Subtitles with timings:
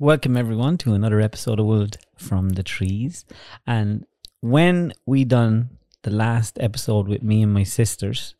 [0.00, 3.24] Welcome everyone to another episode of Wood from the Trees.
[3.66, 4.06] And
[4.38, 5.70] when we done
[6.02, 8.36] the last episode with me and my sisters,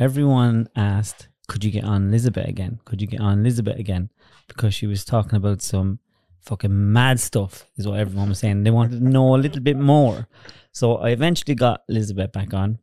[0.00, 2.80] everyone asked, "Could you get on Elizabeth again?
[2.84, 4.10] Could you get on Elizabeth again?"
[4.48, 6.00] Because she was talking about some
[6.40, 8.64] fucking mad stuff, is what everyone was saying.
[8.64, 10.26] They wanted to know a little bit more.
[10.72, 12.78] So I eventually got Elizabeth back on.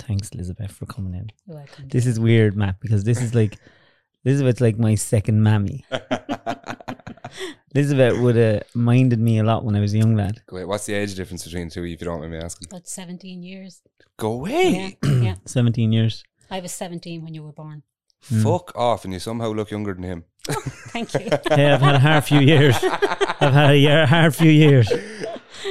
[0.00, 1.30] Thanks, Elizabeth, for coming in.
[1.46, 1.86] You're welcome.
[1.86, 3.58] This is weird, Matt, because this is like
[4.24, 5.84] Elizabeth's like my second mammy.
[7.74, 10.42] Elizabeth would have minded me a lot when I was a young lad.
[10.50, 12.38] Wait, what's the age difference between the two of you, if you don't mind me
[12.38, 12.68] asking?
[12.70, 13.82] About 17 years.
[14.16, 14.96] Go away.
[15.02, 15.34] Yeah, yeah.
[15.46, 16.24] 17 years.
[16.50, 17.82] I was 17 when you were born.
[18.20, 20.24] Fuck off, and you somehow look younger than him.
[20.48, 21.20] Thank you.
[21.50, 22.76] Yeah, I've had a hard few years.
[22.82, 24.90] I've had a year, hard few years.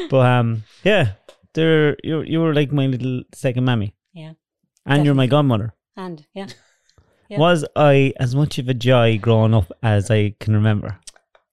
[0.10, 1.14] But um, yeah,
[1.54, 4.34] they're you you were like my little second mammy, yeah.
[4.86, 5.74] and you're my godmother.
[5.96, 6.48] And yeah.
[7.30, 7.40] Yeah.
[7.40, 11.00] Was I as much of a joy growing up as I can remember?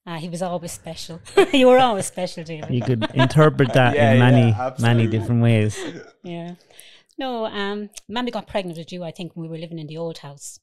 [0.05, 1.21] Ah, he was always special.
[1.53, 2.73] you were always special, David.
[2.73, 5.77] You could interpret that Yeah, in yeah, many many different ways.
[6.23, 6.55] Yeah.
[7.19, 9.97] No, um, Mammy got pregnant with you, I think, when we were living in the
[9.97, 10.59] old house.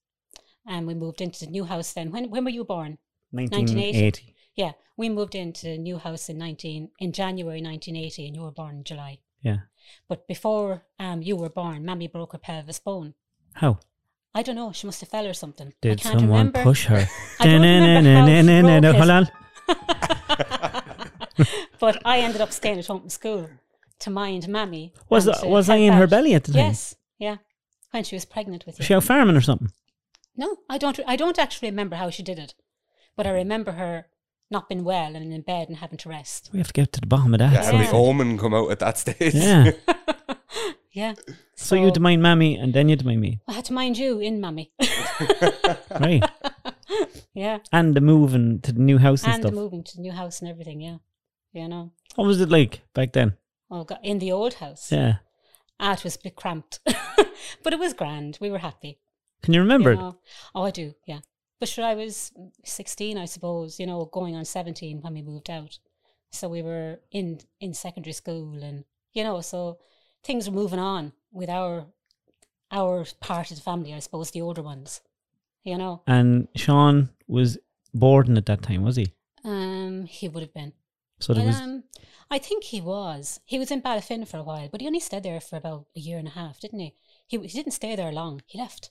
[0.67, 2.11] And we moved into the new house then.
[2.11, 2.99] When when were you born?
[3.31, 4.35] 1980.
[4.57, 4.73] Yeah.
[4.97, 8.79] We moved into the new house in 19 in January 1980 and you were born
[8.79, 9.21] in July.
[9.41, 9.59] Yeah.
[10.09, 13.15] But before um you were born, Mammy broke her pelvis bone.
[13.55, 13.79] How
[14.39, 15.67] I don't know, she must have fell or something.
[15.69, 16.63] I did someone remember.
[16.63, 17.09] push her?
[17.41, 19.29] I don't remember how she No, broke Hold on.
[21.81, 23.51] But I ended up staying at home from school
[23.99, 24.93] to mind Mammy.
[25.11, 26.67] Was to was I in her belly at the time?
[26.67, 27.37] Yes, yeah.
[27.91, 28.85] When she was pregnant with you.
[28.85, 29.73] She out farming or something?
[30.37, 31.01] No, I don't.
[31.07, 32.55] I don't actually remember how she did it,
[33.17, 34.07] but I remember her
[34.53, 36.51] not being well and in bed and having to rest.
[36.53, 37.53] We have to get to the bottom of that.
[37.53, 37.91] Yeah, how Yeah.
[37.93, 39.35] omen come out at that stage.
[39.35, 39.73] Yeah.
[40.93, 41.15] Yeah.
[41.55, 43.41] So you'd mind mammy and then you'd mind me.
[43.47, 44.73] I had to mind you in Mammy.
[46.01, 46.23] Right.
[47.35, 49.55] yeah, and the moving to the new house and, and stuff.
[49.55, 50.81] moving to the new house and everything.
[50.81, 50.99] Yeah,
[51.53, 51.93] you know.
[52.15, 53.37] What was it like back then?
[53.71, 54.91] Oh, God, in the old house.
[54.93, 55.17] Yeah.
[55.81, 58.39] Ah, it was a bit cramped, but it was grand.
[58.41, 58.99] We were happy.
[59.43, 60.15] Can you remember You it?
[60.55, 61.21] Oh, I do, yeah.
[61.61, 62.33] But sure, I was
[62.65, 65.79] 16, I suppose, you know, going on 17 when we moved out.
[66.31, 69.79] So we were in, in secondary school and, you know, so
[70.25, 71.87] things were moving on with our
[72.71, 75.01] our part of the family, I suppose, the older ones,
[75.65, 76.03] you know.
[76.07, 77.59] And Sean was
[77.95, 79.13] boarding at that time, was he?
[79.45, 80.73] Um, he would have been.
[81.21, 81.85] So there was Um,
[82.31, 83.41] I think he was.
[83.47, 86.01] He was in Ballyfin for a while, but he only stayed there for about a
[86.01, 86.95] year and a half, didn't he?
[87.27, 88.43] He, he didn't stay there long.
[88.47, 88.91] He left.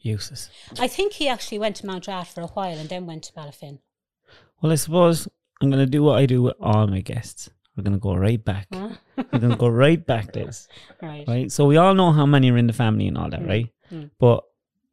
[0.00, 0.50] useless.
[0.78, 3.78] I think he actually went to Mountrath for a while and then went to Ballyfin.
[4.60, 5.28] Well, I suppose
[5.62, 7.48] I'm going to do what I do with all my guests.
[7.76, 8.68] We're going to go right back.
[8.72, 8.90] Huh?
[9.16, 10.68] We're going to go right back, Liz.
[11.02, 11.24] right.
[11.26, 11.50] Right?
[11.52, 13.48] So we all know how many are in the family and all that, Mm.
[13.48, 13.68] right?
[13.90, 14.10] Mm.
[14.18, 14.44] But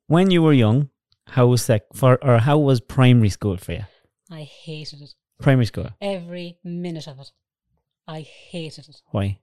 [0.08, 0.90] when you were young,
[1.28, 3.86] how was sec for or how was primary school for you?
[4.32, 5.14] I hated it.
[5.40, 5.90] Primary school.
[6.02, 7.32] Every minute of it.
[8.08, 9.02] I hated it.
[9.12, 9.40] Why?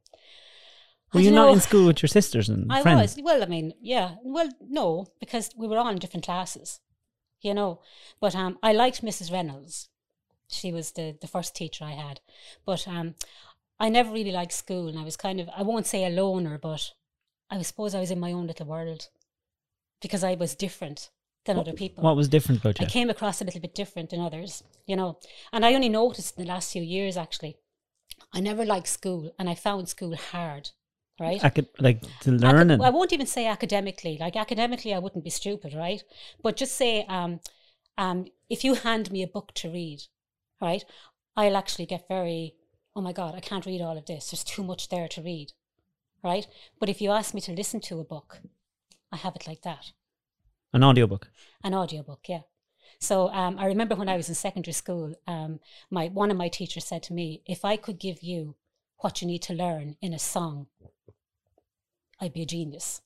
[1.14, 3.16] Were you don't in school with your sisters and I friends?
[3.16, 3.24] was.
[3.24, 4.16] Well, I mean, yeah.
[4.22, 6.80] Well, no, because we were all in different classes,
[7.40, 7.80] you know.
[8.20, 9.32] But um, I liked Mrs.
[9.32, 9.88] Reynolds.
[10.48, 12.20] She was the, the first teacher I had.
[12.64, 13.14] But um,
[13.78, 16.58] I never really liked school, and I was kind of, I won't say a loner,
[16.58, 16.90] but
[17.50, 19.08] I suppose I was in my own little world
[20.00, 21.10] because I was different
[21.44, 22.04] than other people.
[22.04, 25.18] What was different about I came across a little bit different than others, you know.
[25.52, 27.56] And I only noticed in the last few years, actually.
[28.32, 30.70] I never liked school, and I found school hard,
[31.20, 31.42] right?
[31.42, 34.18] I could like to Acad- I won't even say academically.
[34.18, 36.02] Like academically, I wouldn't be stupid, right?
[36.42, 37.40] But just say, um,
[37.96, 40.02] um, if you hand me a book to read,
[40.60, 40.84] right,
[41.36, 42.54] I'll actually get very,
[42.96, 44.30] oh my god, I can't read all of this.
[44.30, 45.52] There's too much there to read,
[46.22, 46.46] right?
[46.80, 48.40] But if you ask me to listen to a book,
[49.12, 49.92] I have it like that
[50.72, 51.30] an audiobook.
[51.64, 52.40] an audiobook yeah
[52.98, 55.60] so um, i remember when i was in secondary school um,
[55.90, 58.54] my one of my teachers said to me if i could give you
[58.98, 60.66] what you need to learn in a song
[62.20, 63.00] i'd be a genius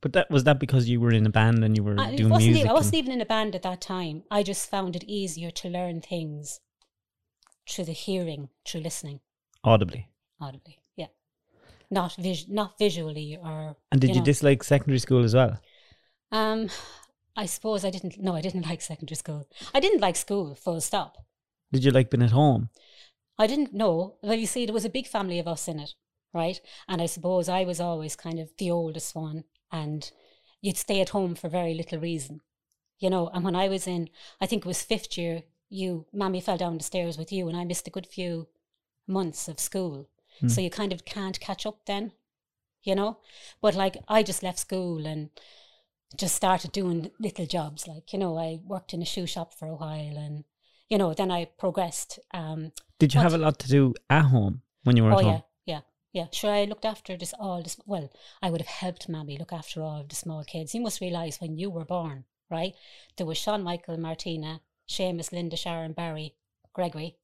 [0.00, 2.16] But that was that because you were in a band and you were I, it
[2.16, 2.70] doing wasn't music.
[2.70, 5.68] I wasn't even in a band at that time i just found it easier to
[5.68, 6.60] learn things
[7.68, 9.20] through the hearing through listening
[9.64, 10.08] audibly.
[10.40, 11.06] audibly yeah
[11.90, 14.24] not vis- not visually or And did you, know.
[14.24, 15.58] dislike secondary school as well?
[16.32, 16.68] um
[17.36, 20.80] i suppose i didn't no i didn't like secondary school i didn't like school full
[20.80, 21.16] stop
[21.72, 22.70] Did you like being at home?
[23.40, 24.16] I didn't know.
[24.22, 25.94] Well, you see, there was a big family of us in it,
[26.34, 26.60] right?
[26.88, 30.10] And I suppose I was always kind of the oldest one, and
[30.60, 32.40] you'd stay at home for very little reason,
[32.98, 33.28] you know.
[33.32, 34.08] And when I was in,
[34.40, 37.56] I think it was fifth year, you, Mammy fell down the stairs with you, and
[37.56, 38.48] I missed a good few
[39.06, 40.08] months of school.
[40.46, 42.12] So you kind of can't catch up then,
[42.84, 43.18] you know.
[43.60, 45.30] But like, I just left school and
[46.16, 47.88] just started doing little jobs.
[47.88, 50.44] Like, you know, I worked in a shoe shop for a while and,
[50.88, 52.20] you know, then I progressed.
[52.32, 52.70] Um,
[53.00, 55.30] Did you have a lot to do at home when you were oh at yeah,
[55.32, 55.42] home?
[55.66, 55.80] yeah,
[56.12, 56.26] yeah.
[56.30, 57.76] Sure, I looked after this all this.
[57.84, 58.08] Well,
[58.40, 60.72] I would have helped Mammy look after all of the small kids.
[60.72, 62.74] You must realize when you were born, right?
[63.16, 66.34] There was Sean, Michael, Martina, Seamus, Linda, Sharon, Barry,
[66.72, 67.16] Gregory.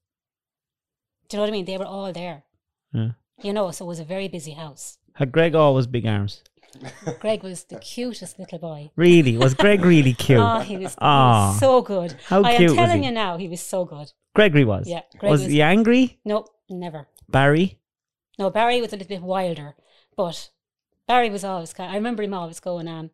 [1.29, 1.65] Do you know what I mean?
[1.65, 2.45] They were all there.
[2.93, 3.11] Yeah.
[3.43, 4.99] You know, so it was a very busy house.
[5.15, 6.43] Had Greg always big arms?
[7.21, 8.91] Greg was the cutest little boy.
[8.97, 9.37] Really?
[9.37, 10.41] Was Greg really cute?
[10.41, 11.51] Oh, he was, he Ah.
[11.51, 12.17] was so good.
[12.27, 13.09] How I cute am was telling he?
[13.09, 14.13] you now, he was so good.
[14.35, 14.89] Gregory was.
[14.89, 16.19] Yeah, Greg was, was- he angry?
[16.25, 17.09] No, never.
[17.29, 17.79] Barry?
[18.39, 19.77] No, Barry was a little bit wilder,
[20.17, 20.51] but
[21.07, 21.91] Barry was always kind.
[21.93, 22.89] I remember him always going.
[22.89, 23.11] Um,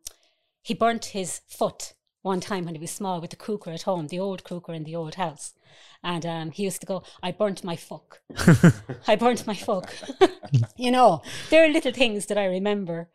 [0.62, 4.08] he burnt his foot one time when he was small with the cooker at home,
[4.08, 5.54] the old cooker in the old house,
[6.02, 8.20] and um, he used to go, "I burnt my fuck.
[9.06, 9.92] I burnt my fuck."
[10.76, 13.08] you know, there are little things that I remember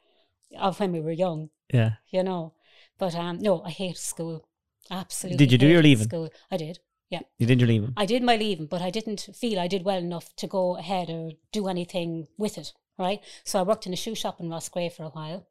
[0.57, 1.49] of when we were young.
[1.71, 1.93] Yeah.
[2.09, 2.53] You know,
[2.97, 4.47] but um, no, I hate school.
[4.89, 5.37] Absolutely.
[5.37, 6.07] Did you do your leaving?
[6.07, 6.29] School.
[6.51, 6.79] I did.
[7.09, 7.21] Yeah.
[7.37, 7.93] You did your leaving?
[7.97, 11.09] I did my leaving, but I didn't feel I did well enough to go ahead
[11.09, 13.21] or do anything with it, right?
[13.43, 15.47] So I worked in a shoe shop in Roscrea for a while,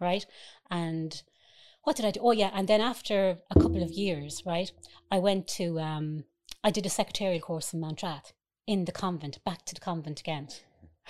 [0.00, 0.24] right?
[0.70, 1.22] And
[1.88, 2.20] what did I do?
[2.22, 4.70] Oh yeah, and then after a couple of years, right,
[5.10, 6.24] I went to um
[6.62, 8.34] I did a secretarial course in Mountrath
[8.66, 10.48] in the convent, back to the convent again.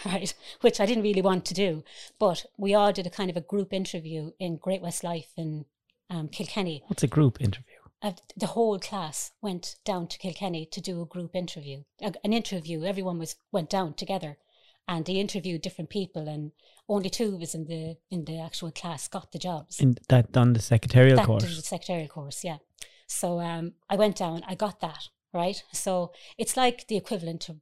[0.07, 1.83] Right, which I didn't really want to do,
[2.21, 5.65] but we all did a kind of a group interview in Great West Life in
[6.09, 7.81] um, Kilkenny, What's a group interview?
[8.01, 12.33] uh, the whole class went down to Kilkenny to do a group interview, a, an
[12.33, 12.85] interview.
[12.85, 14.39] Everyone was went down together,
[14.89, 16.53] and they interviewed different people, and
[16.89, 19.79] only two of us in the in the actual class got the jobs.
[19.79, 21.45] In that done the secretarial that course.
[21.45, 22.59] the secretarial course, yeah.
[23.07, 25.63] So um, I went down, I got that right.
[25.73, 27.57] So it's like the equivalent to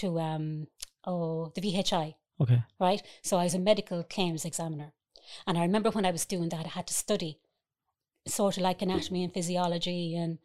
[0.00, 0.66] to um
[1.04, 2.62] oh the VHI, Okay.
[2.78, 3.02] right?
[3.22, 4.92] So I was a medical claims examiner.
[5.46, 7.38] And I remember when I was doing that, I had to study
[8.26, 10.38] sort of like anatomy and physiology and,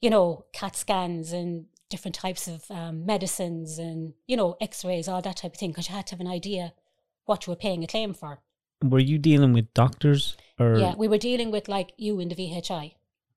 [0.00, 5.06] you know, CAT scans and different types of um, medicines and, you know, x rays,
[5.08, 6.72] all that type of thing, because you had to have an idea
[7.26, 8.40] what you were paying a claim for.
[8.82, 12.34] Were you dealing with doctors or Yeah, we were dealing with like you in the
[12.34, 12.94] VHI.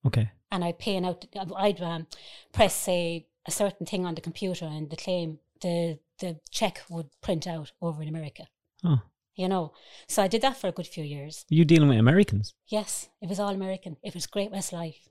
[0.08, 0.32] Okay.
[0.52, 1.26] and I'd paying out.
[1.66, 2.08] I'd um,
[2.54, 7.10] press say a certain thing on the computer, and the claim, the the check would
[7.22, 8.44] print out over in America.
[8.84, 9.02] Oh.
[9.36, 9.74] You know,
[10.08, 11.46] so I did that for a good few years.
[11.50, 12.54] Were you dealing with Americans?
[12.68, 13.98] Yes, it was all American.
[14.02, 15.10] It was Great West Life.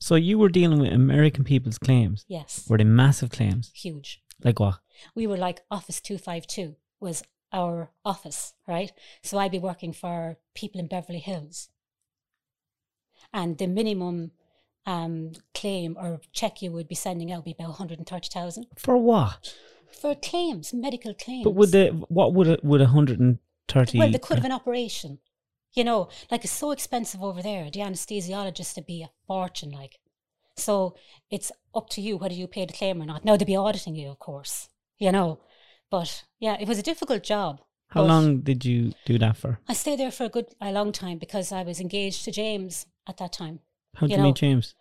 [0.00, 2.24] So you were dealing with American people's claims.
[2.28, 3.70] Yes, Were they massive claims?
[3.74, 4.20] huge.
[4.44, 4.78] Like what?
[5.14, 7.22] We were like Office Two Five Two was
[7.52, 8.92] our office, right?
[9.22, 11.68] So I'd be working for people in Beverly Hills,
[13.32, 14.30] and the minimum
[14.86, 18.06] um, claim or check you would be sending out would be about one hundred and
[18.08, 18.66] thirty thousand.
[18.76, 19.54] For what?
[19.90, 21.44] for claims, medical claims.
[21.44, 23.98] But would the what would it would a hundred and thirty?
[23.98, 25.18] well, they could have an operation.
[25.78, 27.70] You know, like it's so expensive over there.
[27.70, 30.00] The anesthesiologist would be a fortune, like.
[30.56, 30.96] So
[31.30, 33.24] it's up to you whether you pay the claim or not.
[33.24, 34.68] Now they'd be auditing you, of course.
[34.98, 35.38] You know,
[35.88, 37.60] but yeah, it was a difficult job.
[37.90, 39.60] How long did you do that for?
[39.68, 42.86] I stayed there for a good, a long time because I was engaged to James
[43.06, 43.60] at that time.
[43.94, 44.74] How did You you, know, meet James?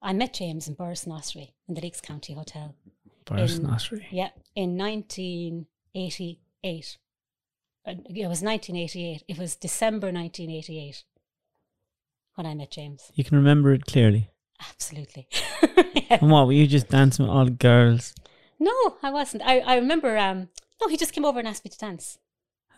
[0.00, 2.74] I met James in Burris Osprey in the Leix County Hotel.
[3.26, 4.06] Burris Osprey.
[4.10, 6.96] Yeah, in 1988.
[7.86, 9.24] Uh, It was 1988.
[9.28, 11.04] It was December 1988
[12.34, 13.10] when I met James.
[13.14, 14.30] You can remember it clearly.
[14.60, 15.28] Absolutely.
[16.10, 18.14] And what were you just dancing with all the girls?
[18.58, 19.42] no, I wasn't.
[19.44, 20.48] I, I remember, um,
[20.80, 22.16] no, he just came over and asked me to dance.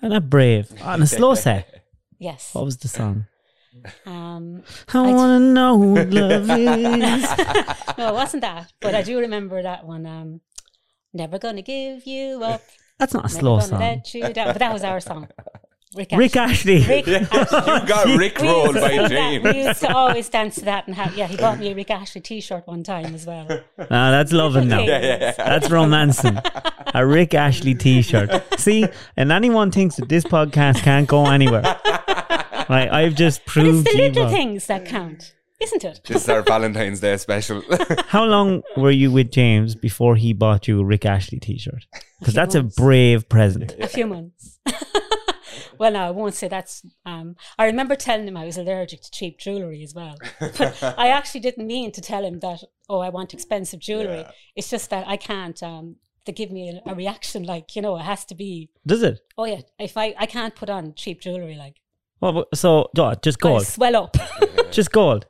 [0.03, 1.85] And that brave on a slow set.
[2.19, 2.53] Yes.
[2.55, 3.27] What was the song?
[4.05, 7.97] Um, I I- wanna know what love is.
[7.97, 8.73] no, it wasn't that.
[8.81, 10.07] But I do remember that one.
[10.07, 10.41] Um,
[11.13, 12.63] Never gonna give you up.
[13.01, 13.81] That's not a slow song.
[13.81, 14.47] let you down.
[14.49, 15.27] But that was our song.
[15.97, 16.85] Rick Rick Astley.
[16.87, 17.33] Rick Astley.
[17.33, 19.11] You got Rick We rolled used, to by sing that.
[19.43, 19.67] we James.
[19.67, 22.21] used to always dance to that and have yeah, he bought me a Rick Astley
[22.21, 23.49] t shirt one time as well.
[23.81, 24.83] Ah, that's loving now.
[24.83, 25.33] Yeah, yeah, yeah.
[25.33, 26.39] That's romancing.
[26.95, 28.31] A Rick Astley t-shirt.
[28.61, 31.63] See, and anyone thinks that this podcast can't go anywhere.
[32.69, 34.33] Right, I've just But it's the you little wrong.
[34.33, 36.01] things that count, isn't it?
[36.07, 37.63] This is our Valentine's Day special.
[38.09, 41.85] How long were you with James before he bought you a Rick Astley t-shirt?
[42.21, 43.75] Because few that's a brave present.
[43.81, 44.61] A few months.
[45.79, 46.85] well, no, I won't say that's.
[47.05, 50.17] Um, I remember telling him I was allergic to cheap jewelry as well.
[50.41, 52.63] But I actually didn't mean to tell him that.
[52.89, 54.21] Oh, I want expensive jewelry.
[54.21, 54.31] Yeah.
[54.55, 55.61] It's just that I can't.
[55.63, 55.97] Um,
[56.27, 58.71] they give me a, a reaction like you know it has to be.
[58.87, 59.21] Does it?
[59.39, 61.77] Oh yeah, if I I can't put on cheap jewelry like
[62.21, 64.17] Well, so oh, just I gold, swell up.
[64.71, 65.27] just gold.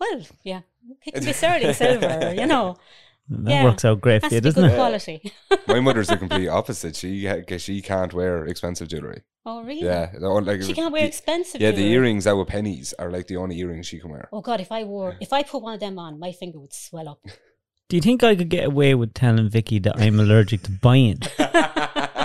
[0.00, 0.62] well, yeah,
[1.04, 2.34] it can be sterling silver.
[2.34, 2.76] You know,
[3.28, 3.64] That Yeah.
[3.64, 4.76] works out great has for you, doesn't good it?
[4.76, 5.32] quality.
[5.68, 6.94] My mother's the complete opposite.
[6.96, 7.28] She
[7.58, 9.22] she can't wear expensive jewelry.
[9.44, 9.82] Oh really?
[9.84, 11.60] Yeah, like She can't wear the- expensive.
[11.60, 14.28] Yeah, the earrings out with pennies are like the only earrings she can wear.
[14.32, 16.72] Oh God, if I wore, if I put one of them on, my finger would
[16.72, 17.20] swell up.
[17.88, 21.20] Do you think I could get away with telling Vicky that I'm allergic to buying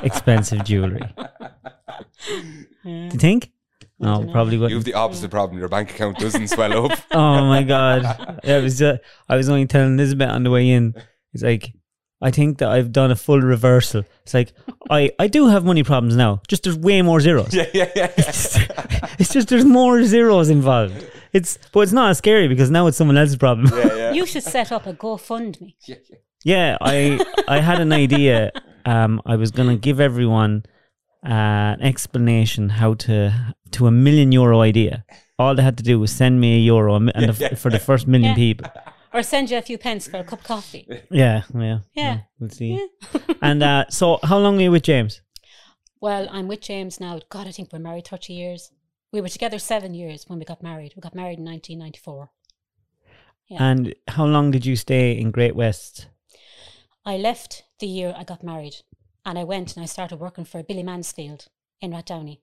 [0.02, 1.04] expensive jewelry?
[2.84, 3.52] Do you think?
[4.02, 4.32] No, dunno.
[4.32, 4.78] probably You wouldn't.
[4.80, 5.60] have the opposite problem.
[5.60, 7.00] Your bank account doesn't swell up.
[7.12, 8.04] Oh my god!
[8.44, 8.82] Yeah, it was.
[8.82, 8.98] Uh,
[9.30, 10.94] I was only telling Elizabeth on the way in.
[11.34, 11.74] It's like
[12.22, 14.04] I think that I've done a full reversal.
[14.24, 14.54] It's like
[14.90, 16.42] I I do have money problems now.
[16.48, 17.54] Just there's way more zeros.
[17.54, 18.12] yeah, yeah, yeah.
[19.20, 21.06] It's just there's more zeros involved.
[21.34, 23.68] It's but it's not as scary because now it's someone else's problem.
[23.78, 24.12] yeah, yeah.
[24.14, 25.76] You should set up a GoFundMe.
[25.88, 26.18] yeah, yeah.
[26.44, 28.52] Yeah, I I had an idea.
[28.86, 30.64] Um, I was gonna give everyone
[31.26, 35.06] uh, an explanation how to to a million euro idea.
[35.40, 37.72] All they had to do was send me a euro, a mi- and the, for
[37.72, 38.36] the first million Yeah.
[38.36, 38.72] people.
[39.14, 40.88] Or send you a few pence for a cup of coffee.
[41.10, 42.18] Yeah, yeah, Yeah.
[42.40, 42.80] We'll see.
[43.42, 45.22] and uh, so, how long are you with James?
[46.00, 47.20] Well, I'm with James now.
[47.28, 48.72] God, I think we're married 30 years.
[49.12, 50.94] We were together seven years when we got married.
[50.96, 52.30] We got married in 1994.
[53.50, 53.58] Yeah.
[53.62, 56.08] And how long did you stay in Great West?
[57.06, 58.76] I left the year I got married
[59.26, 61.48] and I went and I started working for Billy Mansfield
[61.80, 62.40] in Rathdowney.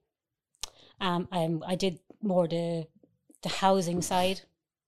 [1.00, 2.86] Um, I, I did more the
[3.42, 4.40] the housing side,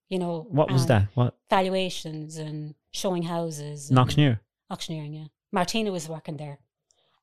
[0.08, 0.46] you know.
[0.50, 1.08] What was um, that?
[1.14, 3.90] What Valuations and showing houses.
[3.90, 4.40] and Knoxnear?
[4.70, 5.26] Auctioneering, yeah.
[5.52, 6.58] Martina was working there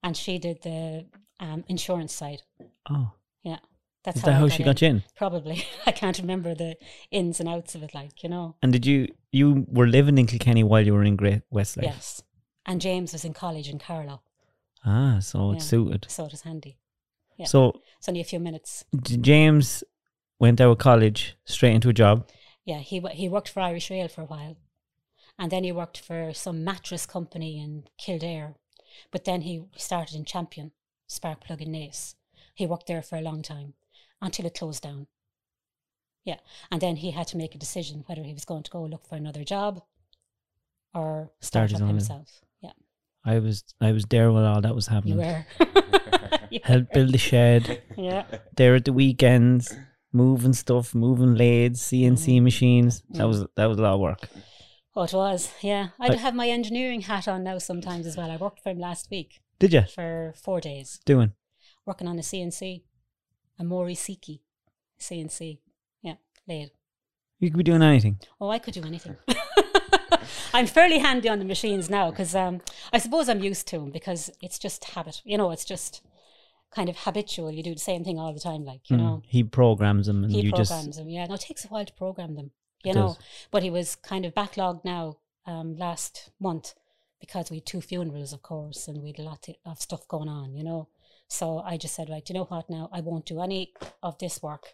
[0.04, 1.06] and she did the
[1.40, 2.44] um, insurance side.
[2.90, 3.12] Oh,
[3.44, 3.60] Yeah.
[4.04, 4.96] That's is that I how she got in.
[4.96, 5.04] you in?
[5.18, 5.66] Probably.
[5.86, 6.78] I can't remember the
[7.12, 8.56] ins and outs of it, like, you know.
[8.62, 11.88] And did you you were living in Kilkenny while you were in Great West Life?
[11.88, 12.24] Yes.
[12.66, 14.22] And James was in college in Carlow,
[14.90, 15.62] Ah, so it Yeah.
[15.72, 16.06] suited.
[16.10, 16.78] so it was handy.
[17.38, 17.46] Yeah.
[17.48, 18.86] So It's only a few minutes.
[19.04, 19.84] James
[20.40, 22.28] went out of college straight into a job.
[22.64, 24.56] Yeah, he he worked for Irish Rail for a while,
[25.38, 28.56] and then he worked for some mattress company in Kildare,
[29.12, 30.72] but then he started in Champion
[31.08, 32.16] Spark Plug in Naas.
[32.56, 33.74] He worked there for a long time
[34.22, 35.08] until it closed down.
[36.24, 36.40] Yeah,
[36.72, 39.06] and then he had to make a decision whether he was going to go look
[39.06, 39.84] for another job
[40.94, 41.88] or Start start, his own.
[41.90, 42.42] himself.
[43.28, 45.18] Yeah, I was I was there while all that was you happening.
[45.18, 45.46] were.
[46.50, 47.82] You Helped build the shed.
[47.98, 48.24] Yeah,
[48.56, 49.76] There at the weekends,
[50.14, 52.44] moving stuff, moving lathes, CNC mm.
[52.44, 53.04] machines.
[53.12, 53.28] That mm.
[53.28, 54.30] was that was a lot of work.
[54.96, 55.52] oh, it was.
[55.62, 58.32] Yeah, I I- have my engineering hat on now sometimes as well.
[58.32, 61.00] I worked for him last week Did you for four days.
[61.06, 61.34] doing?
[61.86, 62.84] working on a CNC,
[63.60, 64.42] a Mori Seiki
[65.00, 65.60] CNC.
[66.02, 66.16] Yeah,
[66.48, 66.70] lathe.
[67.40, 68.20] You could be doing anything.
[68.40, 69.16] Oh, I could do anything.
[70.54, 72.62] I'm fairly handy on the machines now because um,
[72.94, 75.22] I suppose I'm used to them because it's just habit.
[75.26, 76.02] You know, it's just
[76.72, 77.52] kind of habitual.
[77.52, 79.00] You do the same thing all the time, like you Mm.
[79.00, 79.22] know.
[79.28, 81.10] He programs them, and He you programs just them.
[81.10, 82.52] Yeah, no, it takes a while to program them.
[82.84, 83.18] You It know, does.
[83.52, 86.74] but he was kind of backlogged now um, last month
[87.20, 90.30] because we had two funerals, of course, and we had a lot of stuff going
[90.30, 90.54] on.
[90.56, 90.90] You know,
[91.28, 92.70] so I just said, right, you know what?
[92.70, 93.74] Now I won't do any
[94.04, 94.74] of this work.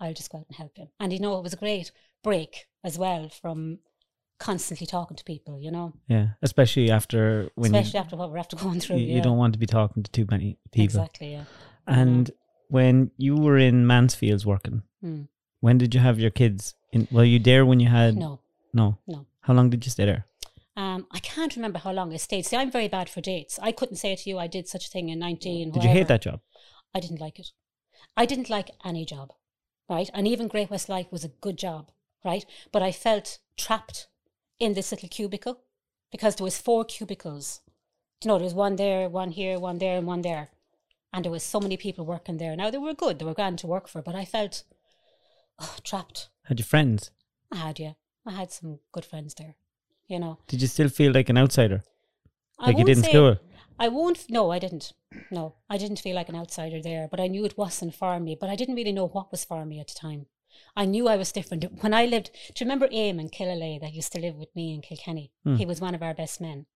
[0.00, 0.88] I'll just go out and help him.
[0.98, 1.92] And you know, it was a great
[2.24, 3.78] break as well from
[4.48, 5.54] constantly talking to people.
[5.60, 6.26] You know, yeah.
[6.42, 8.96] Especially after when especially you, after what we're after going through.
[8.96, 9.16] you, yeah.
[9.16, 10.84] you don't want to be talking to too many people.
[10.84, 11.32] exactly.
[11.32, 11.44] Yeah.
[11.86, 12.30] And
[12.68, 15.22] when you were in Mansfields working, Hmm.
[15.60, 16.74] when did you have your kids?
[16.92, 18.16] In, were you there when you had?
[18.16, 18.40] No,
[18.72, 18.98] No.
[19.06, 19.26] no.
[19.46, 20.24] How long did you stay there?
[20.76, 22.46] Um, I can't remember how long I stayed.
[22.46, 23.58] See, I'm very bad for dates.
[23.68, 25.70] I couldn't say to you I did such a thing in 19.
[25.72, 26.40] Did you hate that job?
[26.94, 27.48] I didn't like it.
[28.16, 29.32] I didn't like any job,
[29.88, 30.08] right?
[30.14, 31.90] And even Great West Life was a good job,
[32.24, 32.44] right?
[32.72, 34.08] But I felt trapped
[34.62, 35.58] in this little cubicle
[36.12, 37.60] because there was four cubicles.
[38.22, 40.50] You know, there was one there, one here, one there, and one there.
[41.12, 42.54] And there was so many people working there.
[42.54, 44.62] Now they were good, they were grand to work for, but I felt
[45.58, 46.28] oh, trapped.
[46.44, 47.10] Had you friends?
[47.50, 47.94] I had, yeah.
[48.24, 49.56] I had some good friends there,
[50.06, 50.38] you know.
[50.46, 51.82] Did you still feel like an outsider,
[52.58, 53.36] I like you didn't did say- school?
[53.78, 54.30] I won't.
[54.30, 54.92] No, I didn't.
[55.32, 58.36] No, I didn't feel like an outsider there, but I knew it wasn't for me.
[58.38, 60.26] But I didn't really know what was for me at the time.
[60.76, 61.64] I knew I was different.
[61.82, 64.72] When I lived, do you remember Aim in Killalay that used to live with me
[64.74, 65.32] in Kilkenny?
[65.44, 65.56] Hmm.
[65.56, 66.66] He was one of our best men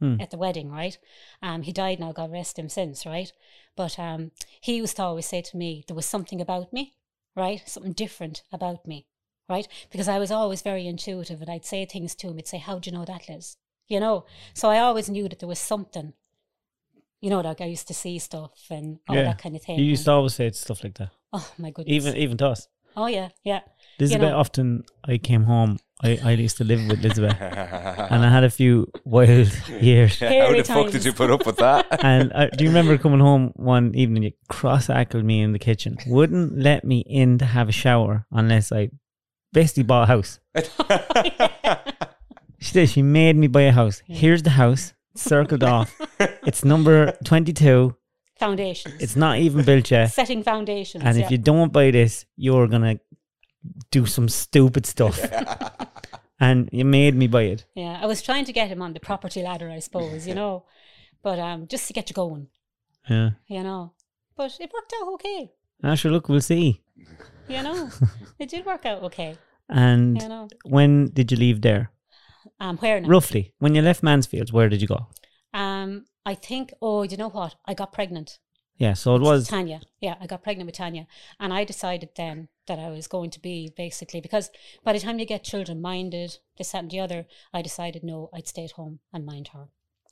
[0.00, 0.20] Hmm.
[0.20, 0.98] at the wedding, right?
[1.42, 3.32] Um, he died now, God rest him since, right?
[3.76, 6.94] But um, he used to always say to me, there was something about me,
[7.36, 7.62] right?
[7.66, 9.06] Something different about me,
[9.48, 9.68] right?
[9.92, 12.36] Because I was always very intuitive and I'd say things to him.
[12.36, 13.56] He'd say, How do you know that, Liz?
[13.86, 14.24] You know?
[14.54, 16.14] So I always knew that there was something,
[17.20, 19.24] you know, like I used to see stuff and all Yeah.
[19.24, 19.78] that kind of thing.
[19.78, 21.94] You used to always say stuff like that, oh, my goodness.
[21.94, 22.66] even even to us.
[22.96, 23.60] Oh, yeah, yeah.
[23.98, 25.78] Elizabeth, know- often I came home.
[26.04, 30.18] I, I used to live with Elizabeth, and I had a few wild years.
[30.18, 31.86] How Hairy the fuck did you put up with that?
[32.02, 34.24] And uh, do you remember coming home one evening?
[34.24, 35.96] You cross-ackled me in the kitchen.
[36.08, 38.90] Wouldn't let me in to have a shower unless I
[39.52, 40.40] basically bought a house.
[42.58, 42.90] She did.
[42.90, 44.02] She made me buy a house.
[44.06, 45.94] Here's the house, circled off.
[46.46, 47.96] It's number twenty-two.
[48.46, 49.00] Foundations.
[49.04, 50.06] It's not even built yet.
[50.12, 51.04] Setting foundations.
[51.04, 51.24] And yeah.
[51.24, 52.98] if you don't buy this, you're gonna
[53.90, 55.16] do some stupid stuff.
[56.40, 57.64] and you made me buy it.
[57.76, 60.64] Yeah, I was trying to get him on the property ladder, I suppose, you know,
[61.22, 62.48] but um, just to get you going,
[63.08, 63.30] Yeah.
[63.46, 63.92] you know.
[64.36, 65.52] But it worked out okay,
[65.84, 66.10] Ah, sure.
[66.10, 66.82] Look, we'll see.
[67.48, 67.90] you know.
[68.40, 69.36] it did work out okay,
[69.68, 70.48] And you know.
[70.64, 71.92] when did you leave there?
[72.58, 73.08] Um, where now?
[73.08, 75.06] Roughly, when you left Mansfield, where did you go?
[75.54, 76.72] Um, I think.
[76.80, 77.56] Oh, you know what?
[77.64, 78.38] I got pregnant.
[78.76, 79.48] Yeah, so it was.
[79.48, 79.80] Tanya.
[80.00, 81.06] Yeah, I got pregnant with Tanya.
[81.38, 84.50] And I decided then that I was going to be basically because
[84.82, 88.28] by the time you get children minded, this, that, and the other, I decided no,
[88.32, 89.68] I'd stay at home and mind her.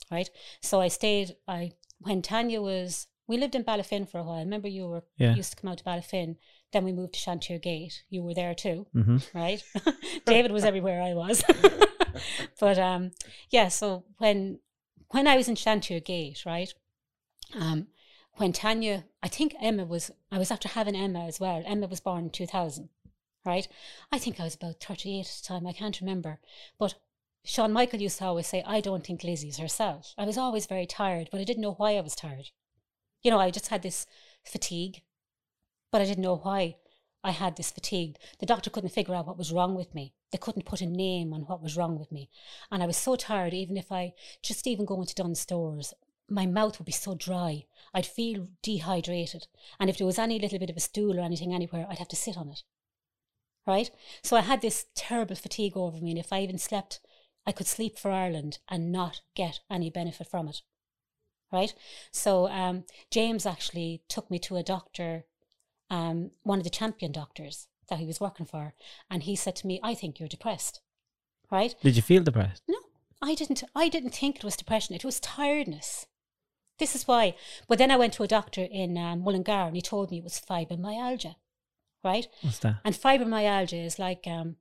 [0.09, 0.29] Right.
[0.61, 1.35] So I stayed.
[1.47, 4.37] I when Tanya was, we lived in Ballyfin for a while.
[4.37, 5.35] I remember you were Yeah.
[5.35, 6.37] used to come out to Ballyfin.
[6.71, 8.03] Then we moved to Chantier Gate.
[8.09, 9.61] You were there too, hmm right?
[10.25, 11.43] David was everywhere I was.
[12.59, 13.11] but um,
[13.49, 13.67] yeah.
[13.67, 14.59] So when
[15.11, 16.73] when I was in Shantier Gate, right?
[17.53, 17.87] Um,
[18.33, 21.63] when Tanya, I think Emma was, I was after having Emma as well.
[21.65, 22.89] Emma was born in 2000,
[23.45, 23.67] right?
[24.11, 25.67] I think I was about 38 at the time.
[25.67, 26.39] I can't remember.
[26.79, 26.95] But
[27.43, 30.13] Sean Michael used to always say, I don't think Lizzie's herself.
[30.17, 32.51] I was always very tired, but I didn't know why I was tired.
[33.21, 34.07] You know, I just had this
[34.43, 35.01] fatigue,
[35.91, 36.77] but I didn't know why
[37.23, 38.17] I had this fatigue.
[38.39, 40.13] The doctor couldn't figure out what was wrong with me.
[40.31, 42.29] They couldn't put a name on what was wrong with me.
[42.71, 45.93] And I was so tired, even if I just even go into Dunnes Stores,
[46.29, 47.65] my mouth would be so dry.
[47.93, 49.47] I'd feel dehydrated.
[49.79, 52.07] And if there was any little bit of a stool or anything anywhere, I'd have
[52.09, 52.63] to sit on it.
[53.67, 53.91] Right?
[54.23, 56.11] So I had this terrible fatigue over me.
[56.11, 57.01] And if I even slept,
[57.45, 60.61] I could sleep for Ireland and not get any benefit from it.
[61.51, 61.73] Right?
[62.11, 65.25] So um, James actually took me to a doctor,
[65.89, 68.73] um, one of the champion doctors that he was working for.
[69.11, 70.81] And he said to me, I think you're depressed.
[71.51, 71.75] Right?
[71.83, 72.63] Did you feel depressed?
[72.67, 72.77] No,
[73.21, 73.63] I didn't.
[73.75, 74.95] I didn't think it was depression.
[74.95, 76.07] It was tiredness.
[76.79, 77.35] This is why.
[77.67, 80.23] But then I went to a doctor in um, Mullingar, and he told me it
[80.23, 81.35] was fibromyalgia,
[82.03, 82.27] right?
[82.41, 82.77] What's that?
[82.85, 84.55] And fibromyalgia is like, um,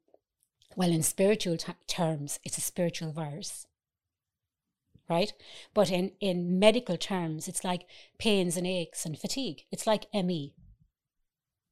[0.74, 3.66] well, in spiritual t- terms, it's a spiritual virus,
[5.08, 5.32] right?
[5.72, 7.86] But in in medical terms, it's like
[8.18, 9.62] pains and aches and fatigue.
[9.70, 10.54] It's like ME.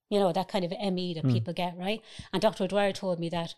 [0.09, 1.33] You know that kind of ME that Hmm.
[1.33, 2.03] people get, right?
[2.33, 2.66] And Dr.
[2.66, 3.55] Dwyer told me that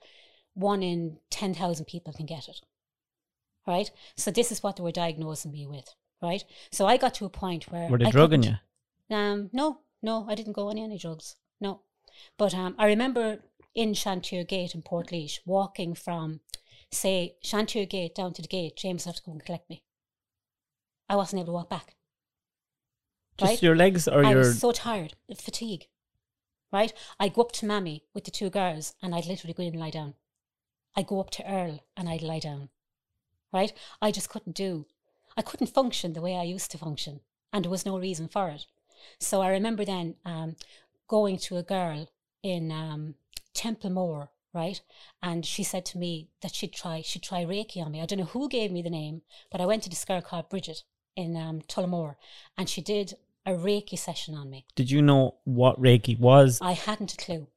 [0.55, 2.61] one in ten thousand people can get it
[3.67, 3.91] right?
[4.17, 6.45] So this is what they were diagnosing me with, right?
[6.71, 8.57] So I got to a point where Were they I drugging you?
[9.15, 11.83] Um, no, no, I didn't go on any drugs, no.
[12.37, 13.41] But um, I remember
[13.75, 15.13] in Shantier Gate in Port
[15.47, 16.41] walking from,
[16.91, 18.77] say, Shantier Gate down to the gate.
[18.77, 19.83] James had to come and collect me.
[21.09, 21.97] I wasn't able to walk back.
[23.37, 23.63] Just right?
[23.63, 24.39] your legs or I your.
[24.39, 25.87] was so tired, fatigue.
[26.73, 26.93] Right?
[27.19, 29.81] I'd go up to Mammy with the two girls and I'd literally go in and
[29.81, 30.15] lie down.
[30.97, 32.69] I'd go up to Earl and I'd lie down.
[33.53, 33.73] Right?
[34.01, 34.87] I just couldn't do.
[35.37, 37.21] I couldn't function the way I used to function.
[37.53, 38.67] And there was no reason for it.
[39.19, 40.57] So I remember then um,
[41.09, 42.09] going to a girl
[42.43, 43.15] in um,
[43.55, 44.81] Templemore, right?
[45.23, 48.01] And she said to me that she'd try she'd try Reiki on me.
[48.01, 50.49] I don't know who gave me the name, but I went to this girl called
[50.49, 50.83] Bridget
[51.17, 52.17] in um, Tullamore,
[52.57, 53.15] and she did
[53.47, 54.67] a Reiki session on me.
[54.75, 56.59] Did you know what Reiki was?
[56.61, 57.49] I hadn't a clue,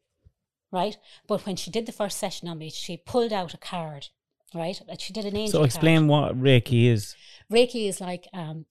[0.71, 0.97] right?
[1.27, 4.07] But when she did the first session on me, she pulled out a card,
[4.53, 4.79] right?
[4.87, 5.51] And She did an angel.
[5.51, 5.67] So card.
[5.67, 7.15] explain what Reiki is.
[7.51, 8.65] Reiki is like um,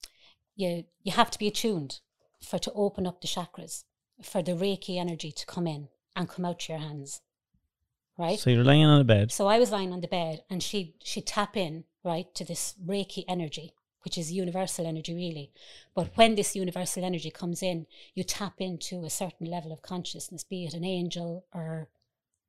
[0.55, 1.99] you you have to be attuned
[2.41, 3.83] for to open up the chakras
[4.21, 7.21] for the Reiki energy to come in and come out to your hands,
[8.17, 8.39] right?
[8.39, 9.31] So you're lying on the bed.
[9.31, 12.75] So I was lying on the bed and she she tap in, right, to this
[12.83, 13.73] Reiki energy,
[14.03, 15.51] which is universal energy really.
[15.95, 20.43] But when this universal energy comes in, you tap into a certain level of consciousness,
[20.43, 21.87] be it an angel or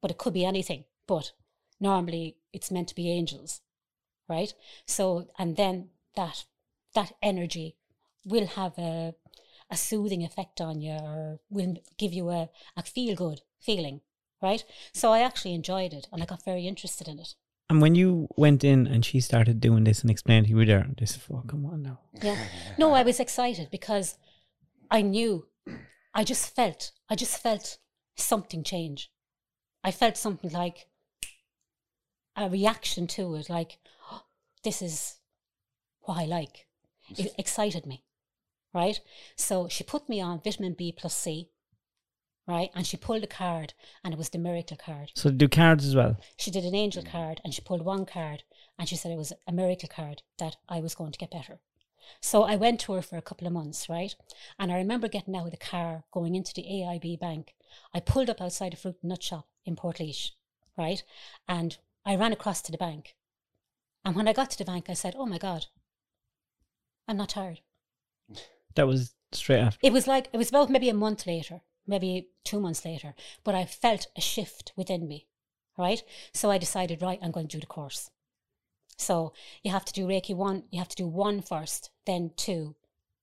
[0.01, 0.85] but it could be anything.
[1.07, 1.33] But
[1.81, 3.61] normally it's meant to be angels.
[4.29, 4.55] Right?
[4.87, 6.45] So and then that
[6.95, 7.77] that energy
[8.25, 9.15] will have a
[9.71, 14.01] a soothing effect on you or will give you a, a feel good feeling.
[14.43, 14.65] Right?
[14.93, 17.35] So I actually enjoyed it and I got very interested in it.
[17.71, 20.87] And when you went in and she started doing this and explained you were there,
[20.99, 22.01] this fucking one now.
[22.23, 22.39] Yeah.
[22.79, 24.19] No, I was excited because
[24.91, 25.47] I knew,
[26.15, 27.79] I just felt, I just felt
[28.17, 29.11] something change.
[29.83, 30.87] I felt something like
[32.37, 33.79] a reaction to it, like,
[34.11, 34.23] "Oh,
[34.63, 35.17] this is
[36.01, 36.67] what I like.
[37.17, 38.05] It excited me,
[38.73, 39.01] right?
[39.37, 41.51] So she put me on vitamin B plus C,
[42.47, 42.71] right?
[42.75, 45.13] And she pulled a card, and it was the miracle card.
[45.15, 46.17] So do cards as well.
[46.37, 47.11] She did an angel mm.
[47.11, 48.43] card and she pulled one card
[48.79, 51.61] and she said it was a miracle card that I was going to get better.
[52.21, 54.15] So I went to her for a couple of months, right?
[54.59, 57.55] And I remember getting out of the car, going into the AIB bank.
[57.95, 60.01] I pulled up outside a fruit and nut shop in Port
[60.77, 61.03] right?
[61.49, 63.15] And I ran across to the bank.
[64.05, 65.67] And when I got to the bank, I said, Oh my God,
[67.09, 67.61] I'm not tired.
[68.75, 69.79] That was straight after.
[69.83, 73.55] It was like, it was about maybe a month later, maybe two months later, but
[73.55, 75.27] I felt a shift within me,
[75.79, 76.03] right?
[76.33, 78.11] So I decided, right, I'm going to do the course.
[78.97, 82.77] So you have to do Reiki one, you have to do one first, then two,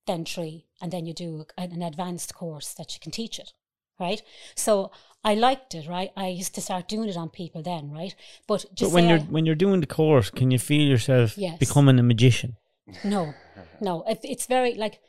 [0.06, 3.52] then three, and then you do an an advanced course that you can teach it,
[3.98, 4.22] right?
[4.54, 4.90] So
[5.24, 6.10] I liked it, right?
[6.16, 8.14] I used to start doing it on people then, right?
[8.46, 11.38] But But just when you're I- when you're doing the course, can you feel yourself
[11.38, 11.58] Yes.
[11.58, 12.56] becoming a magician?
[13.04, 13.34] No,
[13.80, 14.02] no.
[14.06, 15.00] It, it's very like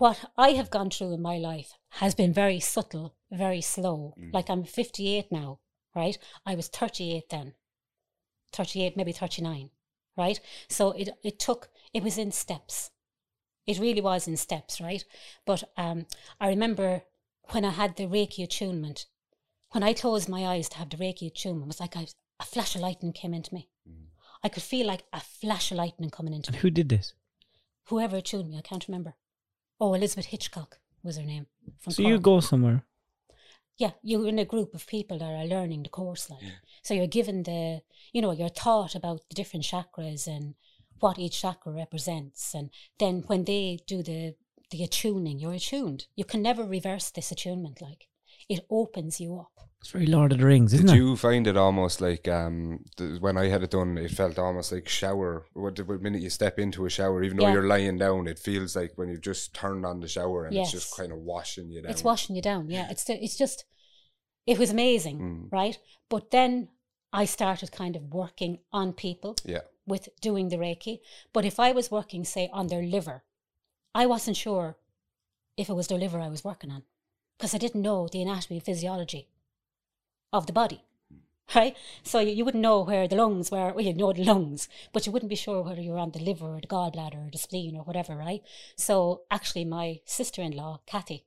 [0.00, 4.14] what I have gone through in my life has been very subtle, very slow.
[4.32, 5.60] Like I'm 58 now,
[5.94, 6.16] right?
[6.46, 7.54] I was 38 then,
[8.52, 9.70] 38, maybe 39,
[10.16, 10.40] right?
[10.68, 11.68] So it it took.
[11.92, 12.90] It was in steps.
[13.66, 15.04] It really was in steps, right?
[15.46, 16.06] But um,
[16.40, 17.02] I remember
[17.52, 19.06] when I had the Reiki attunement.
[19.72, 22.06] When I closed my eyes to have the Reiki attunement, it was like I,
[22.40, 23.68] a flash of lightning came into me.
[24.42, 27.14] I could feel like a flash of lightning coming into And me who did this?
[27.84, 29.14] whoever tuned me, I can't remember.
[29.80, 31.46] Oh, Elizabeth Hitchcock was her name.
[31.80, 32.84] From So you go somewhere.
[33.78, 36.42] Yeah, you're in a group of people that are learning the course, like.
[36.82, 37.80] So you're given the,
[38.12, 40.54] you know, you're taught about the different chakras and
[40.98, 44.34] what each chakra represents, and then when they do the
[44.70, 46.06] the attuning, you're attuned.
[46.14, 47.80] You can never reverse this attunement.
[47.80, 48.08] Like
[48.48, 49.69] it opens you up.
[49.80, 50.98] It's very Lord of the Rings, isn't Did it?
[50.98, 53.96] you find it almost like um th- when I had it done?
[53.96, 55.46] It felt almost like shower.
[55.54, 57.54] What the minute you step into a shower, even though Yeah.
[57.54, 60.70] you're lying down, it feels like when you've just turned on the shower and it's
[60.70, 60.98] just Yes.
[60.98, 61.90] kind of washing you down.
[61.92, 62.68] It's washing you down.
[62.68, 63.64] Yeah, it's it's just,
[64.46, 65.52] it was amazing, Mm.
[65.52, 65.78] right?
[66.10, 66.68] But then
[67.12, 69.36] I started kind of working on people.
[69.44, 71.00] Yeah, with doing the Reiki.
[71.32, 73.24] But if I was working, say, on their liver,
[73.94, 74.76] I wasn't sure
[75.56, 76.82] if it was their liver I was working on
[77.38, 79.28] because I didn't know the anatomy and physiology
[80.32, 80.84] of the body.
[81.54, 81.76] Right?
[82.04, 83.72] So you, you wouldn't know where the lungs were.
[83.72, 86.20] Well, you know the lungs, but you wouldn't be sure whether you were on the
[86.20, 88.42] liver or the gallbladder or the spleen or whatever, right?
[88.76, 91.24] So actually, my sister in law, Kathy,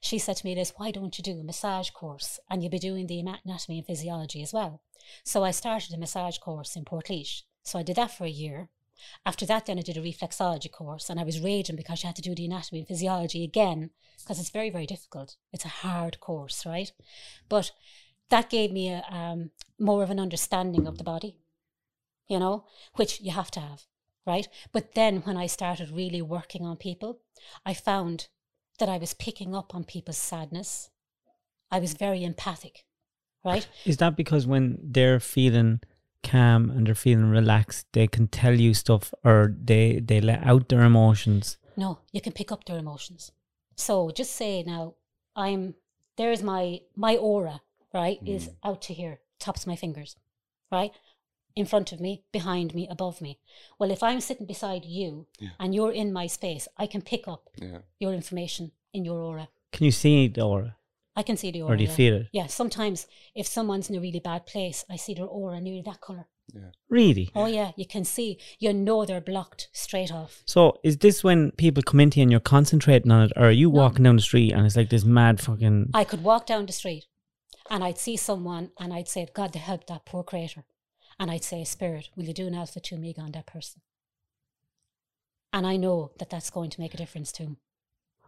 [0.00, 2.78] she said to me this, why don't you do a massage course and you'll be
[2.78, 4.80] doing the anatomy and physiology as well?
[5.24, 7.42] So I started a massage course in Portlaoise.
[7.62, 8.68] So I did that for a year.
[9.24, 12.16] After that, then I did a reflexology course and I was raging because you had
[12.16, 15.36] to do the anatomy and physiology again because it's very, very difficult.
[15.52, 16.90] It's a hard course, right?
[17.48, 17.70] But
[18.30, 21.36] that gave me a, um, more of an understanding of the body,
[22.28, 22.64] you know,
[22.96, 23.82] which you have to have,
[24.26, 24.48] right?
[24.72, 27.20] But then when I started really working on people,
[27.64, 28.28] I found
[28.78, 30.90] that I was picking up on people's sadness.
[31.70, 32.84] I was very empathic,
[33.44, 33.66] right?
[33.84, 35.80] Is that because when they're feeling
[36.22, 40.68] calm and they're feeling relaxed, they can tell you stuff or they they let out
[40.68, 41.58] their emotions?
[41.76, 43.32] No, you can pick up their emotions.
[43.76, 44.94] So just say now,
[45.36, 45.74] I'm
[46.16, 47.60] there's my my aura,
[47.98, 48.54] right, is mm.
[48.68, 50.16] out to here, tops my fingers,
[50.70, 50.92] right?
[51.56, 53.32] In front of me, behind me, above me.
[53.78, 55.50] Well, if I'm sitting beside you Yeah.
[55.58, 57.78] and you're in my space, I can pick up yeah.
[57.98, 59.48] your information in your aura.
[59.72, 60.76] Can you see the aura?
[61.16, 61.74] I can see the aura.
[61.74, 61.96] Or do you yeah.
[61.96, 62.26] feel it?
[62.32, 66.00] Yeah, sometimes if someone's in a really bad place, I see their aura nearly that
[66.00, 66.26] colour.
[66.54, 66.70] Yeah.
[66.88, 67.30] Really?
[67.34, 68.38] Oh yeah, you can see.
[68.58, 70.42] You know they're blocked straight off.
[70.46, 73.60] So is this when people come into you and you're concentrating on it, or are
[73.62, 73.80] you No.
[73.80, 75.90] walking down the street and it's like this mad fucking?
[75.92, 77.04] I could walk down the street
[77.70, 80.64] and I'd see someone and I'd say, God, to help that poor creator.
[81.20, 83.80] And I'd say, Spirit, will you do an alpha to me on that person?
[85.52, 87.56] And I know that that's going to make a difference to him.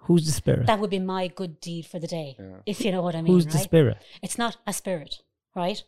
[0.05, 0.66] Who's the spirit?
[0.66, 2.57] That would be my good deed for the day, Yeah.
[2.64, 3.35] if you know what I mean.
[3.35, 3.53] Who's right?
[3.53, 3.98] the spirit?
[4.22, 5.20] It's not a spirit,
[5.55, 5.83] right?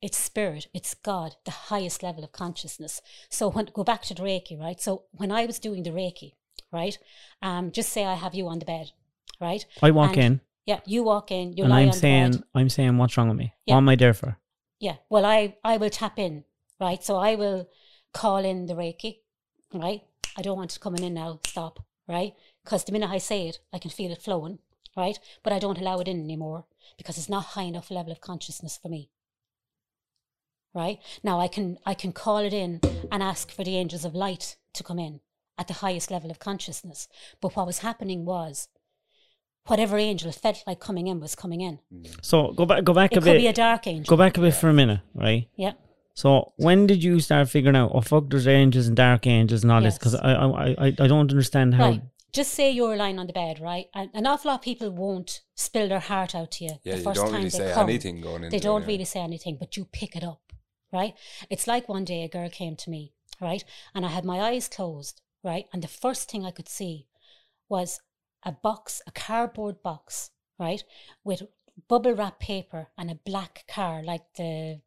[0.00, 3.00] It's spirit, it's God, the highest level of consciousness.
[3.28, 4.80] So when go back to the Reiki, right?
[4.80, 6.32] So when I was doing the Reiki,
[6.72, 6.98] right?
[7.42, 8.92] Um, just say I have you on the bed,
[9.40, 9.64] right?
[9.82, 12.30] I walk And- in Yeah, you walk in, you and lie I'm on the saying,
[12.32, 12.42] bed.
[12.54, 13.52] I'm saying, what's wrong with me?
[13.66, 13.74] Yeah.
[13.74, 14.38] What am I there for?
[14.80, 14.96] Yeah.
[15.10, 16.44] Well, I I will tap in,
[16.80, 17.02] right?
[17.02, 17.68] So I will
[18.12, 19.18] call in the Reiki,
[19.72, 20.02] right?
[20.36, 21.40] I don't want it coming in now.
[21.44, 22.34] Stop, right?
[22.64, 24.58] Because the minute I say it, I can feel it flowing,
[24.96, 25.18] right?
[25.42, 28.78] But I don't allow it in anymore because it's not high enough level of consciousness
[28.80, 29.10] for me.
[30.74, 32.80] Right now, I can I can call it in
[33.12, 35.20] and ask for the angels of light to come in
[35.56, 37.06] at the highest level of consciousness.
[37.40, 38.68] But what was happening was,
[39.66, 41.78] whatever angel felt like coming in was coming in.
[41.92, 42.16] Mm.
[42.22, 43.38] So go back, go back It a could bit.
[43.38, 44.16] be a dark angel.
[44.16, 45.48] Go back a bit for a minute, right?
[45.56, 45.72] Yeah.
[46.14, 47.90] So when did you start figuring out?
[47.94, 49.98] Oh fuck, there's angels and dark angels and all this?
[49.98, 51.88] Because I, I I I don't understand how.
[51.90, 52.02] Right.
[52.32, 53.86] Just say you're lying on the bed, right?
[53.94, 57.02] And an awful lot of people won't spill their heart out to you Yeah, the
[57.02, 57.88] first you first don't time really they say come.
[57.88, 58.86] anything going into They don't yeah.
[58.88, 60.52] really say anything, but you pick it up,
[60.92, 61.14] right?
[61.48, 63.64] It's like one day a girl came to me, right?
[63.94, 65.66] And I had my eyes closed, right?
[65.72, 67.06] And the first thing I could see
[67.68, 68.00] was
[68.44, 70.84] a box, a cardboard box, right?
[71.22, 71.42] With
[71.88, 74.80] bubble wrap paper and a black car like the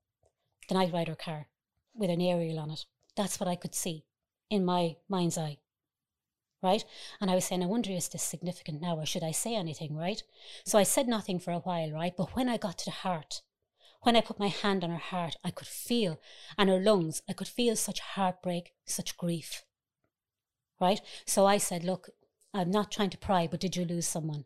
[0.67, 1.47] the Knight Rider car
[1.93, 2.85] with an aerial on it.
[3.15, 4.03] That's what I could see
[4.49, 5.57] in my mind's eye.
[6.61, 6.83] Right?
[7.21, 9.95] And I was saying, I wonder is this significant now or should I say anything,
[9.95, 10.21] right?
[10.65, 12.15] So I said nothing for a while, right?
[12.17, 13.41] But when I got to the heart,
[14.01, 16.19] when I put my hand on her heart, I could feel,
[16.57, 19.63] and her lungs, I could feel such heartbreak, such grief.
[20.79, 21.01] Right?
[21.25, 22.09] So I said, Look,
[22.53, 24.45] I'm not trying to pry, but did you lose someone?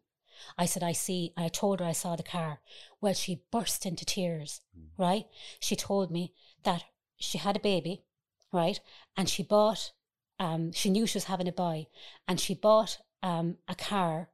[0.57, 1.33] I said, I see.
[1.37, 2.59] I told her I saw the car.
[2.99, 4.61] Well, she burst into tears,
[4.97, 5.25] right?
[5.59, 6.33] She told me
[6.63, 6.83] that
[7.17, 8.03] she had a baby,
[8.51, 8.79] right?
[9.15, 9.91] And she bought,
[10.39, 11.87] um, she knew she was having a boy,
[12.27, 14.29] and she bought um, a car,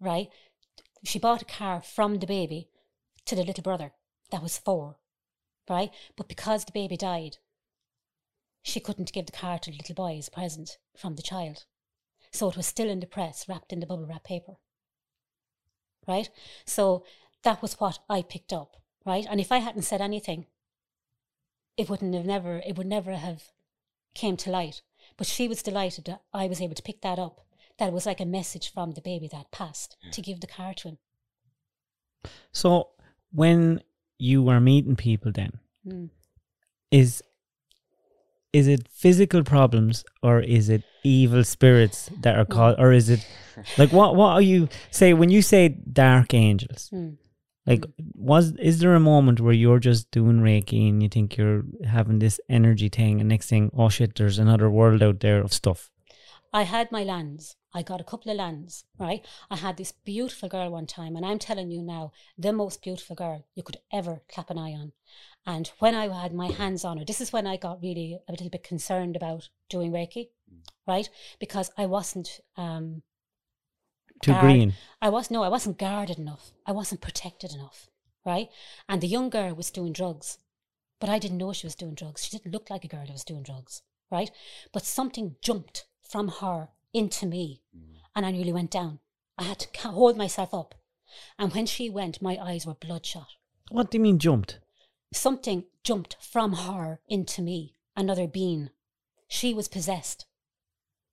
[0.00, 0.28] right?
[1.04, 2.68] She bought a car from the baby
[3.26, 3.92] to the little brother
[4.30, 4.96] that was four,
[5.68, 5.90] right?
[6.16, 7.38] But because the baby died,
[8.62, 11.64] she couldn't give the car to the little boy as a present from the child.
[12.34, 14.56] So it was still in the press, wrapped in the bubble wrap paper.
[16.06, 16.28] Right?
[16.66, 17.04] So
[17.44, 19.24] that was what I picked up, right?
[19.30, 20.46] And if I hadn't said anything,
[21.76, 23.44] it wouldn't have never it would never have
[24.14, 24.82] came to light.
[25.16, 27.40] But she was delighted that I was able to pick that up.
[27.78, 30.88] That was like a message from the baby that passed to give the car to
[30.88, 30.98] him.
[32.52, 32.90] So
[33.32, 33.82] when
[34.18, 36.08] you were meeting people then, Mm.
[36.90, 37.22] is
[38.60, 43.26] is it physical problems or is it evil spirits that are called or is it
[43.80, 44.68] like what what are you
[45.00, 45.62] say when you say
[46.02, 47.16] dark angels Mm.
[47.70, 47.84] like
[48.30, 51.62] was is there a moment where you're just doing reiki and you think you're
[51.96, 55.52] having this energy thing and next thing oh shit there's another world out there of
[55.62, 55.90] stuff
[56.62, 57.56] I had my lands.
[57.74, 59.26] I got a couple of lands, right?
[59.50, 63.16] I had this beautiful girl one time, and I'm telling you now, the most beautiful
[63.16, 64.92] girl you could ever clap an eye on.
[65.44, 68.32] And when I had my hands on her, this is when I got really a
[68.32, 70.28] little bit concerned about doing Reiki,
[70.86, 71.08] right?
[71.40, 73.02] Because I wasn't um
[74.22, 76.52] too guard- green I was no, I wasn't guarded enough.
[76.64, 77.90] I wasn't protected enough,
[78.24, 78.48] right?
[78.88, 80.38] And the young girl was doing drugs,
[81.00, 82.24] but I didn't know she was doing drugs.
[82.24, 84.30] She didn't look like a girl that was doing drugs, right?
[84.72, 87.96] But something jumped from her into me, mm.
[88.16, 89.00] and I nearly went down.
[89.36, 90.74] I had to hold myself up,
[91.38, 93.28] and when she went, my eyes were bloodshot.
[93.70, 94.60] what do you mean jumped
[95.12, 98.70] Something jumped from her into me, another being.
[99.28, 100.26] She was possessed.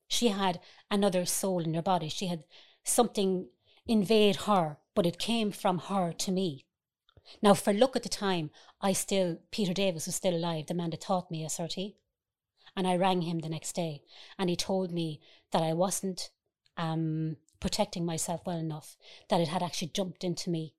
[0.07, 2.09] She had another soul in her body.
[2.09, 2.43] She had
[2.83, 3.49] something
[3.85, 6.65] invade her, but it came from her to me.
[7.41, 8.49] Now, for look at the time,
[8.81, 11.95] I still, Peter Davis was still alive, the man that taught me SRT.
[12.75, 14.01] And I rang him the next day,
[14.39, 15.19] and he told me
[15.51, 16.29] that I wasn't
[16.77, 18.95] um, protecting myself well enough,
[19.29, 20.73] that it had actually jumped into me.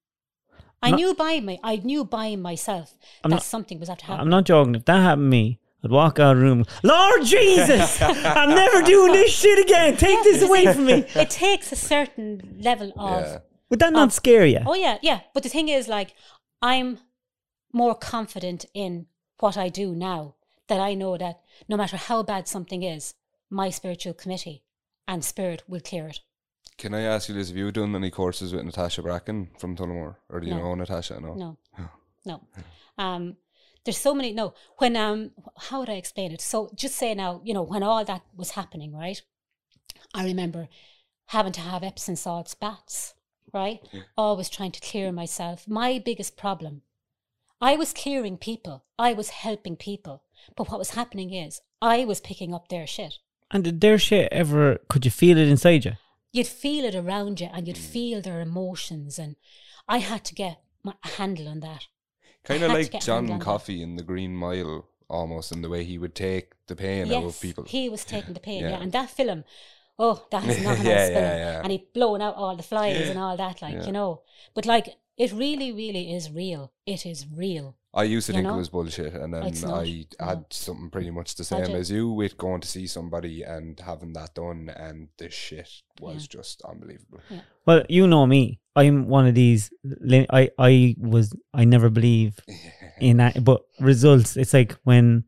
[0.82, 4.06] I Not- knew by me, I knew by myself I'm that not- something was after
[4.06, 4.22] happening.
[4.22, 6.64] i'm not joking if that happened to me I'd walk out of the room.
[6.84, 9.96] Lord Jesus, I'm never doing this shit again.
[9.96, 11.04] Take this away from me.
[11.16, 13.38] It takes a certain level of Yeah.
[13.68, 14.60] Would that not Um, scare you?
[14.64, 15.20] Oh yeah, yeah.
[15.34, 16.14] But the thing is, like,
[16.62, 16.98] I'm
[17.72, 19.06] more confident in
[19.40, 20.36] what I do now
[20.72, 23.14] that I know that no matter how bad something is,
[23.50, 24.62] my spiritual committee
[25.06, 26.20] and spirit will clear it.
[26.78, 27.48] Can I ask you this?
[27.48, 30.16] Have you done any courses with Natasha Bracken from Tullamore?
[30.30, 30.62] Or do you No.
[30.62, 31.20] know Natasha?
[31.20, 31.34] No.
[31.34, 31.58] No,
[32.24, 32.40] no.
[32.96, 33.36] Um,
[33.84, 34.32] there's so many.
[34.32, 36.40] No, when um, how would I explain it?
[36.40, 39.20] So just say now, you know, when all that was happening, right?
[40.14, 40.68] I remember
[41.26, 43.14] having to have Epsom salts baths,
[43.52, 43.80] right?
[44.16, 45.68] Always trying to clear myself.
[45.68, 46.82] My biggest problem,
[47.60, 48.84] I was clearing people.
[48.98, 50.22] I was helping people,
[50.56, 53.14] but what was happening is I was picking up their shit.
[53.50, 55.92] And did their shit ever, could you feel it inside you?
[56.32, 57.82] You'd feel it around you, and you'd hmm.
[57.82, 59.36] feel their emotions, and
[59.86, 61.86] I had to get my a handle on that.
[62.44, 63.44] Kind of like John handle on that.
[63.44, 67.24] Coffey in the Green Mile, almost, in the way he would take the pain out
[67.24, 67.64] of people.
[67.64, 68.70] He was taking the pain, yeah.
[68.70, 68.80] Yeah.
[68.80, 69.44] And that film,
[69.98, 71.10] oh, that is nothing Yeah, else.
[71.10, 71.38] yeah, film.
[71.38, 71.60] yeah.
[71.62, 73.86] And he blowing out all the flies and all that, like, Yeah.
[73.86, 74.22] you know.
[74.54, 76.72] But like it really, really is real.
[76.86, 77.76] It is real.
[77.94, 78.54] I used to You think know?
[78.54, 80.26] it was bullshit, and then It's not, I no.
[80.26, 84.14] had something pretty much the same as you with going to see somebody and having
[84.14, 85.68] that done, and the shit
[86.00, 87.20] was just unbelievable.
[87.66, 88.60] Well, you know me.
[88.74, 89.70] I'm one of these.
[90.30, 91.34] I I was.
[91.52, 92.40] I never believe
[93.00, 93.44] in that.
[93.44, 94.36] But results.
[94.38, 95.24] It's like when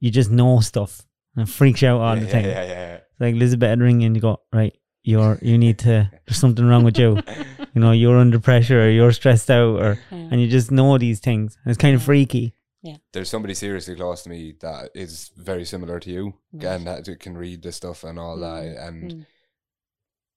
[0.00, 1.00] you just know stuff
[1.34, 2.44] and it freaks you out all yeah, the time.
[2.44, 4.76] yeah, yeah, It's like Elizabeth ring and you go right.
[5.08, 6.10] You're you need to.
[6.26, 7.10] There's something wrong with you.
[7.74, 10.28] You know you're under pressure or you're stressed out or Yeah.
[10.30, 11.56] and you just know these things.
[11.62, 12.54] And it's kind of freaky.
[12.82, 12.96] Yeah.
[13.12, 16.64] There's somebody seriously close to me that is very similar to you, Right.
[16.72, 19.26] and that can read the stuff and all that, and Mm.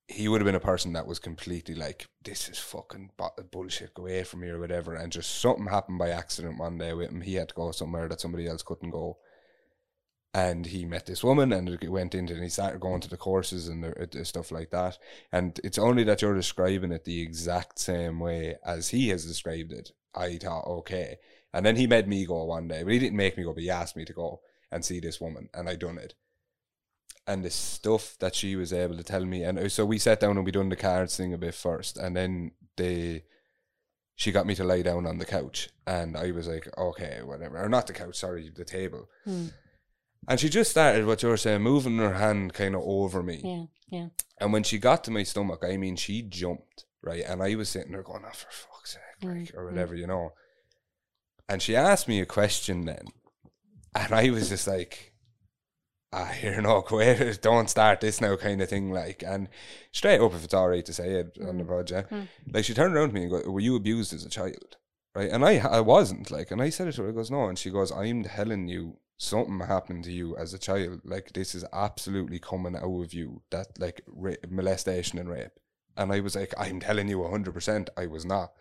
[0.07, 3.93] he would have been a person that was completely like, "This is fucking bu- bullshit.
[3.93, 7.09] Go away from me or whatever." And just something happened by accident one day with
[7.11, 7.21] him.
[7.21, 9.17] He had to go somewhere that somebody else couldn't go,
[10.33, 13.17] and he met this woman, and it went into, and he started going to the
[13.17, 14.97] courses and the, the stuff like that.
[15.31, 19.71] And it's only that you're describing it the exact same way as he has described
[19.71, 19.91] it.
[20.15, 21.17] I thought, okay.
[21.53, 23.63] And then he made me go one day, but he didn't make me go, but
[23.63, 24.41] he asked me to go
[24.71, 26.15] and see this woman, and I done it
[27.27, 29.43] and the stuff that she was able to tell me.
[29.43, 31.97] And uh, so we sat down and we done the cards thing a bit first,
[31.97, 33.21] and then the
[34.15, 37.57] she got me to lie down on the couch, and I was like, okay, whatever,
[37.57, 39.09] or not the couch, sorry, the table.
[39.25, 39.47] Hmm.
[40.27, 43.41] And she just started what you were saying, moving her hand kind of over me.
[43.43, 44.07] Yeah, yeah.
[44.39, 47.23] And when she got to my stomach, I mean, she jumped, right?
[47.27, 50.07] And I was sitting there going, oh, for fuck's sake, Mm, like, or whatever, you
[50.07, 50.33] know.
[51.49, 53.05] And she asked me a question then.
[53.95, 55.11] And I was just like,
[56.13, 58.91] ah, here, no, quit, don't start this now, kind of thing.
[58.91, 59.49] Like, and
[59.91, 61.67] straight up, if it's all right to say it on the Mm.
[61.67, 62.27] project, Mm.
[62.53, 64.77] like, she turned around to me and go, were you abused as a child?
[65.13, 65.29] Right?
[65.29, 67.49] And I, I wasn't, like, and I said it to her, I goes, no.
[67.49, 71.01] And she goes, I'm telling you, something happened to you as a child.
[71.05, 75.51] Like, this is absolutely coming out of you, that, like, ra- molestation and rape.
[75.95, 78.51] And I was like, I'm telling you 100%, I was not.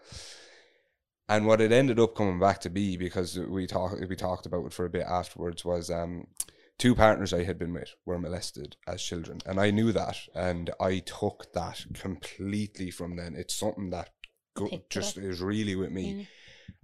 [1.30, 4.66] And what it ended up coming back to be, because we talked we talked about
[4.66, 6.26] it for a bit afterwards, was um,
[6.76, 10.70] two partners I had been with were molested as children, and I knew that, and
[10.80, 13.36] I took that completely from then.
[13.36, 14.10] It's something that
[14.54, 16.10] go, just is really with me.
[16.10, 16.24] Yeah.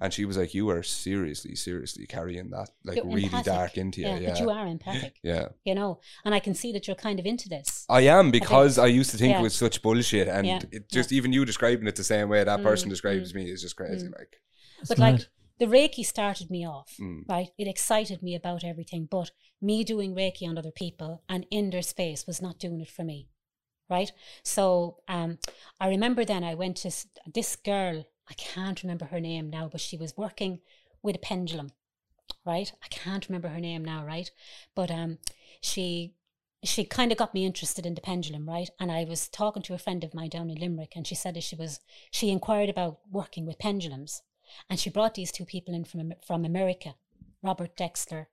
[0.00, 3.46] And she was like, "You are seriously, seriously carrying that like You're really empathic.
[3.46, 5.48] dark into you." Yeah, Yeah, but you are empathic, yeah.
[5.64, 7.84] you know, and I can see that you're kind of into this.
[7.88, 9.40] I am because I, used to think yeah.
[9.40, 12.42] it was such bullshit, and Yeah, it just even you describing it the same way
[12.44, 14.06] that person Mm, describes me is just crazy.
[14.08, 14.18] mm.
[14.18, 14.36] Like,
[14.78, 15.12] That's but mad.
[15.12, 17.22] like the Reiki started me off, Mm.
[17.28, 17.48] right?
[17.58, 21.82] It excited me about everything, but me doing Reiki on other people and in their
[21.82, 23.28] space was not doing it for me,
[23.88, 24.12] right?
[24.42, 25.38] So um,
[25.80, 26.90] I remember then I went to
[27.34, 28.04] this girl.
[28.28, 30.60] I can't remember her name now, but she was working
[31.02, 31.72] with a pendulum,
[32.44, 32.72] right?
[32.82, 34.30] I can't remember her name now, right?
[34.74, 35.18] But um,
[35.60, 36.14] she
[36.64, 38.70] she kind of got me interested in the pendulum, right?
[38.80, 41.34] And I was talking to a friend of mine down in Limerick, and she said
[41.34, 44.22] that she was she inquired about working with pendulums,
[44.68, 46.94] and she brought these two people in from from America,
[47.42, 48.26] Robert Detzler,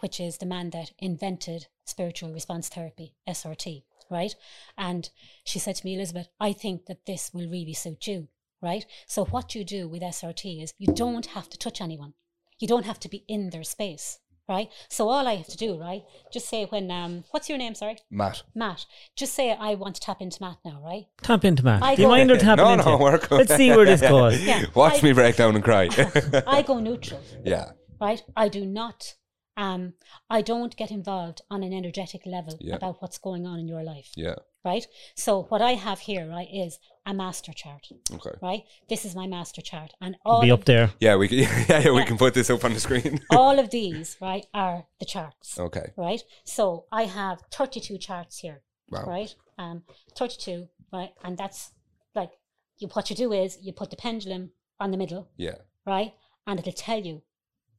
[0.00, 4.34] which is the man that invented spiritual response therapy, SRT, right?
[4.76, 5.08] And
[5.44, 8.28] she said to me, Elizabeth, I think that this will really suit you,
[8.62, 8.86] right?
[9.06, 12.14] So what you do with SRT is you don't have to touch anyone.
[12.58, 14.68] You don't have to be in their space, right?
[14.88, 16.02] So all I have to do, right?
[16.32, 17.96] Just say when um what's your name, sorry?
[18.10, 18.42] Matt.
[18.54, 18.86] Matt.
[19.16, 21.06] Just say I want to tap into Matt now, right?
[21.22, 21.82] Tap into Matt.
[21.82, 22.84] I Do you mind her tapping no, into?
[22.84, 23.32] no, we're good.
[23.38, 24.40] Let's see where this goes.
[24.42, 24.64] Yeah.
[24.74, 25.88] Watch I- me break down and cry.
[26.46, 28.22] I go neutral, yeah, right?
[28.36, 29.14] I do not
[29.56, 29.94] um
[30.30, 32.76] I don't get involved on an energetic level Yeah.
[32.76, 34.36] about what's going on in your life, yeah.
[34.64, 34.86] Right?
[35.14, 38.30] So what I have here, right, is a master chart, Okay.
[38.40, 38.62] right?
[38.88, 40.90] This is my master chart and all Be up there.
[41.00, 42.04] Yeah, we can, yeah, yeah, we Yeah.
[42.06, 43.20] can put this up on the screen.
[43.30, 45.58] all of these, right, are the charts.
[45.58, 45.92] okay.
[45.96, 46.22] Right?
[46.44, 48.62] So I have 32 charts here.
[48.90, 49.04] Wow.
[49.06, 49.34] right?
[49.58, 49.84] Um,
[50.16, 51.10] 32, right?
[51.24, 51.72] And that's
[52.14, 52.30] like
[52.78, 52.88] you.
[52.88, 55.56] What you do is you put the pendulum on the middle, Yeah.
[55.86, 56.12] right?
[56.46, 57.22] And it'll tell you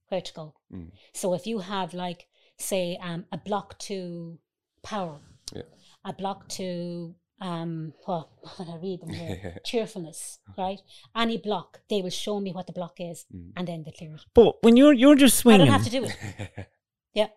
[0.10, 0.56] where to go.
[0.74, 0.90] Mm.
[1.14, 2.26] So if you have like,
[2.58, 4.40] say, um, a block to
[4.82, 5.20] power,
[5.56, 5.64] Yeah.
[6.06, 10.80] A block to um, what what I read them here, cheerfulness, right?
[11.16, 13.52] Any block, they will show me what the block is, Mm.
[13.58, 14.22] and then they clear it.
[14.34, 16.68] But when you're you're just swinging, I don't have to do it.
[17.14, 17.28] Yeah.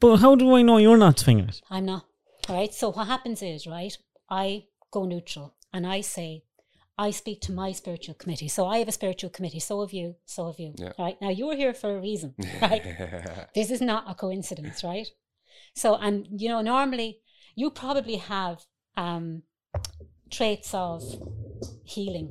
[0.00, 1.60] but how do I know you're not swinging it?
[1.70, 2.04] I'm not.
[2.48, 2.72] All right.
[2.74, 3.96] So what happens is, right,
[4.28, 6.42] I go neutral and I say,
[6.98, 8.48] I speak to my spiritual committee.
[8.48, 9.60] So I have a spiritual committee.
[9.60, 10.16] So have you.
[10.26, 10.74] So have you.
[10.76, 10.92] Yeah.
[10.98, 11.16] Right.
[11.20, 12.34] Now you're here for a reason.
[12.60, 12.82] Right.
[13.54, 15.06] this is not a coincidence, right?
[15.76, 17.20] So, and you know, normally
[17.60, 18.56] you probably have
[18.96, 19.42] um,
[20.30, 21.02] traits of
[21.84, 22.28] healing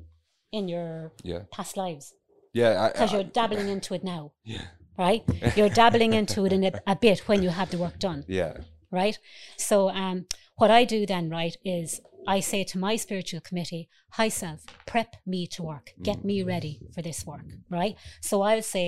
[0.52, 1.42] in your yeah.
[1.56, 2.06] past lives
[2.54, 2.90] Yeah.
[2.92, 4.24] Because you're dabbling into it now,
[4.56, 4.66] Yeah.
[4.98, 5.24] right?
[5.56, 8.54] You're dabbling into it in a, a bit when you have the work done Yeah.
[8.92, 9.18] right?
[9.58, 10.26] So um,
[10.62, 12.02] what I do then, right, is
[12.36, 13.84] I say to my spiritual committee,
[14.20, 14.60] "High self,
[14.92, 17.96] prep me to work, get me ready for this work," right?
[18.30, 18.88] So I'll say,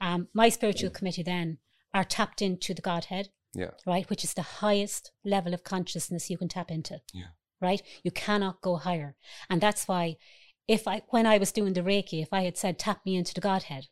[0.00, 1.58] um, my spiritual committee then
[1.92, 3.70] are tapped into the Godhead, Yeah.
[3.86, 7.28] right, which is the highest level of consciousness you can tap into, Yeah.
[7.60, 7.82] right?
[8.02, 9.16] You cannot go higher,
[9.48, 10.16] and that's why,
[10.66, 13.32] if I when I was doing the Reiki, if I had said tap me into
[13.34, 13.86] the Godhead,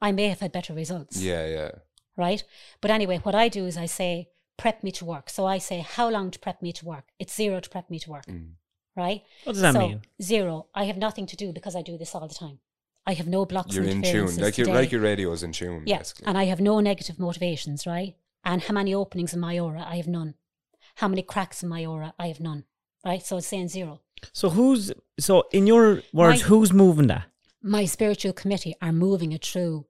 [0.00, 1.46] I may have had better results Yeah.
[1.46, 1.70] Yeah.
[2.16, 2.42] right?
[2.80, 5.30] But anyway, what I do is I say, prep me to work.
[5.30, 7.04] So I say, how long to prep me to work?
[7.18, 8.54] It's zero to prep me to work, Mm.
[8.96, 9.22] right?
[9.44, 10.02] What does that so, mean?
[10.20, 10.66] Zero.
[10.74, 12.58] I have nothing to do because I do this all the time.
[13.06, 13.74] I have no blocks.
[13.74, 14.36] You're in tune.
[14.36, 14.78] Like your today.
[14.78, 15.84] like your radio's in tune.
[15.86, 16.26] yeah, Basically.
[16.26, 18.14] and I have no negative motivations, right?
[18.44, 19.84] And how many openings in my aura?
[19.86, 20.34] I have none.
[20.96, 22.12] How many cracks in my aura?
[22.18, 22.64] I have none.
[23.04, 23.22] Right?
[23.24, 24.00] So it's saying zero.
[24.32, 26.42] So who's so in your words?
[26.42, 27.24] My- who's moving that?
[27.64, 29.86] my spiritual committee are moving it through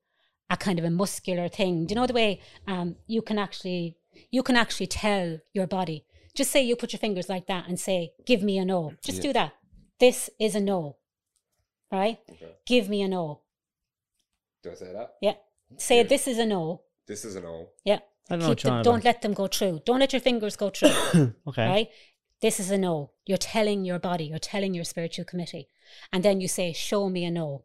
[0.51, 1.87] a kind of a muscular thing.
[1.87, 3.97] Do you know the way um, you can actually
[4.31, 6.05] you can actually tell your body?
[6.35, 9.19] Just say you put your fingers like that and say, "Give me a no." Just
[9.19, 9.23] Yeah.
[9.29, 9.53] do that.
[9.99, 10.97] This is a no.
[11.91, 12.19] Right?
[12.31, 12.57] Okay.
[12.67, 13.41] Give me a no.
[14.63, 15.15] Do I say that?
[15.23, 15.37] Yeah.
[15.79, 16.03] Say Yeah.
[16.05, 16.83] this is a no.
[17.07, 17.69] This is a no.
[17.85, 18.01] Yeah.
[18.31, 19.83] I don't know Keep what them, don't let them go through.
[19.85, 21.35] Don't let your fingers go through.
[21.47, 21.67] Okay.
[21.67, 21.89] right?
[22.41, 23.13] This is a no.
[23.27, 25.69] You're telling your body, you're telling your spiritual committee.
[26.13, 27.65] And then you say, show me a no.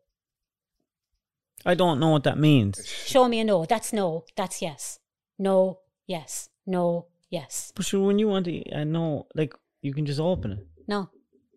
[1.65, 2.85] I don't know what that means.
[2.87, 3.65] Show me a no.
[3.65, 4.25] That's no.
[4.35, 4.99] That's yes.
[5.39, 6.49] No, yes.
[6.65, 7.71] No, yes.
[7.75, 10.67] But sure, when you want to uh, know, like you can just open it.
[10.87, 11.09] No.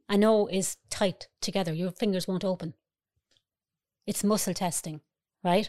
[0.08, 1.72] A no is tight together.
[1.72, 2.74] Your fingers won't open.
[4.06, 5.00] It's muscle testing,
[5.44, 5.68] right?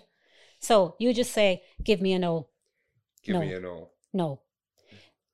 [0.60, 2.48] So you just say, give me a no.
[3.24, 3.42] Give No.
[3.42, 3.90] me a no.
[4.14, 4.42] No.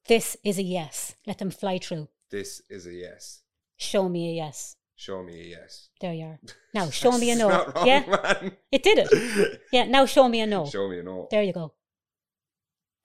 [0.08, 1.16] This is a yes.
[1.26, 2.08] Let them fly through.
[2.30, 3.42] This is a yes.
[3.78, 4.76] Show me a yes.
[4.96, 5.90] Show me a yes.
[6.02, 6.40] There you are.
[6.74, 7.50] Now show me a no.
[7.50, 8.52] wrong, yeah, man.
[8.72, 9.62] it did it.
[9.72, 10.66] Yeah, now show me a no.
[10.66, 11.28] Show me a no.
[11.32, 11.74] There you go.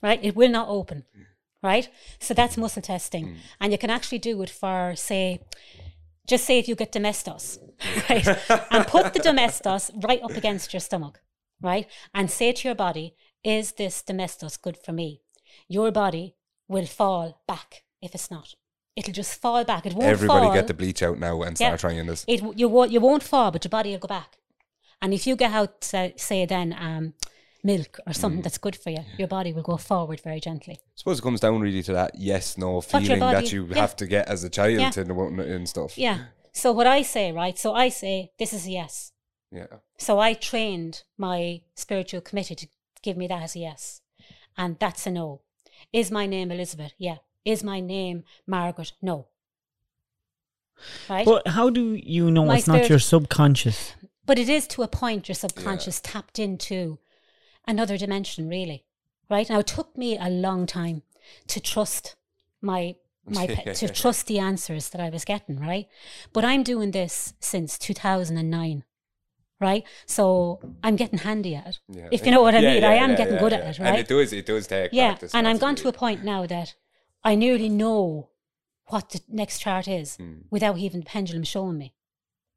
[0.02, 0.20] Right?
[0.22, 1.04] It will not open.
[1.62, 1.88] Right?
[2.18, 2.60] So that's mm.
[2.60, 3.26] muscle testing.
[3.26, 3.36] Mm.
[3.60, 5.40] And you can actually do it for, say,
[6.26, 7.58] just say if you get Domestos,
[8.10, 8.26] right?
[8.70, 11.20] and put the Domestos right up against your stomach,
[11.60, 11.86] right?
[12.14, 13.14] And say to your body,
[13.44, 15.20] is this Domestos good for me?
[15.68, 16.34] Your body
[16.68, 18.54] will fall back if it's not.
[18.96, 19.86] It'll just fall back.
[19.86, 20.10] It won't fall.
[20.10, 20.54] Everybody fall.
[20.54, 21.68] get the bleach out now and Yeah.
[21.68, 22.24] start trying this.
[22.28, 24.36] It you won't you won't fall, but your body will go back.
[25.00, 27.14] And if you get out, say, say then um,
[27.64, 28.44] milk or something Mm.
[28.44, 30.74] that's good for you, your body will go forward very gently.
[30.74, 33.76] I suppose it comes down really to that yes no feeling body- that you yeah.
[33.80, 35.02] have to get as a child Yeah.
[35.04, 35.96] know and stuff.
[35.98, 36.26] Yeah.
[36.52, 37.58] So what I say, right?
[37.58, 39.12] So I say this is a yes.
[39.50, 39.66] Yeah.
[39.98, 42.68] So I trained my spiritual committee to
[43.02, 44.00] give me that as a yes,
[44.56, 45.42] and that's a no.
[45.92, 46.92] Is my name Elizabeth?
[46.98, 47.16] Yeah.
[47.44, 48.92] Is my name Margaret?
[49.02, 49.28] No.
[51.08, 51.26] Right.
[51.26, 53.94] But how do you know My it's not your subconscious?
[54.24, 56.98] But it is to a point your subconscious tapped into
[57.66, 58.84] another dimension, really.
[59.28, 61.02] Right now, it took me a long time
[61.48, 62.16] to trust
[62.60, 65.58] my my pe- to trust the answers that I was getting.
[65.58, 65.88] Right,
[66.32, 68.84] but I'm doing this since 2009.
[69.68, 70.24] Right, so
[70.82, 71.78] I'm getting handy at it.
[71.88, 72.08] Yeah.
[72.10, 73.78] If you know what I Yeah, mean, yeah, I am getting good at it.
[73.78, 73.88] right?
[73.90, 75.32] And it does it does take yeah, practice.
[75.36, 76.74] and I'm gone to a point now that
[77.30, 78.30] I nearly know
[78.92, 80.46] what the next chart is Mm.
[80.50, 81.88] without even the pendulum showing me.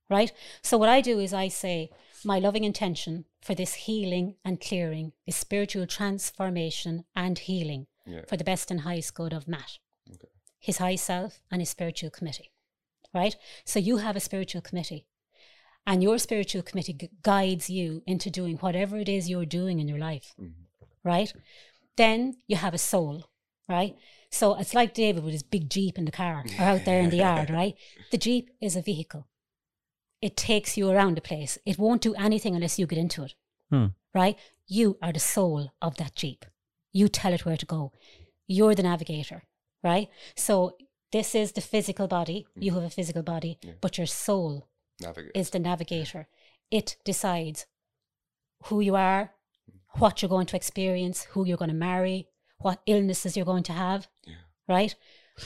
[0.10, 0.32] Right?
[0.64, 1.78] So what I do is I say
[2.24, 7.86] my loving intention for this healing and clearing is spiritual transformation and healing
[8.28, 9.72] for the best and highest good of Matt,
[10.60, 12.50] his high self and his spiritual committee.
[13.14, 13.36] Right?
[13.64, 15.06] So you have a spiritual committee.
[15.88, 19.88] And your spiritual committee gu- guides you into doing whatever it is you're doing in
[19.88, 20.34] your life
[21.04, 21.32] right?
[21.98, 23.30] Then you have a soul,
[23.70, 23.96] right?
[24.32, 27.12] So it's like David with his big Jeep in the car or out there in
[27.12, 27.76] the yard, right?
[28.12, 29.28] The Jeep is a vehicle.
[30.20, 31.60] It takes you around the place.
[31.64, 33.36] It won't do anything unless you get into it,
[33.70, 33.86] Hmm.
[34.16, 34.36] right?
[34.68, 36.44] You are the soul of that Jeep.
[36.92, 37.92] You tell it where to go.
[38.48, 39.44] You're the navigator,
[39.84, 40.08] right?
[40.36, 40.76] So
[41.12, 42.48] this is the physical body.
[42.56, 44.68] You have a physical body, but your soul
[45.02, 45.32] Navigate.
[45.36, 46.28] is the navigator.
[46.72, 47.66] It decides
[48.66, 49.32] who you are,
[49.98, 52.28] what you're going to experience, who you're going to marry,
[52.58, 54.08] what illnesses you're going to have,
[54.68, 54.96] right?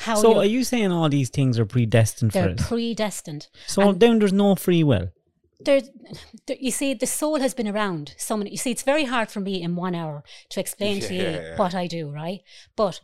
[0.02, 2.68] How So you're- you saying all these things are predestined they're us?
[2.68, 3.48] predestined.
[3.68, 5.10] So then there's no free will.
[5.62, 5.90] There's,
[6.48, 8.52] there, you see, the soul has been around so many.
[8.52, 11.76] You see, it's very hard for me in one hour to explain to you what
[11.76, 12.42] I do, right?
[12.78, 13.02] But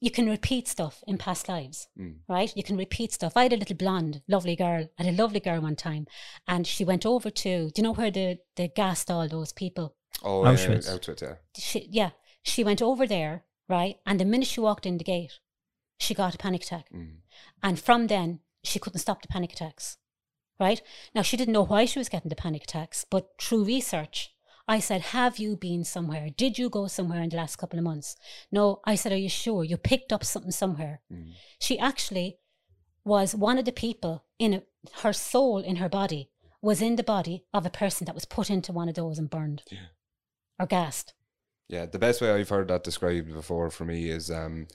[0.00, 2.16] you can repeat stuff in past lives, Mm.
[2.28, 2.52] right?
[2.56, 3.32] You can repeat stuff.
[3.36, 4.88] I had a little blonde, lovely girl.
[4.98, 6.06] I had a lovely girl one time,
[6.46, 7.70] and she went over to.
[7.70, 9.96] Do you know where the the gassed all those people?
[10.22, 10.88] Oh, Auschwitz.
[10.88, 11.34] Uh, Auschwitz, yeah.
[11.56, 12.10] She, yeah,
[12.42, 13.96] she went over there, right?
[14.06, 15.32] And the minute she walked in the gate,
[15.98, 17.18] she got a panic attack, Mm.
[17.62, 19.96] and from then she couldn't stop the panic attacks.
[20.58, 20.80] Right
[21.14, 24.34] now, she didn't know why she was getting the panic attacks, but through research,
[24.68, 26.28] I said, "Have you been somewhere?
[26.30, 28.16] Did you go somewhere in the last couple of months?"
[28.50, 31.32] No, I said, "Are you sure you picked up something somewhere?" Mm.
[31.60, 32.38] She actually
[33.04, 34.62] was one of the people in a,
[35.02, 38.50] her soul in her body was in the body of a person that was put
[38.50, 39.78] into one of those and burned Yeah.
[40.58, 41.14] or gassed.
[41.68, 44.66] Yeah, the best way I've heard that described before for me is um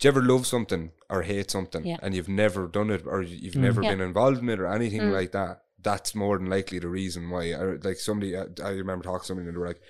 [0.00, 1.98] do you ever love something or hate something Yeah.
[2.02, 3.60] and you've never done it or you- you've Mm.
[3.62, 3.90] never Yeah.
[3.90, 5.12] been involved in it or anything Mm.
[5.12, 5.63] like that?
[5.84, 7.52] That's more than likely the reason why.
[7.52, 9.80] I, like somebody, I, I remember talking to somebody and they were like,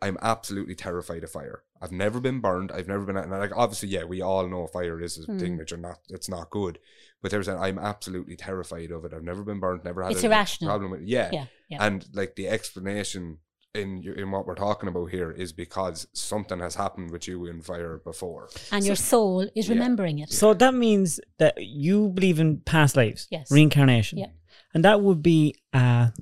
[0.00, 1.62] "I'm absolutely terrified of fire.
[1.80, 2.72] I've never been burned.
[2.72, 5.58] I've never been." And like, obviously, yeah, we all know fire is a thing Mm.
[5.58, 5.98] that you're not.
[6.08, 6.78] It's not good.
[7.20, 9.12] But they were saying, "I'm absolutely terrified of it.
[9.14, 9.84] I've never been burned.
[9.84, 10.70] Never had It's a irrational.
[10.70, 11.84] problem with it." Yeah, Yeah, yeah.
[11.86, 13.38] and like the explanation
[13.74, 17.62] in in what we're talking about here is because something has happened with you in
[17.62, 18.48] fire before.
[18.70, 19.74] and your soul is Yeah.
[19.74, 20.30] remembering it.
[20.30, 23.50] So that means that you believe in past lives, Yes.
[23.50, 24.26] reincarnation, Yeah.
[24.74, 26.12] And that would be a,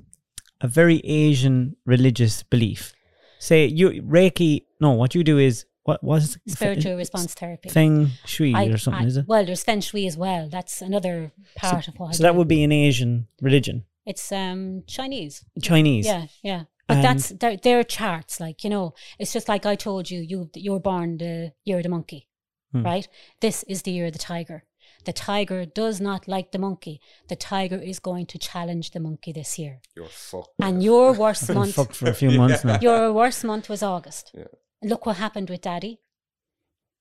[0.61, 2.93] a very Asian religious belief.
[3.39, 4.65] Say you Reiki.
[4.79, 7.69] No, what you do is what was Spiritual response therapy.
[7.69, 9.25] Feng Shui I- or something, I- is it?
[9.27, 10.47] Well, there's Feng Shui as well.
[10.49, 12.09] That's another part of what.
[12.09, 12.37] I So that do.
[12.37, 15.43] would be an Asian religion, It's um Chinese.
[15.61, 16.05] Chinese.
[16.05, 16.63] Yeah, yeah.
[16.87, 18.39] But And- that's they're, they're charts.
[18.39, 20.19] Like you know, it's just like I told you.
[20.21, 22.27] You you were born the year of the monkey,
[22.73, 22.83] Hmm.
[22.83, 23.07] right?
[23.39, 24.65] This is the year of the tiger.
[25.05, 27.01] The tiger does not like the monkey.
[27.27, 29.81] The tiger is going to challenge the monkey this year.
[29.95, 30.53] You're fucked.
[30.59, 32.79] And your worst month, fucked for a few months now.
[32.81, 34.31] your worst month was August.
[34.33, 34.43] Yeah.
[34.83, 35.99] Look what happened with Daddy.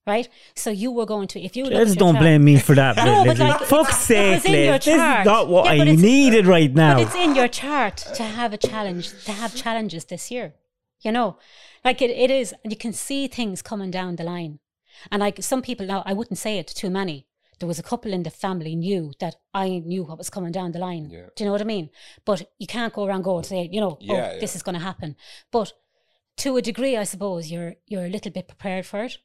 [0.07, 0.29] Right?
[0.57, 2.97] So you were going to, if you look Just don't chart- blame me for that.
[2.97, 3.45] No, but Lizzie.
[3.45, 4.53] like, Fuck's sake, in.
[4.73, 6.95] This is not what Yeah, I needed right now.
[6.95, 10.55] But it's in your chart to have a challenge, to have challenges this year.
[11.03, 11.37] You know,
[11.85, 14.59] like it, it is, and you can see things coming down the line.
[15.11, 17.27] And like some people now, I wouldn't say it to too many.
[17.61, 20.73] There was a couple in the family knew that I knew what was coming down
[20.73, 21.09] the line.
[21.11, 21.27] Yeah.
[21.37, 21.91] Do you know what I mean?
[22.25, 24.63] But you can't go around go and say, you know, oh, Yeah, oh, this is
[24.63, 25.15] going to happen.
[25.53, 25.73] But
[26.39, 29.19] to a degree, I suppose you're you're a little bit prepared for it.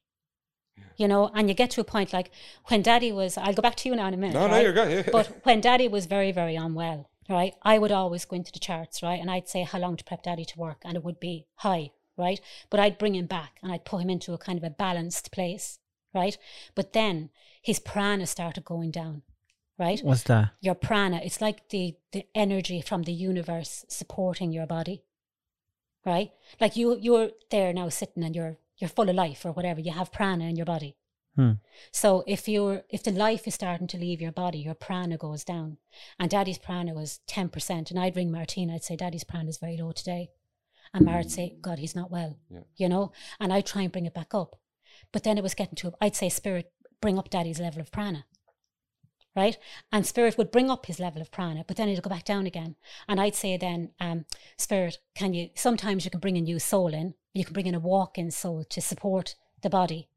[0.97, 2.29] You know, and you get to a point like
[2.65, 3.37] when Daddy was.
[3.37, 4.33] I'll go back to you now in a minute.
[4.33, 4.91] no, no, you're good.
[4.91, 5.11] Yeah.
[5.11, 9.01] But when daddy was very, very unwell, right, I would always go into the charts,
[9.01, 11.47] right, and I'd say how long to prep daddy to work, and it would be
[11.55, 12.39] high, right?
[12.69, 15.31] But I'd bring him back and I'd put him into a kind of a balanced
[15.31, 15.79] place,
[16.15, 16.37] right?
[16.73, 17.29] But then
[17.61, 19.21] his prana started going down,
[19.77, 19.99] right?
[20.01, 20.53] What's that?
[20.61, 25.03] Your prana, it's like the, the energy from the universe supporting your body,
[26.05, 26.31] right?
[26.59, 29.79] Like you, you're there now sitting and you're you're full of life or whatever.
[29.79, 30.97] You have prana in your body.
[31.35, 31.53] Hmm.
[31.91, 35.43] So if you're if the life is starting to leave your body, your prana goes
[35.43, 35.77] down.
[36.19, 37.89] And daddy's prana was ten percent.
[37.89, 40.29] And I'd ring Martina, I'd say, Daddy's prana is very low today.
[40.93, 42.37] And Mar'd say, God, he's not well.
[42.49, 42.59] Yeah.
[42.77, 43.11] You know?
[43.39, 44.55] And I'd try and bring it back up.
[45.11, 48.25] But then it was getting to I'd say, Spirit, bring up daddy's level of prana.
[49.35, 49.57] Right?
[49.91, 52.45] And spirit would bring up his level of prana, but then it'd go back down
[52.45, 52.77] again.
[53.05, 54.23] And I'd say then, um,
[54.57, 57.75] spirit, can you sometimes you can bring a new soul in, you can bring in
[57.75, 60.07] a walk-in soul to support the body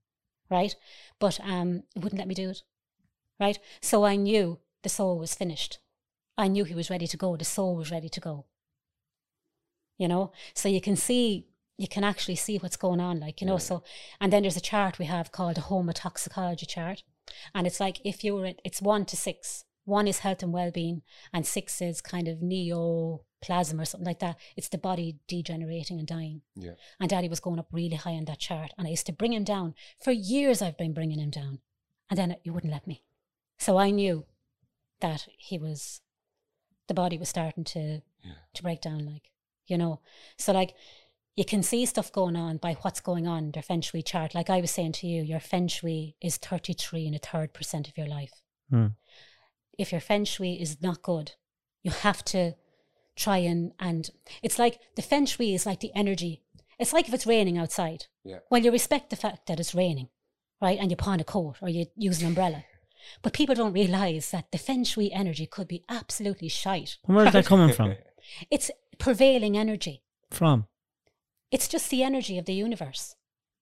[0.50, 0.74] right?
[1.18, 2.62] But um, it wouldn't let me do it,
[3.38, 3.58] right?
[3.80, 5.78] So I knew the soul was finished.
[6.36, 7.36] I knew he was ready to go.
[7.36, 8.46] The soul was ready to go.
[9.98, 11.48] You know, so you can see,
[11.78, 13.54] you can actually see what's going on, like you know.
[13.54, 13.58] Yeah.
[13.68, 13.82] So,
[14.20, 17.02] and then there's a chart we have called a homotoxicology chart,
[17.54, 19.64] and it's like if you were, at, it's one to six.
[19.84, 21.00] One is health and well-being,
[21.32, 24.36] and six is kind of neoplasm or something like that.
[24.54, 26.42] It's the body degenerating and dying.
[26.56, 26.72] yeah.
[27.00, 28.72] And daddy was going up really high on that chart.
[28.76, 29.74] And I used to bring him down.
[30.04, 31.60] For years, I've been bringing him down.
[32.10, 33.02] And then you wouldn't let me.
[33.58, 34.26] So I knew
[35.00, 36.02] that he was,
[36.86, 38.32] the body was starting to, Yeah.
[38.54, 39.30] to break down, like,
[39.66, 40.00] you know.
[40.36, 40.74] So, like,
[41.38, 44.34] you can see stuff going on by what's going on in their feng shui chart.
[44.34, 47.86] Like I was saying to you, your feng shui is 33 and a third percent
[47.86, 48.32] of your life.
[48.70, 48.86] Hmm.
[49.78, 51.36] If your feng shui is not good,
[51.84, 52.56] you have to
[53.14, 54.10] try and, and
[54.42, 56.42] it's like the feng shui is like the energy.
[56.76, 58.06] It's like if it's raining outside.
[58.24, 58.40] Yeah.
[58.50, 60.08] Well, you respect the fact that it's raining,
[60.60, 60.80] right?
[60.80, 62.64] And you pawn a coat or you use an umbrella.
[63.22, 66.96] But people don't realize that the feng shui energy could be absolutely shite.
[67.04, 67.94] Where's that coming from?
[68.50, 70.02] It's prevailing energy.
[70.32, 70.66] From?
[71.50, 73.16] It's just the energy of the universe,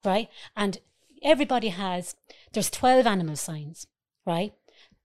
[0.05, 0.29] right?
[0.57, 0.79] And
[1.23, 2.15] everybody has,
[2.53, 3.87] there's 12 animal signs,
[4.25, 4.53] right?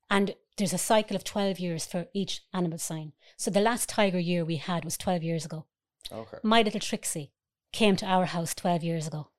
[0.09, 3.13] And there's a cycle of 12 years for each animal sign.
[3.37, 5.65] So the last tiger year we had was 12 years ago.
[6.11, 6.37] Okay.
[6.43, 7.31] My little Trixie
[7.71, 9.29] came to our house 12 years ago,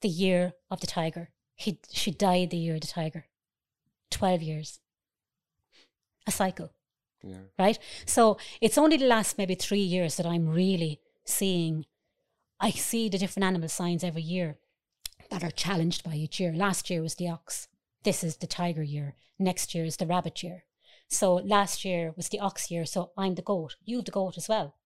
[0.00, 1.30] the year of the tiger.
[1.54, 3.26] He, she died the year of the tiger.
[4.10, 4.80] 12 years.
[6.26, 6.70] A cycle
[7.22, 7.36] Yeah.
[7.58, 7.78] right?
[8.04, 11.86] So it's only the last maybe three years that I'm really seeing.
[12.60, 14.56] I see the different animal signs every year
[15.30, 16.52] that are challenged by each year.
[16.52, 17.68] Last year was the ox.
[18.02, 19.14] This is the tiger year.
[19.38, 20.64] Next year is the rabbit year.
[21.08, 22.84] So last year was the ox year.
[22.84, 23.76] So I'm the goat.
[23.84, 24.76] You the goat as well.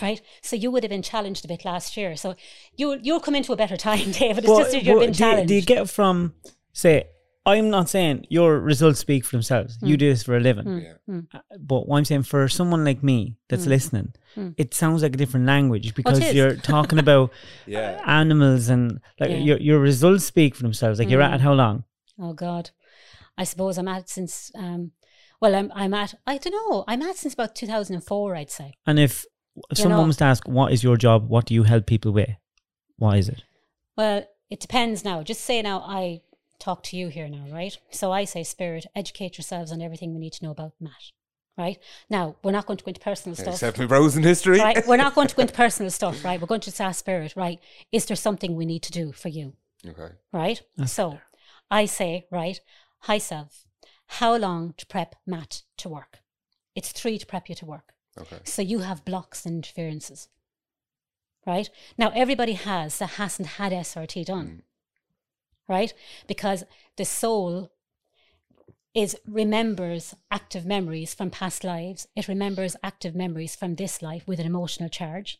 [0.00, 0.22] Right?
[0.40, 2.16] So you would have been challenged a bit last year.
[2.16, 2.34] So
[2.76, 4.44] you'll you'll come into a better time, David.
[4.44, 5.48] It's just that you've been do, you, challenged.
[5.48, 6.34] do you get from,
[6.72, 7.08] say,
[7.44, 9.76] I'm not saying your results speak for themselves.
[9.82, 9.98] You Mm.
[9.98, 10.64] do this for a living.
[10.64, 10.94] Mm, Yeah.
[11.14, 11.26] mm.
[11.34, 13.68] Uh, But what I'm saying for someone like me that's Mm.
[13.68, 14.54] listening, Mm.
[14.56, 16.34] it sounds like a different language because is.
[16.34, 17.32] you're talking about
[17.66, 18.00] Yeah.
[18.06, 19.38] animals and like Yeah.
[19.38, 20.98] your your results speak for themselves.
[21.00, 21.32] Like you're Mm.
[21.34, 21.84] at how long?
[22.18, 22.70] Oh God,
[23.36, 24.52] I suppose I'm at since.
[24.54, 24.92] Um,
[25.40, 26.14] well, I'm I'm at.
[26.26, 26.84] I don't know.
[26.86, 28.36] I'm at since about 2004.
[28.36, 28.74] I'd say.
[28.86, 29.26] And if
[29.56, 31.28] You someone know- was to ask, what is your job?
[31.28, 32.30] What do you help people with?
[32.98, 33.42] What is it?
[33.96, 35.22] Well, it depends now.
[35.24, 36.20] Just say now I
[36.62, 37.76] talk to you here now, right?
[37.90, 41.12] So I say, Spirit, educate yourselves on everything we need to know about Matt.
[41.58, 43.54] Right now, we're not going to go into personal stuff.
[43.54, 44.58] Except my in history.
[44.58, 46.24] right, we're not going to go into personal stuff.
[46.24, 47.34] Right, we're going to just ask Spirit.
[47.36, 47.58] Right,
[47.90, 49.52] is there something we need to do for you?
[49.86, 50.14] Okay.
[50.32, 50.62] right?
[50.76, 51.18] That's so
[51.70, 52.60] I say, right,
[53.00, 53.66] high self,
[54.06, 56.20] how long to prep Matt to work?
[56.74, 57.92] It's three to prep you to work.
[58.18, 58.38] Okay.
[58.44, 60.28] So you have blocks and interferences.
[61.46, 61.68] Right?
[61.98, 64.46] Now everybody has that hasn't had SRT done.
[64.46, 64.60] Mm.
[65.68, 65.92] Right?
[66.26, 66.64] Because
[66.96, 67.70] the soul
[68.94, 72.08] is remembers active memories from past lives.
[72.14, 75.38] It remembers active memories from this life with an emotional charge.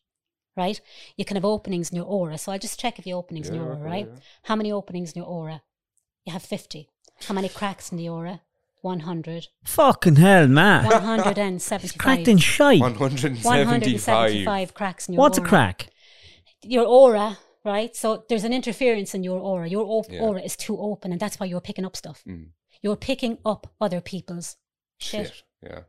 [0.57, 0.81] Right?
[1.17, 2.37] You can have openings in your aura.
[2.39, 4.07] So I'll just check if you have openings in your aura, right?
[4.07, 4.21] yeah.
[4.45, 5.63] How many openings in your aura?
[6.27, 6.89] You have 50.
[7.27, 8.43] How many cracks in the aura?
[8.83, 10.85] 100, Fucking hell, man.
[10.85, 11.99] 175.
[11.99, 12.81] Cracked in shite.
[12.81, 13.45] 175.
[13.45, 15.87] 175 cracks in your What's a crack?
[16.63, 17.95] Your aura, right?
[17.97, 19.69] So there's an interference in your aura.
[19.69, 20.21] Your o- Yeah.
[20.23, 22.23] aura is too open, and that's why you're picking up stuff.
[22.27, 22.51] Mm.
[22.83, 24.57] You're picking up other people's
[24.99, 25.43] shit, Shit.
[25.63, 25.81] Yeah.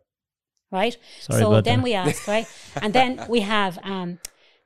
[0.72, 0.98] right?
[1.22, 1.84] Sorry so then that.
[1.84, 2.48] we ask, right?
[2.82, 4.20] And then we have, um,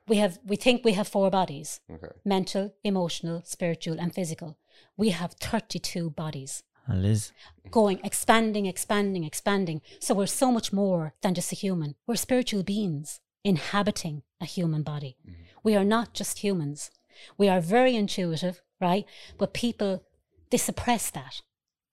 [0.06, 2.08] we have, we think we have four bodies: Okay.
[2.24, 4.58] mental, emotional, spiritual, and physical.
[4.96, 6.62] We have 32 bodies.
[6.90, 7.32] Ah, Liz.
[7.70, 9.82] going, expanding, expanding, expanding.
[10.00, 11.96] So we're so much more than just a human.
[12.06, 15.16] We're spiritual beings inhabiting a human body.
[15.62, 16.90] We are not just humans.
[17.36, 19.04] We are very intuitive, right?
[19.38, 20.04] But people,
[20.50, 21.42] they suppress that,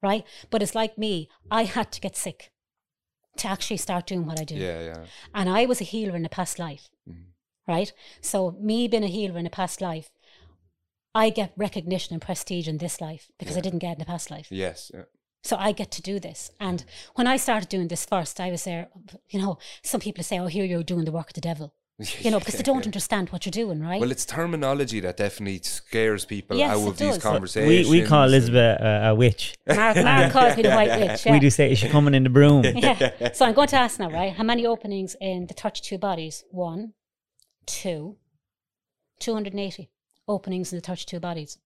[0.01, 0.23] right?
[0.49, 2.51] But it's like me, I had to get sick
[3.37, 4.55] to actually start doing what I do.
[4.55, 5.05] Yeah, yeah.
[5.33, 7.25] And I was a healer in a past life, Mhm.
[7.67, 7.91] right?
[8.21, 10.09] So, me being a healer in a past life,
[11.13, 14.05] I get recognition and prestige in this life because I didn't get it in the
[14.05, 14.47] past life.
[14.51, 14.91] Yes.
[14.93, 15.03] Yeah.
[15.43, 16.51] So I get to do this.
[16.59, 18.89] And when I started doing this first, I was there,
[19.29, 21.73] you know, some people say, oh, here you're doing the work of the devil,
[22.19, 24.01] you know, because they don't understand what you're doing, right?
[24.01, 27.23] Well, it's terminology that definitely scares people Yes, out of these does.
[27.23, 27.89] conversations.
[27.89, 29.55] We, we call Elizabeth a, a witch.
[29.65, 31.25] Mark, Mark calls me the white witch.
[31.25, 31.31] Yeah.
[31.31, 32.63] We do say, is she coming in the broom?
[32.75, 33.31] yeah.
[33.31, 34.33] So I'm going to ask now, right?
[34.33, 36.43] How many openings in the 32 bodies?
[36.51, 36.93] One,
[37.65, 38.17] two,
[39.19, 39.89] 280
[40.27, 41.59] openings in the 32 bodies.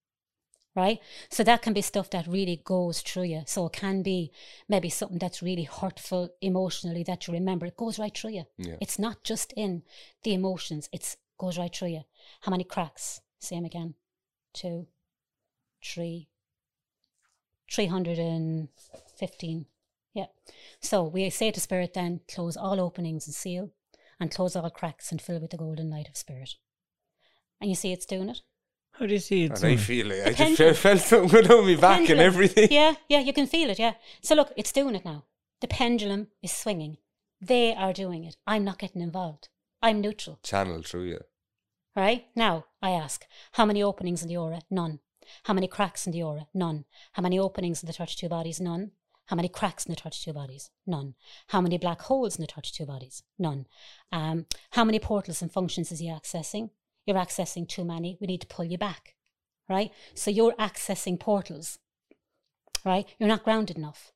[0.76, 0.99] Right?
[1.30, 3.43] So that can be stuff that really goes through you.
[3.45, 4.32] So it can be
[4.67, 7.65] maybe something that's really hurtful emotionally that you remember.
[7.65, 8.45] It goes right through you.
[8.57, 8.76] Yeah.
[8.80, 9.84] It's not just in
[10.24, 12.03] the emotions, it goes right through you.
[12.41, 13.20] How many cracks?
[13.39, 13.95] Same again.
[14.53, 14.88] Two,
[15.84, 16.30] three,
[17.72, 19.65] 315.
[20.13, 20.26] Yeah.
[20.82, 23.72] So we say to Spirit then, close all openings and seal,
[24.20, 26.55] and close all cracks and fill with the golden light of Spirit.
[27.61, 28.41] And you see it's doing it.
[29.00, 29.52] How do you see it?
[29.52, 30.28] And I feel it.
[30.28, 30.74] I just pendulum.
[30.74, 32.68] felt, felt something going on my back and everything.
[32.70, 33.93] Yeah, yeah, you can feel it, yeah.
[34.22, 35.24] So look, it's doing it now.
[35.62, 36.97] The pendulum is swinging.
[37.39, 38.36] They are doing it.
[38.45, 39.47] I'm not getting involved.
[39.82, 40.39] I'm neutral.
[40.43, 41.22] Channel through you.
[41.95, 42.26] Right?
[42.36, 44.62] Now, I ask, how many openings in the aura?
[44.70, 45.00] None.
[45.43, 46.47] How many cracks in the aura?
[46.54, 46.84] None.
[47.14, 48.60] How many openings in the 32 bodies?
[48.60, 48.91] None.
[49.28, 50.72] How many cracks in the 32 bodies?
[50.86, 51.14] None.
[51.47, 53.24] How many black holes in the 32 bodies?
[53.38, 53.66] None.
[54.12, 56.72] Um, how many portals and functions is he accessing?
[57.10, 58.20] You're accessing too many.
[58.22, 59.16] We need to pull you back.
[59.68, 59.89] Right?
[60.14, 61.80] So you're accessing portals.
[62.86, 63.07] Right?
[63.18, 64.12] You're not grounded enough.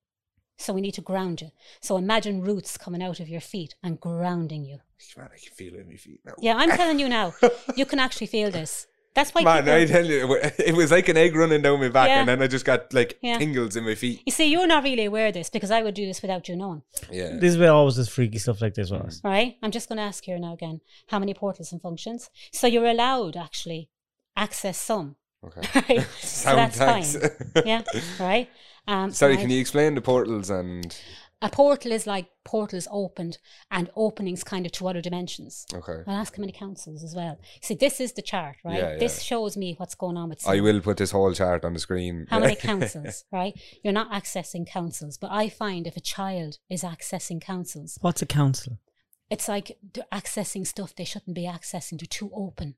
[0.59, 1.49] So we need to ground you.
[1.81, 4.77] So imagine roots coming out of your feet and grounding you.
[5.17, 6.33] Man, I can feel it in my feet now.
[6.39, 7.33] Yeah, I'm telling you now,
[7.75, 8.85] you can actually feel this.
[9.15, 11.89] That's why Man, people, I tell you, it was like an egg running down my
[11.89, 12.19] back, Yeah.
[12.21, 13.37] and then I just got like Yeah.
[13.37, 14.21] tingles in my feet.
[14.25, 16.55] you see, you're not really aware of this because I would do this without you
[16.55, 17.35] knowing, Yeah.
[17.39, 19.21] This is where always this freaky stuff like this was.
[19.23, 19.55] right?
[19.61, 22.29] I'm just going to ask here now again, how many portals and functions?
[22.51, 23.89] So you're allowed actually
[24.35, 25.61] access some, Okay.
[25.99, 26.07] right?
[26.21, 26.77] so Sound that's
[27.15, 27.63] fine.
[27.65, 27.81] Yeah,
[28.19, 28.49] right.
[28.87, 29.41] Um, Sorry, right?
[29.41, 30.93] can you explain the portals and
[31.43, 33.37] A portal is like portals opened
[33.69, 35.65] and openings kind of to other dimensions.
[35.73, 36.03] okay?
[36.07, 37.37] I'll ask how many councils as well.
[37.61, 38.77] See, this is the chart, right?
[38.77, 39.23] Yeah, This yeah.
[39.23, 40.47] shows me what's going on with.
[40.47, 42.27] I will put this whole chart on the screen.
[42.29, 43.53] How many councils, right?
[43.83, 48.25] You're not accessing councils, but I find if a child is accessing councils, What's a
[48.25, 48.79] council?
[49.29, 51.99] it's like they're accessing stuff they shouldn't be accessing.
[51.99, 52.75] They're too open.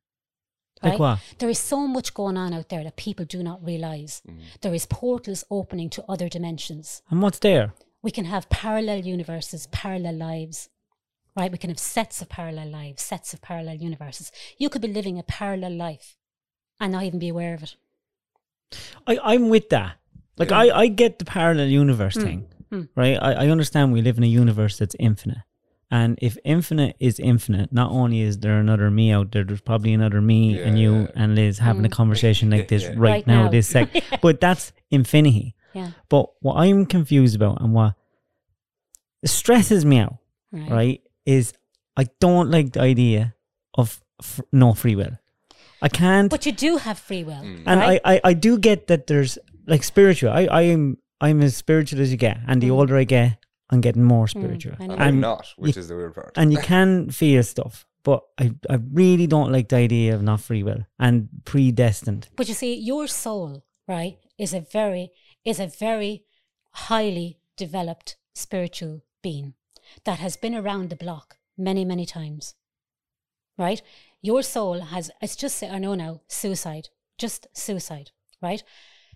[0.81, 0.99] Like right?
[0.99, 1.19] what?
[1.37, 4.21] There is so much going on out there that people do not realize.
[4.27, 4.39] Mm.
[4.61, 7.01] There is portals opening to other dimensions.
[7.09, 7.73] And what's there?
[8.05, 10.69] We can have parallel universes, parallel lives,
[11.35, 11.51] right?
[11.51, 14.31] We can have sets of parallel lives, sets of parallel universes.
[14.59, 16.15] You could be living a parallel life
[16.79, 17.75] and not even be aware of it.
[19.07, 19.95] I, I'm with that.
[20.37, 20.59] Like Yeah.
[20.59, 22.47] I, I get the parallel universe thing.
[22.71, 22.87] mm.
[22.95, 23.17] Right?
[23.19, 25.39] I, I understand we live in a universe that's infinite.
[25.89, 29.93] And if infinite is infinite, not only is there another me out there, there's probably
[29.93, 31.07] another me Yeah, and you yeah.
[31.15, 32.89] and Liz having a conversation like this Yeah.
[32.89, 33.01] right, Mm.
[33.01, 33.49] Right now, now.
[33.49, 33.89] this sec.
[34.21, 35.54] but that's infinity.
[35.75, 35.91] Yeah.
[36.09, 37.93] But what I'm confused about and what
[39.25, 40.17] stresses me out,
[40.51, 40.71] Right.
[40.71, 41.53] right, is
[41.97, 43.35] I don't like the idea
[43.77, 45.17] of f- no free will.
[45.81, 47.43] I can't But you do have free will.
[47.43, 47.63] Mm.
[47.65, 48.01] and right?
[48.05, 50.31] I, I I do get that there's like spiritual.
[50.31, 52.77] I I am I'm as spiritual as you get, and the Mm.
[52.79, 53.37] older I get,
[53.69, 54.75] I'm getting more spiritual.
[54.79, 54.93] I know.
[54.93, 56.31] And I'm not, which you- is the weird part.
[56.37, 60.39] and you can feel stuff, but I I really don't like the idea of not
[60.41, 62.29] free will and predestined.
[62.35, 65.11] But you see, your soul, right, is a very
[65.45, 66.23] is a very
[66.71, 69.53] highly developed spiritual being
[70.03, 72.55] that has been around the block many, many times.
[73.57, 73.81] Right?
[74.21, 76.89] Your soul has it's just I know now, suicide.
[77.17, 78.61] Just suicide, right?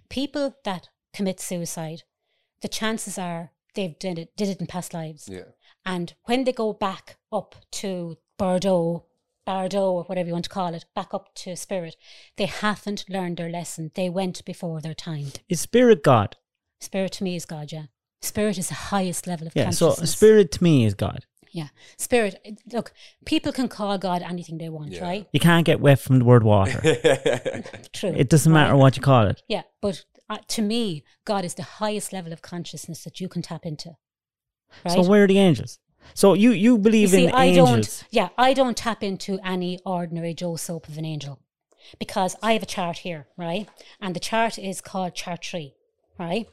[0.09, 2.03] People that commit suicide,
[2.61, 5.27] the chances are they've did it did it in past lives.
[5.29, 5.51] yeah.
[5.85, 9.05] And when they go back up to Bardo,
[9.49, 11.95] Bardo, or whatever you want to call it, back up to spirit,
[12.37, 13.89] they haven't learned their lesson.
[13.95, 15.31] They went before their time.
[15.49, 16.37] Is spirit God?
[16.79, 17.85] Spirit to me is God, yeah.
[18.21, 19.71] Spirit is the highest level of Yeah.
[19.71, 21.25] So spirit to me is God.
[21.51, 21.69] Yeah.
[21.97, 22.59] Spirit.
[22.71, 22.93] Look,
[23.25, 25.01] people can call God anything they want, Yeah.
[25.01, 25.27] right?
[25.33, 26.79] You can't get wet from the word water.
[27.91, 28.13] True.
[28.15, 28.79] it doesn't matter right?
[28.79, 29.41] what you call it.
[29.47, 29.63] Yeah.
[29.81, 33.65] But uh, to me, God is the highest level of consciousness that you can tap
[33.65, 33.95] into.
[34.85, 34.93] Right?
[34.93, 35.79] So where are the angels?
[36.13, 37.69] So you you you believe see, in I angels?
[37.69, 38.03] don't.
[38.11, 41.39] Yeah, I don't tap into any ordinary Joe soap of an angel
[41.97, 43.67] because I have a chart here, right?
[44.01, 45.73] And the chart is called chart three,
[46.17, 46.47] right?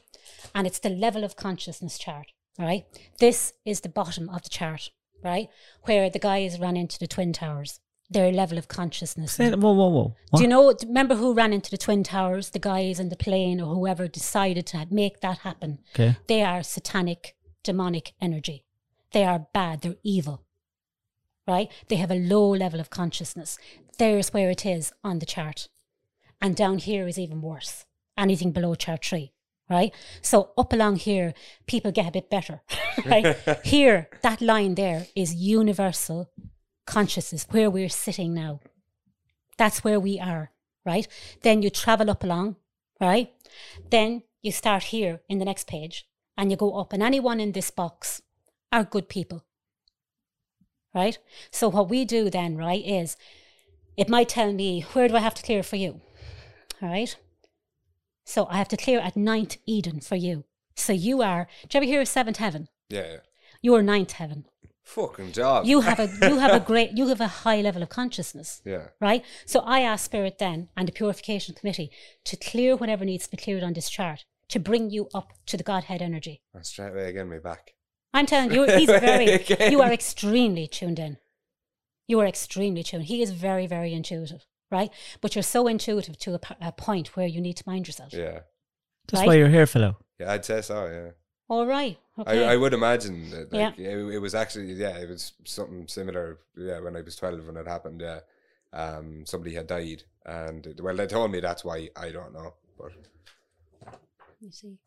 [0.53, 2.27] And it's the level of consciousness chart,
[2.57, 2.85] right?
[3.19, 4.89] This is the bottom of the chart,
[5.23, 5.49] right?
[5.83, 7.79] Where the guys ran into the twin towers.
[8.09, 9.33] Their level of consciousness.
[9.33, 10.15] Say Whoa, whoa, whoa.
[10.33, 10.73] Do you know?
[10.81, 12.51] Remember who ran into the twin towers?
[12.51, 15.79] The guys in the plane, or whoever decided to make that happen.
[15.93, 16.15] Okay.
[16.27, 17.35] They are satanic,
[17.65, 18.63] demonic energy.
[19.11, 19.81] They are bad.
[19.81, 20.43] They're evil.
[21.47, 21.71] Right?
[21.87, 23.57] They have a low level of consciousness.
[23.97, 25.69] There's where it is on the chart,
[26.41, 27.85] and down here is even worse.
[28.17, 29.31] Anything below chart three.
[29.69, 29.93] Right?
[30.21, 31.33] So up along here,
[31.65, 32.61] people get a bit better.
[33.05, 33.37] Right?
[33.63, 36.31] here, that line there is universal
[36.87, 38.59] consciousness, where we're sitting now.
[39.57, 40.51] That's where we are,
[40.83, 41.07] right?
[41.43, 42.55] Then you travel up along,
[42.99, 43.31] right?
[43.91, 47.51] Then you start here in the next page and you go up, and anyone in
[47.51, 48.21] this box
[48.71, 49.45] are good people,
[50.93, 51.17] right?
[51.51, 53.17] So, what we do then, right, is
[53.95, 56.01] it might tell me, where do I have to clear for you?
[56.81, 57.15] All right?
[58.25, 60.45] So, I have to clear at ninth heaven for you.
[60.75, 62.67] So, you are, do you ever hear of seventh heaven?
[62.89, 63.17] yeah.
[63.59, 64.45] You are ninth heaven.
[64.83, 65.65] Fucking job.
[65.65, 68.89] You have a you have a great you have a high level of consciousness Yeah.
[69.01, 69.25] right?
[69.45, 71.89] So I asked Spirit then and the Purification Committee
[72.25, 75.57] to clear whatever needs to be cleared on this chart to bring you up to
[75.57, 76.39] the Godhead energy.
[76.53, 77.73] And straight away again, my back.
[78.13, 79.71] I'm telling you, he's very, Again.
[79.71, 81.17] you are extremely tuned in.
[82.07, 83.05] You are extremely tuned.
[83.05, 84.89] He is very, very intuitive, right?
[85.21, 88.13] But you're so intuitive to a point where you need to mind yourself.
[88.13, 88.39] Yeah.
[89.07, 89.27] That's right?
[89.27, 89.97] why you're here, fellow.
[90.19, 91.11] Yeah, I'd say so, yeah.
[91.49, 91.97] All right.
[92.19, 92.45] Okay.
[92.45, 93.71] I, I would imagine that Yeah.
[93.77, 97.55] it, it was actually yeah it was something similar yeah when I was twelve when
[97.55, 98.19] it happened yeah
[98.73, 102.91] um somebody had died and well they told me that's why I don't know but
[104.41, 104.77] you see.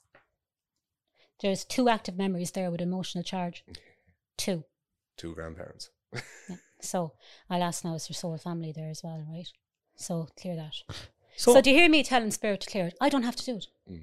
[1.43, 3.65] There's two active memories there with emotional charge.
[4.37, 4.65] Two.
[5.17, 5.91] two grandparents
[6.49, 6.57] Yeah.
[6.81, 7.13] So
[7.51, 9.47] I'll ask now, is there soul family there as well, right?
[9.97, 10.75] So clear that.
[11.37, 12.95] So, So, do you hear me telling Spirit to clear it?
[13.03, 13.67] I don't have to do it.
[13.91, 14.03] Mm.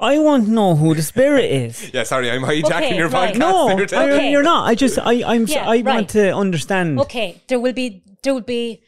[0.00, 1.90] I want to know who the spirit is.
[1.94, 3.34] yeah sorry I'm hijacking Okay, your right.
[3.34, 4.66] podcast no, there, I, you're not.
[4.68, 5.84] I just I I'm Yeah, I right.
[5.84, 6.98] want to understand.
[7.00, 8.82] Okay, there will be there will be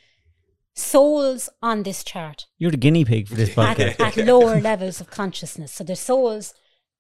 [0.75, 4.01] souls on this chart You're the guinea pig for this at, podcast.
[4.01, 5.73] at lower levels of consciousness.
[5.73, 6.55] So there's souls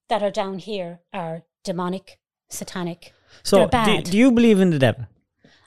[0.08, 3.12] that are down here are demonic, satanic.
[3.42, 5.06] so do, do you believe in the devil?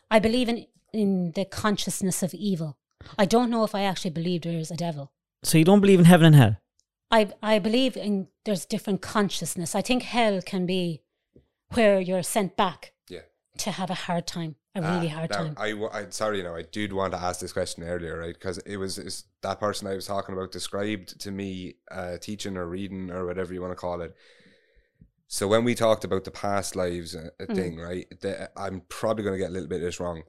[0.09, 2.77] I believe in in the consciousness of evil.
[3.17, 5.11] I don't know if I actually believe there is a devil.
[5.43, 6.57] So you don't believe in heaven and hell?
[7.11, 9.75] I I believe in there's different consciousness.
[9.75, 11.01] I think hell can be
[11.73, 12.93] where you're sent back
[13.57, 15.55] to have a hard time, a really Ah, hard now, time.
[15.57, 18.77] I, sorry you know I did want to ask this question earlier right because it
[18.77, 23.11] was it's, that person I was talking about described to me uh, teaching or reading
[23.11, 24.15] or whatever you want to call it
[25.27, 27.55] so when we talked about the past lives uh, uh, Mm.
[27.55, 30.23] thing right the, I'm probably going to get a little bit of this wrong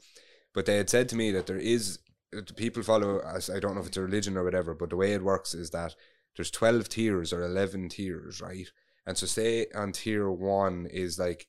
[0.54, 1.98] but they had said to me that there is
[2.36, 5.12] uh, people follow I don't know if it's a religion or whatever but the way
[5.12, 5.94] it works is that
[6.36, 8.68] there's 12 tiers or 11 tiers right
[9.06, 11.46] and so say on tier one is like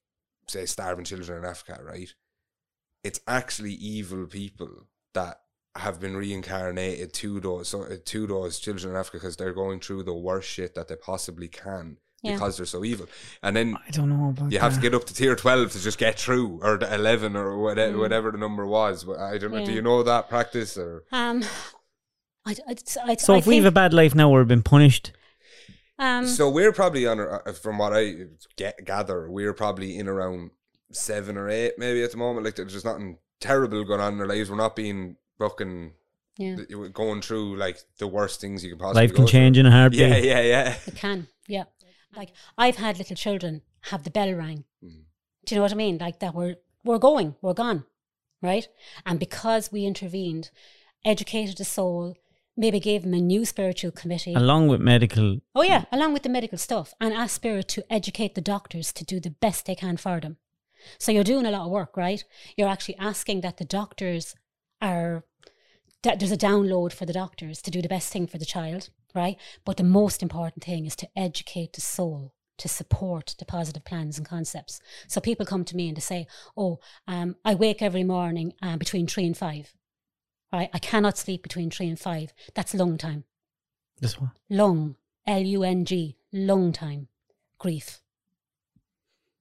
[0.47, 2.13] say starving children in Africa right
[3.03, 5.39] it's actually evil people that
[5.75, 9.79] have been reincarnated to those so, uh, to those children in Africa because they're going
[9.79, 12.33] through the worst shit that they possibly can Yeah.
[12.33, 13.07] because they're so evil.
[13.41, 15.81] And then I don't know about you have to get up to tier twelve to
[15.81, 17.99] just get through, or the eleven, or whatever, Mm.
[17.99, 19.05] whatever the number was.
[19.05, 19.65] But I don't know.
[19.65, 21.05] Do you know that practice or?
[21.11, 21.43] Um,
[22.45, 22.75] I, I,
[23.05, 25.13] I, So I if we have a bad life now, we're being punished.
[26.01, 28.15] Um, So we're probably on, uh, from what I
[28.57, 30.51] get, gather, we're probably in around
[30.91, 32.45] seven or eight, maybe at the moment.
[32.45, 34.49] Like there's just nothing terrible going on in our lives.
[34.49, 35.93] We're not being fucking
[36.37, 36.55] yeah,
[36.93, 39.03] going through like the worst things you can possibly.
[39.03, 39.61] Life can go change through.
[39.61, 39.99] in a heartbeat.
[39.99, 40.75] Yeah, yeah, yeah.
[40.87, 41.27] it can.
[41.47, 41.65] Yeah,
[42.15, 44.63] like I've had little children have the bell rang.
[44.83, 45.03] Mm.
[45.45, 45.97] Do you know what I mean?
[45.97, 47.85] Like that we're we're going, we're gone,
[48.41, 48.67] right?
[49.05, 50.51] And because we intervened,
[51.05, 52.15] educated the soul,
[52.55, 54.33] maybe gave them a new spiritual committee.
[54.33, 58.35] Along with medical, Oh yeah, along with the medical stuff, and ask spirit to educate
[58.35, 60.37] the doctors to do the best they can for them.
[60.97, 62.23] So you're doing a lot of work, right?
[62.57, 64.35] You're actually asking that the doctors
[64.81, 65.23] are
[66.03, 68.89] that there's a download for the doctors to do the best thing for the child,
[69.13, 69.37] right?
[69.63, 74.17] But the most important thing is to educate the soul to support the positive plans
[74.17, 74.79] and concepts.
[75.07, 78.77] So people come to me and they say, "Oh, um, I wake every morning uh,
[78.77, 79.73] between three and five.
[80.51, 80.69] Right?
[80.73, 82.33] I cannot sleep between three and five.
[82.55, 83.23] That's long time
[84.01, 84.31] this one.
[84.49, 84.95] Long.
[85.27, 87.07] L U N G, Long time,
[87.59, 88.01] grief.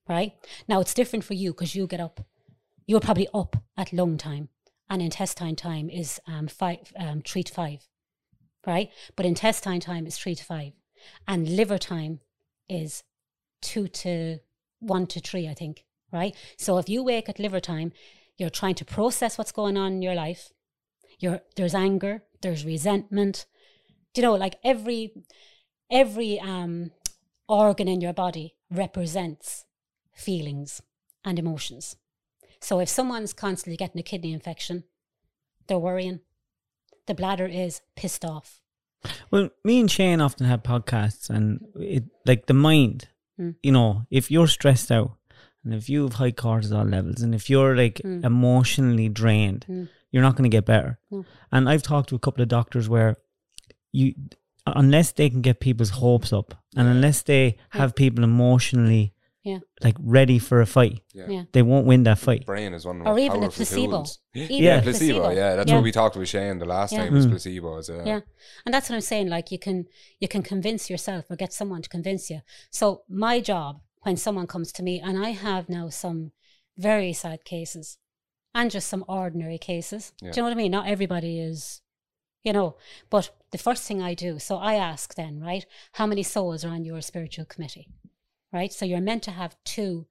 [0.08, 0.32] right?
[0.68, 2.20] Now it's different for you because you get up.
[2.86, 4.48] You're probably up at long time,
[4.88, 7.86] and intestine time is um, five, um, three to five,
[8.66, 8.90] right?
[9.16, 10.72] But intestine time is three to five,
[11.26, 12.20] and liver time
[12.68, 13.02] is
[13.62, 14.40] two to
[14.80, 16.34] one to three, I think, right?
[16.58, 17.92] So if you wake at liver time,
[18.36, 20.52] you're trying to process what's going on in your life.
[21.20, 23.46] You're, there's anger, there's resentment.
[24.14, 25.12] Do you know, like every
[25.90, 26.90] every um,
[27.48, 29.64] organ in your body represents
[30.12, 30.82] feelings
[31.24, 31.96] and emotions.
[32.60, 34.84] So if someone's constantly getting a kidney infection,
[35.66, 36.20] they're worrying.
[37.06, 38.60] The bladder is pissed off.
[39.30, 43.08] Well, me and Shane often have podcasts, and it like the mind.
[43.40, 43.56] Mm.
[43.62, 45.12] You know, if you're stressed out,
[45.64, 48.24] and if you have high cortisol levels, and if you're like Mm.
[48.24, 49.88] emotionally drained, Mm.
[50.10, 50.98] You're not going to get better.
[51.10, 51.24] No.
[51.52, 53.16] And I've talked to a couple of doctors where
[53.92, 54.14] you,
[54.66, 59.60] unless they can get people's hopes up, and unless they have people emotionally, Yeah.
[59.82, 61.28] like ready for a fight, Yeah.
[61.28, 61.44] Yeah.
[61.52, 62.44] they won't win that fight.
[62.46, 63.90] Brain is one of the Or even a powerful placebo.
[63.96, 64.18] tools.
[64.34, 64.78] Even Yeah.
[64.78, 65.30] a placebo.
[65.30, 65.76] Yeah, that's Yeah.
[65.76, 67.04] what we talked with Shane the last Yeah.
[67.04, 67.14] time.
[67.14, 67.32] Was Mm.
[67.32, 67.88] placebos.
[67.88, 68.04] Yeah.
[68.04, 68.20] Yeah.
[68.66, 69.28] And that's what I'm saying.
[69.28, 69.86] Like you can
[70.20, 72.40] you can convince yourself or get someone to convince you.
[72.70, 76.32] So my job when someone comes to me, and I have now some
[76.78, 77.98] very sad cases
[78.54, 80.12] and just some ordinary cases.
[80.20, 80.30] Yeah.
[80.30, 80.72] Do you know what I mean?
[80.72, 81.82] Not everybody is,
[82.42, 82.76] you know.
[83.08, 86.72] But the first thing I do, so I ask then, right, how many souls are
[86.72, 87.88] on your spiritual committee?
[88.52, 88.72] Right?
[88.72, 90.06] So you're meant to have two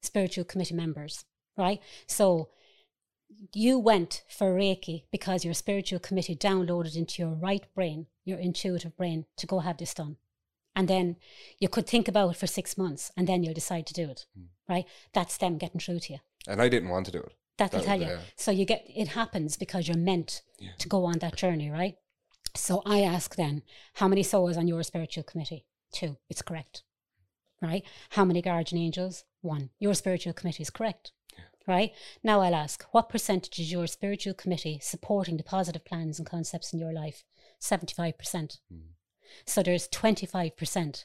[0.00, 1.24] spiritual committee members,
[1.56, 1.80] right?
[2.06, 2.48] So
[3.54, 8.96] you went for Reiki because your spiritual committee downloaded into your right brain, your intuitive
[8.96, 10.16] brain, to go have this done.
[10.74, 11.16] And then
[11.58, 14.26] you could think about it for six months and then you'll decide to do it,
[14.36, 14.44] hmm.
[14.68, 14.86] right?
[15.12, 16.18] That's them getting through to you.
[16.46, 17.32] And I didn't want to do it.
[17.58, 18.06] That will That tell you.
[18.08, 18.20] yeah.
[18.36, 20.70] So you get it happens because you're meant Yeah.
[20.78, 21.96] to go on that journey, right?
[22.56, 23.62] So I ask then,
[23.94, 25.66] how many souls on your spiritual committee?
[25.92, 26.16] Two.
[26.30, 26.82] It's correct.
[27.60, 27.84] Right?
[28.10, 29.24] How many guardian angels?
[29.42, 29.70] One.
[29.78, 31.12] Your spiritual committee is correct.
[31.66, 31.92] Right?
[32.22, 36.72] Now I'll ask, what percentage is your spiritual committee supporting the positive plans and concepts
[36.72, 37.24] in your life?
[37.60, 38.58] 75%.
[38.72, 38.80] Mm.
[39.44, 41.04] So there's 25%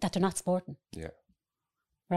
[0.00, 1.10] that they're not supporting Yeah.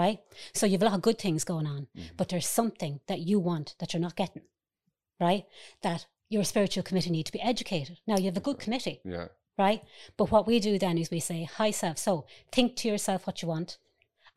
[0.02, 0.20] Right?
[0.54, 2.18] So you've a lot of good things going on, Mhm.
[2.18, 4.44] but there's something that you want that you're not getting,
[5.22, 5.46] right?
[5.82, 7.98] That your spiritual committee need to be educated.
[8.06, 9.28] Now you have a good committee, Yeah.
[9.58, 9.82] right?
[10.18, 13.42] But what we do then is we say, "High, self." So think to yourself what
[13.42, 13.78] you want,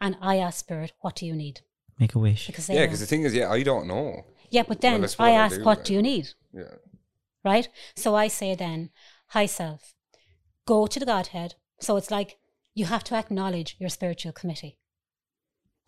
[0.00, 1.56] and I ask spirit, "What do you need?"
[1.98, 2.46] Make a wish.
[2.46, 2.84] Because Yeah.
[2.86, 4.26] Because the thing is, yeah, I don't know.
[4.50, 5.86] yeah, but then that's I what I ask, do, "What like.
[5.86, 6.74] do you need?" Yeah.
[7.42, 7.68] right?
[7.96, 8.90] So I say then,
[9.34, 9.94] "High, self."
[10.66, 11.56] Go to the Godhead.
[11.80, 12.38] So it's like
[12.74, 14.78] you have to acknowledge your spiritual committee.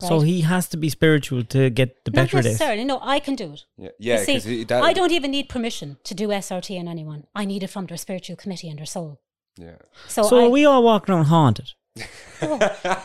[0.09, 2.53] So he has to be spiritual to get the better of this.
[2.53, 2.85] necessarily.
[2.85, 3.65] No, I can do it.
[3.77, 3.91] Yeah.
[3.99, 4.83] You see, Because that.
[4.83, 7.25] I don't even need permission to do SRT on anyone.
[7.35, 9.21] I need it from their spiritual committee and their soul.
[9.57, 9.77] Yeah.
[10.09, 11.73] So, So I, are we all walk around haunted?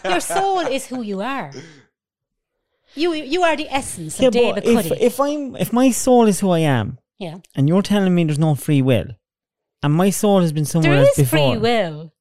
[0.05, 1.51] your soul is who you are.
[2.93, 5.01] You you are the essence Yeah, of David but if, Cuddy.
[5.03, 8.39] if I'm if my soul is who I am, yeah, and you're telling me there's
[8.39, 9.07] no free will,
[9.83, 11.53] and my soul has been somewhere there else is before.
[11.53, 12.13] free will.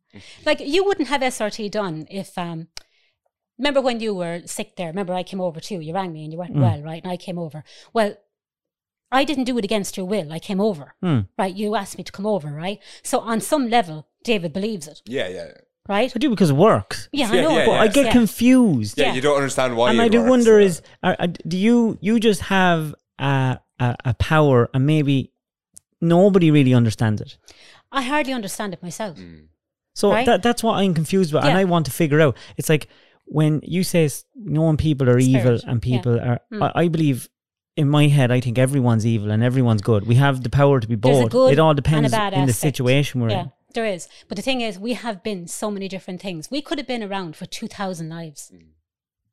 [0.44, 2.68] Like you wouldn't have SRT done if um.
[3.59, 4.88] Remember when you were sick there?
[4.88, 5.80] Remember I came over too.
[5.80, 6.61] You rang me and you weren't Mm.
[6.62, 7.02] well, right?
[7.02, 7.62] And I came over.
[7.92, 8.16] Well,
[9.12, 10.32] I didn't do it against your will.
[10.32, 11.20] I came over, Hmm.
[11.38, 11.55] right?
[11.55, 12.80] You asked me to come over, right?
[13.05, 15.28] So on some level, David believes it, Yeah.
[15.28, 15.50] Yeah.
[15.88, 16.11] right?
[16.14, 17.09] I do because it works.
[17.12, 17.50] Yeah, I know.
[17.57, 18.12] yeah, it But I get yeah.
[18.12, 18.98] confused.
[18.98, 19.07] Yeah.
[19.09, 19.14] Yeah.
[19.14, 19.90] You don't understand why.
[19.90, 20.66] and it I do works, wonder yeah.
[20.66, 25.30] is are, are- do you you just have a, a a power and maybe
[26.00, 27.36] nobody really understands it.
[27.92, 29.16] I hardly understand it myself.
[29.18, 29.46] Mm.
[29.94, 30.26] So Right?
[30.26, 32.36] that that's what I'm confused about, and I want to figure out.
[32.57, 32.88] It's like
[33.26, 35.96] when you say s- knowing people are evil Spirit, and yeah.
[35.96, 36.40] people are.
[36.52, 36.70] Mm.
[36.74, 37.28] I, I believe.
[37.76, 40.06] In my head, I think everyone's evil and everyone's good.
[40.06, 41.34] We have the power to be both.
[41.50, 43.52] It all depends bad in the situation we're Yeah, in.
[43.74, 44.08] there is.
[44.28, 46.52] But the thing is, we have been so many different things.
[46.52, 48.66] We could have been around for 2,000 lives, Mm.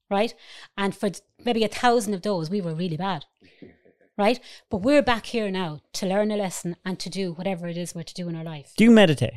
[0.09, 0.33] right?
[0.75, 1.11] And for
[1.45, 3.25] maybe a thousand of those, we were really bad,
[4.17, 4.39] right?
[4.71, 7.93] But we're back here now to learn a lesson and to do whatever it is
[7.93, 8.73] we're to do in our life.
[8.75, 9.33] Do you meditate?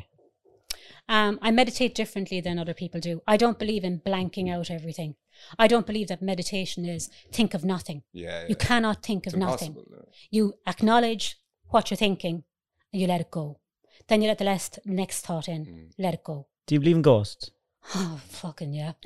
[1.07, 3.21] Um, I meditate differently than other people do.
[3.27, 5.15] I don't believe in blanking out everything.
[5.59, 8.03] I don't believe that meditation is think of nothing.
[8.11, 8.41] Yeah.
[8.41, 8.47] yeah.
[8.49, 9.69] You cannot think It's of nothing.
[9.75, 10.09] impossible.
[10.31, 11.37] you acknowledge
[11.67, 12.43] what you're thinking
[12.91, 13.59] and you let it go.
[14.07, 15.91] Then you let the last, next thought in, Mm.
[15.99, 16.47] let it go.
[16.67, 17.51] Do you believe in ghosts?
[17.93, 18.93] Oh, fucking yeah.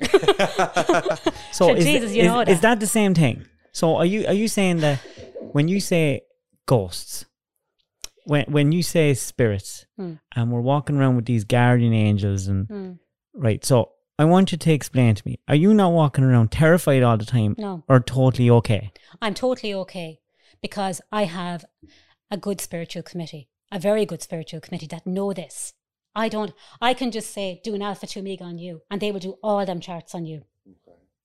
[1.52, 2.62] So Sure, is, Jesus, you is, know is that.
[2.62, 3.44] that the same thing?
[3.72, 4.98] So are you are you saying that
[5.52, 6.22] when you say
[6.66, 7.26] ghosts,
[8.30, 10.14] when when you say spirits, Hmm.
[10.36, 12.98] and we're walking around with these guardian angels and Mm,
[13.46, 13.64] right?
[13.70, 13.76] So
[14.22, 17.24] I want you to explain to me: Are you not walking around terrified all the
[17.36, 18.84] time, no, or totally okay?
[19.22, 20.20] I'm totally okay
[20.66, 21.64] because I have
[22.30, 25.74] a good spiritual committee, a very good spiritual committee that know this.
[26.24, 29.10] I don't, I can just say, do an alpha to omega on you, and they
[29.12, 30.42] will do all them charts on you.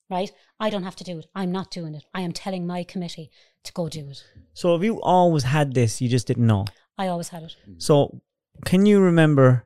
[0.10, 0.32] right?
[0.60, 1.26] I don't have to do it.
[1.34, 2.04] I'm not doing it.
[2.14, 3.30] I am telling my committee
[3.64, 4.24] to go do it.
[4.54, 6.00] So have you always had this?
[6.02, 6.66] You just didn't know.
[6.98, 7.56] I always had it.
[7.78, 8.22] So
[8.64, 9.66] can you remember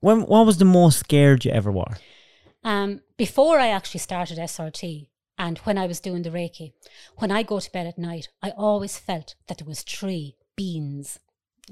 [0.00, 0.22] when?
[0.22, 1.96] What was the most scared you ever were?
[2.64, 6.72] Um, before I actually started SRT and when I was doing the Reiki,
[7.16, 11.20] when I go to bed at night, I always felt that there was three beans.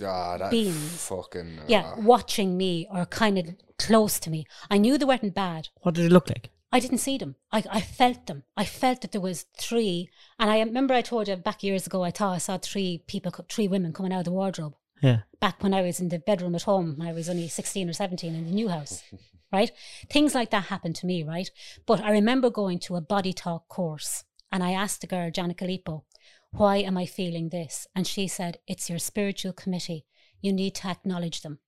[0.04, 1.06] Ah, that Beans.
[1.08, 1.60] fucking.
[1.66, 2.00] yeah, ah.
[2.00, 3.46] watching me or kind of
[3.78, 4.44] close to me.
[4.70, 5.68] I knew they weren't bad.
[5.82, 6.50] What did it look like?
[6.72, 7.36] I didn't see them.
[7.52, 8.42] I, I felt them.
[8.56, 10.10] I felt that there was three.
[10.38, 13.32] And I remember I told you back years ago, I thought I saw three people,
[13.48, 14.74] three women coming out of the wardrobe.
[15.02, 15.20] Yeah.
[15.40, 18.34] back when I was in the bedroom at home, I was only 16 or 17
[18.34, 19.02] in the new house,
[19.52, 19.70] right?
[20.10, 21.50] Things like that happened to me, right?
[21.84, 25.66] But I remember going to a body talk course and I asked the girl, Janica
[25.68, 26.04] Lipo,
[26.50, 27.86] why am I feeling this?
[27.94, 30.06] And she said, it's your spiritual committee.
[30.40, 31.58] You need to acknowledge them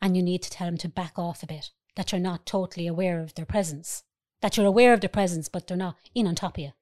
[0.00, 2.86] and you need to tell them to back off a bit, that you're not totally
[2.86, 4.04] aware of their presence,
[4.42, 6.72] that you're aware of their presence, but they're not in on top of you,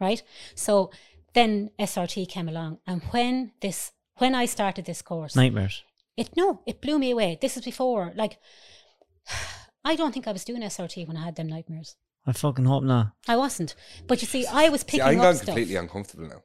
[0.00, 0.22] right?
[0.54, 0.90] So
[1.34, 5.82] then SRT came along and when this, when I started this course, Nightmares.
[6.16, 7.38] it no, it blew me away.
[7.40, 8.38] This is before, like,
[9.84, 11.96] I don't think I was doing SRT when I had them nightmares.
[12.26, 13.12] I fucking hope not.
[13.26, 13.74] I wasn't.
[14.06, 15.46] But you see, I was picking See, picking I'm up gone stuff.
[15.46, 16.42] completely uncomfortable now.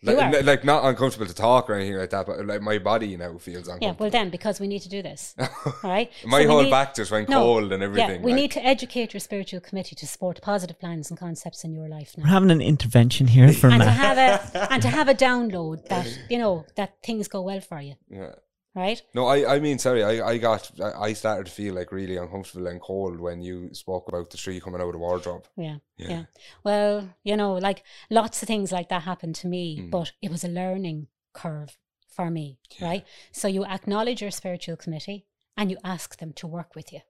[0.00, 0.42] You Like, are.
[0.44, 3.66] like not uncomfortable to talk or anything like that, but like my body now feels
[3.66, 3.86] uncomfortable.
[3.86, 5.34] Yeah, well then, because we need to do this.
[5.38, 6.08] All right.
[6.24, 8.20] my So whole need- back just went No, cold and everything.
[8.20, 11.64] Yeah, we like- need to educate your spiritual committee to support positive plans and concepts
[11.64, 12.22] in your life Now.
[12.24, 15.88] We're having an intervention here for And to have a and to have a download
[15.88, 18.34] that you know that things go well for you, Yeah.
[18.74, 19.00] Right?
[19.14, 22.66] No, I, I mean, sorry, I, I got, I started to feel like really uncomfortable
[22.68, 25.46] and cold when you spoke about the tree coming out of the wardrobe.
[25.56, 26.08] Yeah, Yeah.
[26.10, 26.24] yeah.
[26.64, 29.90] Well, you know, like lots of things like that happened to me, Mm.
[29.90, 31.76] but it was a learning curve
[32.08, 33.04] for me, right?
[33.32, 37.00] So you acknowledge your spiritual committee and you ask them to work with you,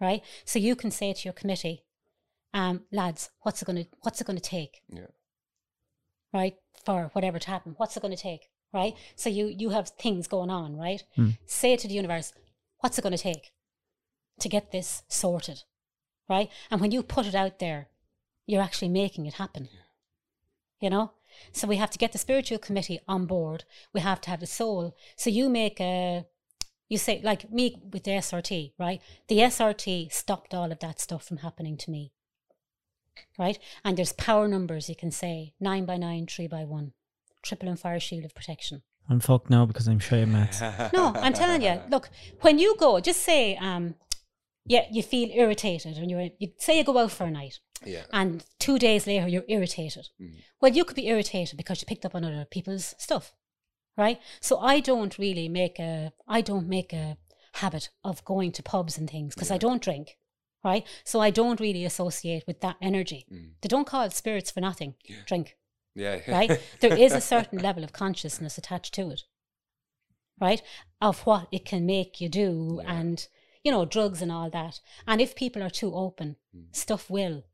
[0.00, 0.22] right?
[0.44, 1.84] So you can say to your committee,
[2.54, 4.82] um, lads, what's it gonna what's it gonna take?
[4.88, 5.06] Yeah.
[6.32, 6.56] Right?
[6.84, 7.74] For whatever to happen.
[7.76, 8.48] What's it gonna take?
[8.72, 8.94] Right?
[9.16, 11.02] So you you have things going on, right?
[11.18, 11.38] Mm.
[11.46, 12.32] Say to the universe,
[12.80, 13.52] what's it gonna take
[14.40, 15.62] to get this sorted?
[16.28, 16.50] Right?
[16.70, 17.88] And when you put it out there,
[18.46, 19.68] you're actually making it happen.
[20.80, 21.12] You know?
[21.52, 23.64] So we have to get the spiritual committee on board.
[23.92, 24.96] We have to have the soul.
[25.16, 26.26] So you make a
[26.88, 29.00] you say like me with the SRT, right?
[29.28, 32.12] The SRT stopped all of that stuff from happening to me.
[33.38, 33.58] Right?
[33.84, 36.92] And there's power numbers you can say nine by nine, three by one.
[37.42, 38.82] Triple and fire shield of protection.
[39.08, 40.90] I'm fucked now because I'm shy of Matt.
[40.92, 41.80] No, I'm telling you.
[41.90, 42.08] Look,
[42.40, 43.96] when you go, just say, um,
[44.64, 48.04] yeah, you feel irritated, and you're you say you go out for a night, Yeah.
[48.12, 50.08] and two days later you're irritated.
[50.20, 50.36] Mm.
[50.60, 53.34] Well, you could be irritated because you picked up on other people's stuff,
[53.96, 54.20] right?
[54.40, 57.16] So I don't really make a I don't make a
[57.54, 60.16] habit of going to pubs and things because I don't drink,
[60.64, 60.86] right?
[61.04, 63.26] So I don't really associate with that energy.
[63.32, 63.54] Mm.
[63.62, 64.94] They don't call it spirits for nothing.
[65.26, 65.56] Drink
[65.94, 66.20] Yeah.
[66.28, 66.60] right?
[66.80, 69.22] there is a certain level of consciousness attached to it,
[70.40, 70.62] right?
[71.00, 72.92] Of what it can make you do Yeah.
[72.94, 73.26] and,
[73.64, 74.80] you know, drugs and all that.
[75.06, 76.74] And if people are too open, Mm.
[76.74, 77.44] stuff will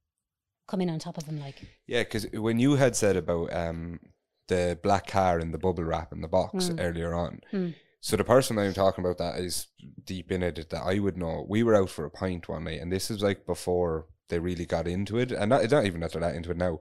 [0.66, 1.62] come in on top of them, like.
[1.86, 4.00] Yeah, because when you had said about um,
[4.48, 6.80] the black car and the bubble wrap in the box Mm.
[6.80, 7.74] earlier on, Mm.
[8.00, 9.68] so the person I'm talking about that is
[10.04, 11.44] deep in it that I would know.
[11.48, 14.66] We were out for a pint one night, and this is like before they really
[14.66, 16.80] got into it, and not, not even that they're that into it now.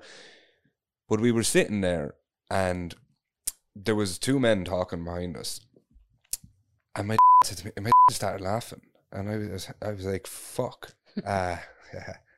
[1.08, 2.16] But we were sitting there,
[2.50, 2.96] and
[3.76, 5.62] there was two men talking behind us,
[6.96, 8.82] and my said to me, and my started laughing,
[9.12, 10.94] and I was, I was like, "Fuck."
[11.26, 11.58] Uh,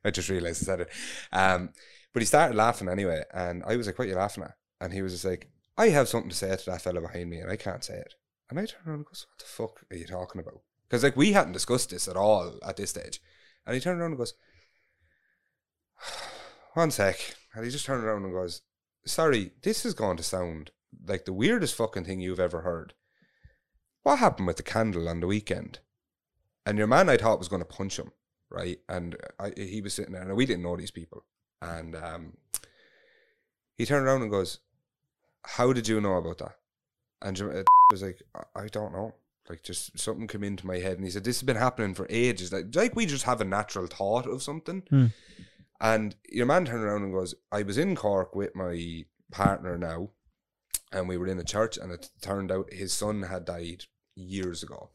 [0.05, 0.89] I just realized I said it.
[1.34, 1.74] Um,
[2.13, 4.93] but he started laughing anyway, and I was like, "What are you laughing at?" And
[4.93, 7.51] he was just like, "I have something to say to that fella behind me, and
[7.51, 8.13] I can't say it."
[8.49, 11.17] And I turned around and goes, "What the fuck are you talking about?" Because like
[11.17, 13.22] we hadn't discussed this at all at this stage,
[13.65, 14.34] and he turned around and goes,
[16.74, 18.61] "One sec," and he just turned around and goes,
[19.05, 20.71] "Sorry, this is going to sound
[21.05, 22.93] like the weirdest fucking thing you've ever heard.
[24.03, 25.79] What happened with the candle on the weekend?"
[26.65, 28.11] And your man, I thought was going to punch him,
[28.49, 28.79] right?
[28.87, 31.25] And I, he was sitting there, and we didn't know these people,
[31.61, 32.37] and um,
[33.75, 34.59] he turned around and goes,
[35.45, 36.55] "How did you know about that?"
[37.21, 39.15] And uh, was like, I, I don't know.
[39.49, 40.97] Like, just something came into my head.
[40.97, 42.53] And he said, This has been happening for ages.
[42.53, 44.83] Like, like we just have a natural thought of something.
[44.89, 45.07] Hmm.
[45.82, 50.09] And your man turned around and goes, I was in Cork with my partner now,
[50.91, 54.61] and we were in a church, and it turned out his son had died years
[54.63, 54.91] ago.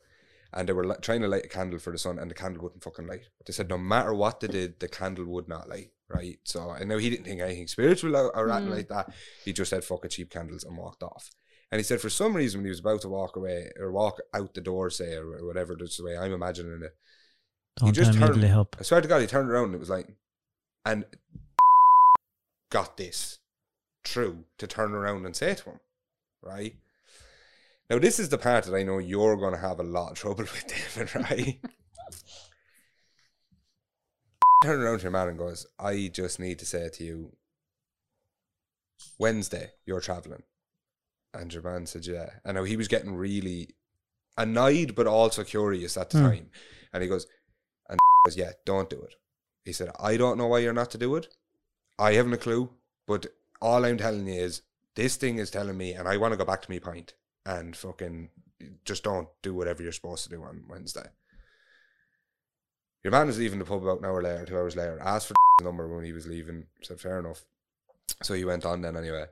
[0.53, 2.63] And they were li- trying to light a candle for the son, and the candle
[2.63, 3.27] wouldn't fucking light.
[3.47, 5.91] They said no matter what they did, the candle would not light.
[6.07, 6.39] Right.
[6.45, 8.77] So I know he didn't think anything spiritual or, or anything Mm.
[8.77, 9.11] like that.
[9.43, 11.31] He just said fuck it, cheap candles and walked off.
[11.73, 14.21] And he said for some reason when he was about to walk away or walk
[14.35, 16.95] out the door, say or, or whatever, that's the way I'm imagining it.
[17.79, 18.77] Don't just tell me turned- help.
[18.79, 20.15] I swear to God, he turned around and it was like
[20.85, 21.05] And
[22.71, 23.39] got this
[24.05, 25.81] true to turn around and say to him,
[26.43, 26.75] right?
[27.89, 30.19] Now, this is the part that I know you're going to have a lot of
[30.19, 31.59] trouble with, David, right?
[34.63, 37.37] turn around to your man and goes, I just need to say to you,
[39.19, 40.43] Wednesday, you're traveling.
[41.35, 42.31] And your man said, Yeah.
[42.45, 43.69] And now he was getting really
[44.39, 46.25] annoyed, but also curious at the Hmm.
[46.25, 46.51] time.
[46.93, 47.27] And he goes,
[47.91, 49.15] And goes, Yeah, don't do it.
[49.65, 51.29] He said, I don't know why you're not to do it.
[51.99, 52.71] I haven't a clue,
[53.07, 53.27] but
[53.63, 54.63] all I'm telling you is
[54.95, 57.15] this thing is telling me, and I want to go back to me pint
[57.47, 58.31] and fucking
[58.85, 61.07] just don't do whatever you're supposed to do on Wednesday.
[63.03, 65.35] Your man was leaving the pub about an hour later, two hours later, asked for
[65.59, 67.45] the number when he was leaving, said fair enough.
[68.23, 69.27] So he went on then anyway.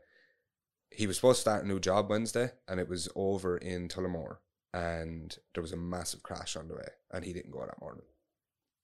[0.91, 4.39] He was supposed to start a new job Wednesday and it was over in Tullamore
[4.75, 8.05] and there was a massive crash on the way and he didn't go that morning.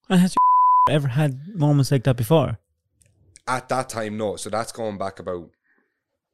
[0.09, 0.21] And
[0.89, 2.57] ever had moments like that before?
[3.47, 4.35] At that time, no.
[4.35, 5.49] So that's going back about,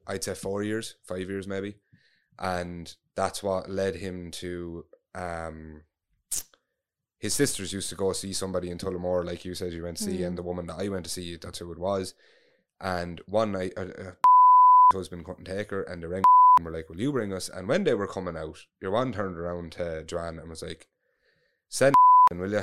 [0.06, 1.76] I'd say four years, five years maybe.
[2.38, 4.84] And that's what led him to,
[5.14, 5.82] um,
[7.18, 10.04] his sisters used to go see somebody in Tullamore, like you said you went to
[10.04, 10.26] see, Mm.
[10.26, 12.14] and the woman that I went to see, that's who it was.
[12.80, 14.12] And one night, uh, uh,
[14.92, 16.22] husband couldn't take her, and the ring
[16.62, 19.36] were like, "Will you bring us?" And when they were coming out, your one turned
[19.38, 20.86] around to Joanne and was like,
[21.70, 21.94] "Send
[22.30, 22.62] will you?"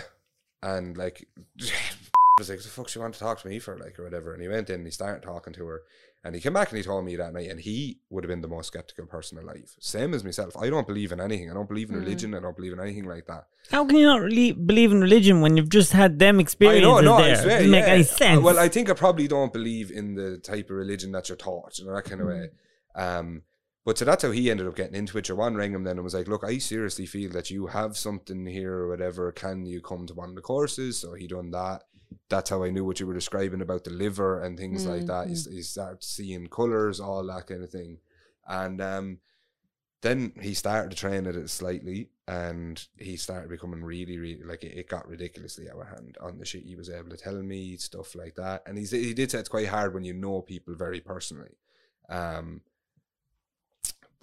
[0.64, 1.28] And like,
[2.39, 4.34] was like, "The fuck she want to talk to me for?" Like or whatever.
[4.34, 5.82] And he went in, and he started talking to her,
[6.24, 8.41] and he came back and he told me that night, and he would have been
[8.41, 9.76] the most skeptical person alive.
[9.80, 10.55] Same as myself.
[10.57, 11.51] I don't believe in anything.
[11.51, 11.99] I don't believe in Mm.
[11.99, 12.34] religion.
[12.34, 13.45] I don't believe in anything like that.
[13.72, 17.01] How can you not really believe in religion when you've just had them experiences I
[17.01, 17.36] know, no, there?
[17.36, 18.41] I swear, Doesn't make any sense.
[18.41, 21.78] Well, I think I probably don't believe in the type of religion that you're taught,
[21.78, 22.49] you know, that kind of way.
[22.95, 23.41] Um,
[23.86, 25.29] but so that's how he ended up getting into it.
[25.29, 28.45] One rang him then and was like, "Look, I seriously feel that you have something
[28.45, 29.31] here or whatever.
[29.31, 31.84] Can you come to one of the courses?" So he done that.
[32.29, 35.27] That's how I knew what you were describing about the liver and things like that.
[35.27, 37.97] He, he started seeing colors, all that kind of thing,
[38.47, 39.17] and um,
[40.01, 44.63] then he started to train at it slightly, and he started becoming really, really like
[44.63, 47.41] it, it got ridiculously out of hand on the shit he was able to tell
[47.41, 48.63] me stuff like that.
[48.65, 51.57] And he's he did say it's quite hard when you know people very personally.
[52.09, 52.61] Um,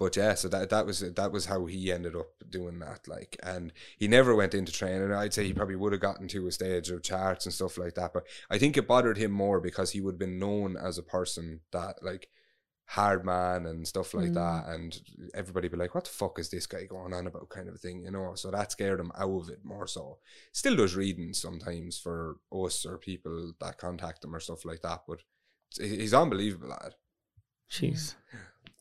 [0.01, 3.07] but yeah, so that that was that was how he ended up doing that.
[3.07, 5.13] Like, and he never went into training.
[5.13, 7.93] I'd say he probably would have gotten to a stage of charts and stuff like
[7.93, 8.11] that.
[8.11, 11.03] But I think it bothered him more because he would have been known as a
[11.03, 12.29] person that like
[12.85, 14.33] hard man and stuff like Mm.
[14.33, 14.99] that, and
[15.35, 18.03] everybody be like, "What the fuck is this guy going on about?" kind of thing,
[18.03, 18.33] you know.
[18.33, 20.17] So that scared him out of it more so.
[20.51, 25.01] Still does readings sometimes for us or people that contact him or stuff like that,
[25.07, 25.19] but
[25.79, 26.95] he's unbelievable lad.
[27.69, 28.15] Jeez.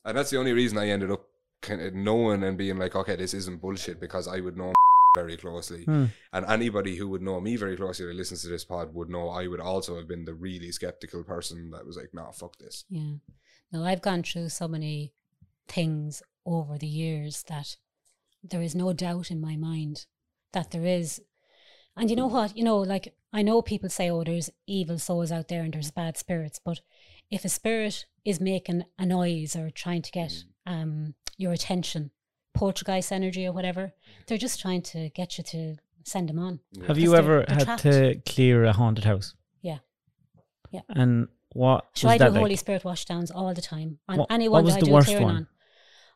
[0.05, 1.27] And that's the only reason I ended up
[1.63, 4.73] kind of knowing and being like, okay, this isn't bullshit because I would know
[5.17, 5.85] very closely.
[5.85, 6.07] Hmm.
[6.33, 9.29] And anybody who would know me very closely that listens to this pod would know
[9.29, 12.85] I would also have been the really skeptical person that was like, nah, fuck this.
[12.89, 13.15] Yeah.
[13.73, 15.13] No, I've gone through so many
[15.69, 17.77] things over the years that
[18.43, 20.07] there is no doubt in my mind
[20.53, 21.21] that there is.
[21.97, 22.57] And you know what?
[22.57, 25.91] You know, like I know people say, oh, there's evil souls out there and there's
[25.91, 26.81] bad spirits, but
[27.31, 30.33] if a spirit is making a noise or trying to get
[30.67, 32.11] um, your attention,
[32.55, 33.93] poltergeist energy or whatever,
[34.27, 36.61] they're just trying to get you to send them on.
[36.87, 37.83] Have you ever they're- they're had trapped.
[37.83, 39.35] to clear a haunted house?
[39.63, 39.79] Yeah.
[40.71, 40.81] Yeah.
[40.91, 42.59] And what So was I do that Holy like?
[42.59, 45.07] Spirit washdowns all the time on What- anyone what was that I the do worst
[45.09, 45.37] clearing one?
[45.37, 45.47] on.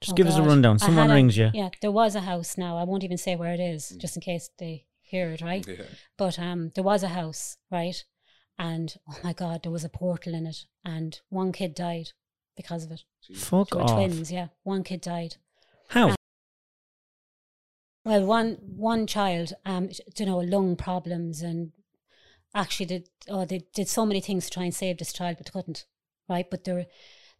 [0.00, 0.78] Just Oh give us a rundown.
[0.78, 1.50] Someone had a- rings you.
[1.54, 2.76] Yeah, there was a house now.
[2.76, 5.66] I won't even say where it is, just in case they hear it, right?
[5.68, 5.84] Yeah.
[6.18, 8.04] But um, there was a house, right?
[8.58, 12.10] And oh my God, there was a portal in it, and one kid died
[12.56, 13.02] because of it.
[13.34, 13.90] Fuck They were off.
[13.94, 14.48] twins, yeah.
[14.62, 15.36] One kid died.
[15.88, 16.14] How?
[18.04, 21.72] Well, one one child, um, you know, lung problems, and
[22.54, 25.50] actually did oh they did so many things to try and save this child, but
[25.52, 25.86] couldn't,
[26.28, 26.48] right?
[26.50, 26.86] But there,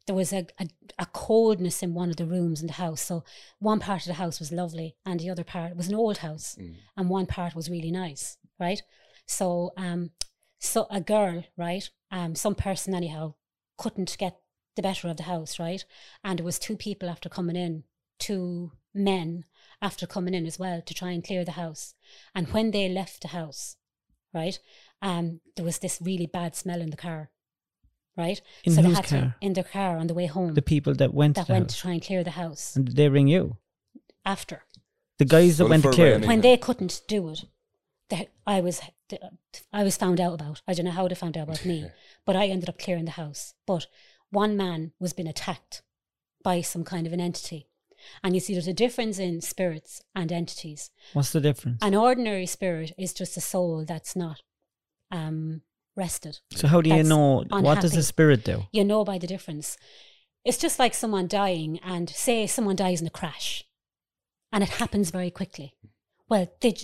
[0.07, 0.67] there was a, a
[0.99, 3.03] a coldness in one of the rooms in the house.
[3.03, 3.25] So
[3.59, 6.57] one part of the house was lovely, and the other part was an old house,
[6.59, 6.77] Mm.
[6.97, 8.83] and one part was really nice, right?
[9.27, 10.11] So um,
[10.65, 11.89] so a girl, right?
[12.11, 13.35] Um, some person anyhow
[13.79, 14.39] couldn't get
[14.77, 15.85] the better of the house, right?
[16.23, 17.85] And it was two people after coming in,
[18.19, 19.45] two men
[19.83, 21.95] after coming in as well to try and clear the house.
[22.35, 23.77] And when they left the house,
[24.33, 24.59] right,
[25.03, 27.31] um, there was this really bad smell in the car,
[28.17, 28.41] right?
[28.65, 29.05] In so whose car?
[29.05, 31.53] to in their car on the way home The people that went that to the
[31.53, 33.59] went to try and clear the house And did they ring you?
[34.25, 34.63] after
[35.19, 36.13] The guys that went to clear.
[36.15, 36.29] raining.
[36.29, 37.45] when they couldn't do it.
[38.11, 38.81] They, I was
[39.73, 40.63] I was found out about.
[40.69, 41.87] I don't know how they found out about me,
[42.27, 43.55] but I ended up clearing the house.
[43.67, 43.87] But
[44.31, 45.83] one man was being attacked
[46.43, 47.69] by some kind of an entity.
[48.23, 50.91] And you see, there's a difference in spirits and entities.
[51.15, 51.79] What's the difference?
[51.81, 54.43] An ordinary spirit is just a soul that's not
[55.11, 55.63] um,
[55.97, 56.41] rested.
[56.53, 58.03] So how do you That's know what does the unhappy.
[58.03, 58.65] spirit do?
[58.73, 59.79] You know by the difference.
[60.45, 63.65] It's just like someone dying, and say someone dies in a crash,
[64.53, 65.75] and it happens very quickly.
[66.29, 66.75] Well, they,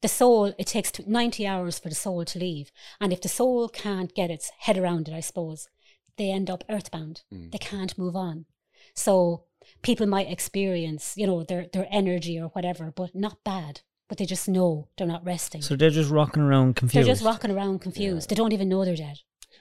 [0.00, 2.70] the soul, it takes 90 hours for the soul to leave.
[3.00, 5.68] And if the soul can't get its head around it, I suppose,
[6.16, 7.22] they end up earthbound.
[7.32, 7.52] Mm.
[7.52, 8.46] They can't move on.
[8.94, 9.44] So
[9.82, 13.80] people might experience, you know, their, their energy or whatever, but not bad.
[14.08, 15.60] But they just know they're not resting.
[15.60, 17.06] So they're just rocking around confused.
[17.06, 18.30] they're just rocking around confused.
[18.30, 19.18] They don't even know they're dead.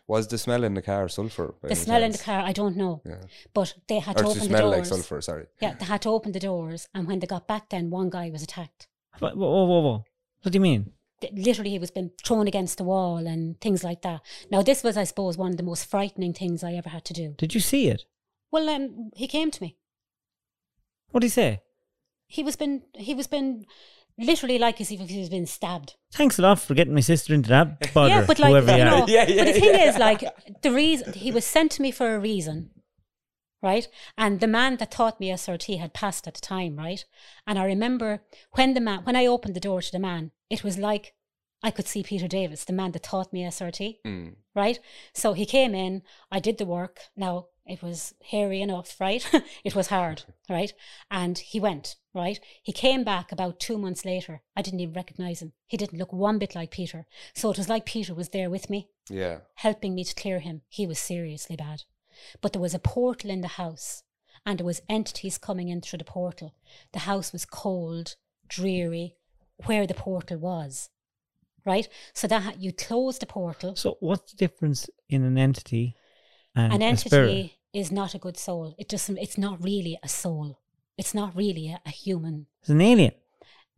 [0.07, 1.55] Was the smell in the car sulfur?
[1.61, 3.01] The any smell in the car, I don't know.
[3.05, 3.15] Yeah.
[3.53, 4.47] But they had Or to to open the doors.
[4.47, 4.77] smell doors.
[4.77, 5.45] like sulfur, sorry.
[5.61, 8.29] Yeah, they had to open the doors, and when they got back, then one guy
[8.29, 8.87] was attacked.
[9.19, 10.05] Whoa, whoa, whoa, whoa.
[10.41, 10.91] What do you mean?
[11.33, 14.21] Literally, he was been thrown against the wall and things like that.
[14.51, 17.13] Now, this was, I suppose, one of the most frightening things I ever had to
[17.13, 17.33] do.
[17.37, 18.05] Did you see it?
[18.51, 19.77] Well, um, he came to me.
[21.09, 21.61] What did he say?
[22.27, 23.65] He was been, he was been,
[24.17, 25.95] literally like as if he was been stabbed.
[26.11, 28.09] Thanks a lot for getting my sister into that bother.
[28.09, 29.05] yeah, but like you you know.
[29.07, 29.89] Yeah, yeah, but the thing yeah.
[29.89, 30.23] is, like
[30.61, 32.71] the reason he was sent to me for a reason,
[33.61, 33.87] right?
[34.17, 37.03] And the man that taught me SRT had passed at the time, right?
[37.45, 38.21] And I remember
[38.53, 41.13] when the man, when I opened the door to the man, it was like
[41.63, 44.35] I could see Peter Davis, the man that taught me SRT, Mm.
[44.55, 44.79] right?
[45.13, 46.99] So he came in, I did the work.
[47.15, 49.27] Now it was hairy enough, right?
[49.63, 50.71] it was hard, right?
[51.09, 52.39] And he went, right?
[52.61, 54.43] He came back about two months later.
[54.55, 55.53] I didn't even recognize him.
[55.65, 57.07] He didn't look one bit like Peter.
[57.33, 59.39] So it was like Peter was there with me, Yeah.
[59.55, 60.61] helping me to clear him.
[60.69, 61.83] He was seriously bad.
[62.41, 64.03] But there was a portal in the house,
[64.45, 66.55] and there was entities coming in through the portal.
[66.93, 68.15] The house was cold,
[68.47, 69.15] dreary,
[69.65, 70.89] where the portal was.
[71.65, 71.89] Right?
[72.13, 73.75] So that you close the portal.
[73.75, 75.95] So what's the difference in an entity
[76.55, 78.73] and an entity is not a good soul.
[78.77, 79.17] It doesn't.
[79.17, 80.59] It's not really a soul.
[80.97, 82.47] It's not really a, a human.
[82.61, 83.11] It's an alien.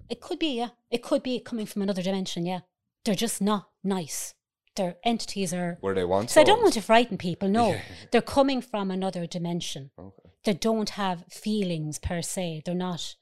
[0.10, 0.70] It could be, yeah.
[0.90, 2.62] It could be coming from another dimension, yeah.
[3.04, 4.34] They're just not nice.
[4.80, 5.78] Their entities are.
[5.82, 7.50] Where they want So I don't want to frighten people.
[7.50, 7.82] No, Yeah.
[8.12, 9.92] they're coming from another dimension.
[10.00, 10.30] Okay.
[10.46, 12.62] They don't have feelings per se.
[12.64, 13.16] They're not,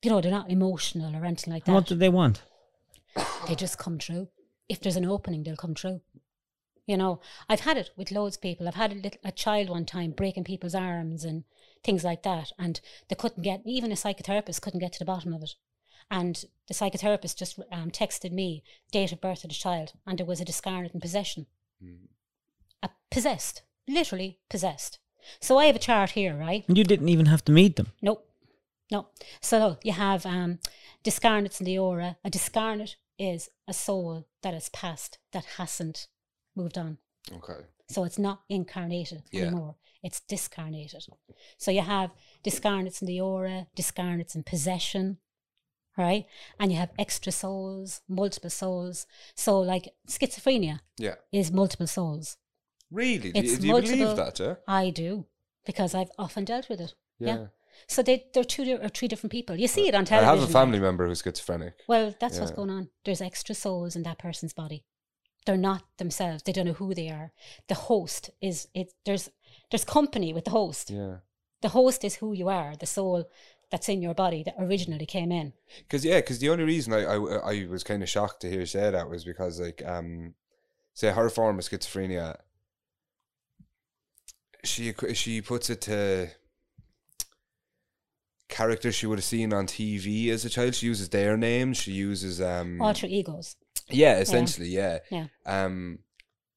[0.00, 2.42] you know, they're not emotional or anything like And what do they want?
[3.48, 4.28] they just come true.
[4.68, 6.02] If there's an opening, they'll come true.
[6.86, 8.68] You know, I've had it with loads of people.
[8.68, 11.42] I've had a, little, a child one time breaking people's arms and
[11.82, 15.34] things like that, and they couldn't get even a psychotherapist couldn't get to the bottom
[15.34, 15.56] of it.
[16.12, 18.62] And the psychotherapist just um, texted me
[18.92, 21.46] date of birth of the child, and there was a discarnate in possession,
[21.82, 22.08] Mm.
[22.82, 24.98] a possessed, literally possessed.
[25.40, 26.64] So I have a chart here, right?
[26.68, 27.88] And you didn't even have to meet them.
[28.02, 28.28] Nope.
[28.90, 29.08] No.
[29.40, 30.58] So you have um,
[31.02, 32.18] discarnates in the aura.
[32.24, 36.08] A discarnate is a soul that has passed, that hasn't
[36.54, 36.98] moved on.
[37.32, 37.60] Okay.
[37.88, 39.42] So it's not incarnated Yeah.
[39.46, 39.76] anymore.
[40.02, 41.04] It's discarnated.
[41.56, 42.10] So you have
[42.44, 45.18] discarnates in the aura, discarnates in possession,
[45.96, 46.26] right?
[46.58, 49.06] And you have extra souls, multiple souls.
[49.34, 51.16] So like schizophrenia Yeah.
[51.32, 52.36] is multiple souls.
[52.90, 53.32] Really?
[53.32, 54.54] Do, It's you, do you believe that, yeah?
[54.68, 55.26] I do
[55.64, 56.94] because I've often dealt with it.
[57.18, 57.36] Yeah.
[57.36, 57.46] Yeah.
[57.88, 59.56] So they, they're two or three different people.
[59.56, 60.36] You see uh, it on television.
[60.36, 61.74] I have a family member who's schizophrenic.
[61.88, 62.90] Well, that's what's going on.
[63.04, 64.84] There's extra souls in that person's body.
[65.46, 66.42] They're not themselves.
[66.42, 67.32] They don't know who they are.
[67.68, 68.92] The host is it.
[69.04, 69.28] There's
[69.70, 70.90] there's company with the host.
[70.90, 71.16] Yeah.
[71.62, 72.76] The host is who you are.
[72.76, 73.24] The soul
[73.72, 75.54] that's in your body that originally came in.
[75.78, 78.60] Because yeah, because the only reason I, I I was kind of shocked to hear
[78.60, 80.34] you say that was because like um,
[80.94, 82.36] say her form of schizophrenia,
[84.62, 86.28] she she puts it to
[88.48, 90.74] characters she would have seen on TV as a child.
[90.74, 91.78] She uses their names.
[91.78, 93.56] She uses um Alter egos.
[93.88, 94.98] yeah, essentially yeah.
[95.10, 95.26] Yeah.
[95.46, 96.00] Um,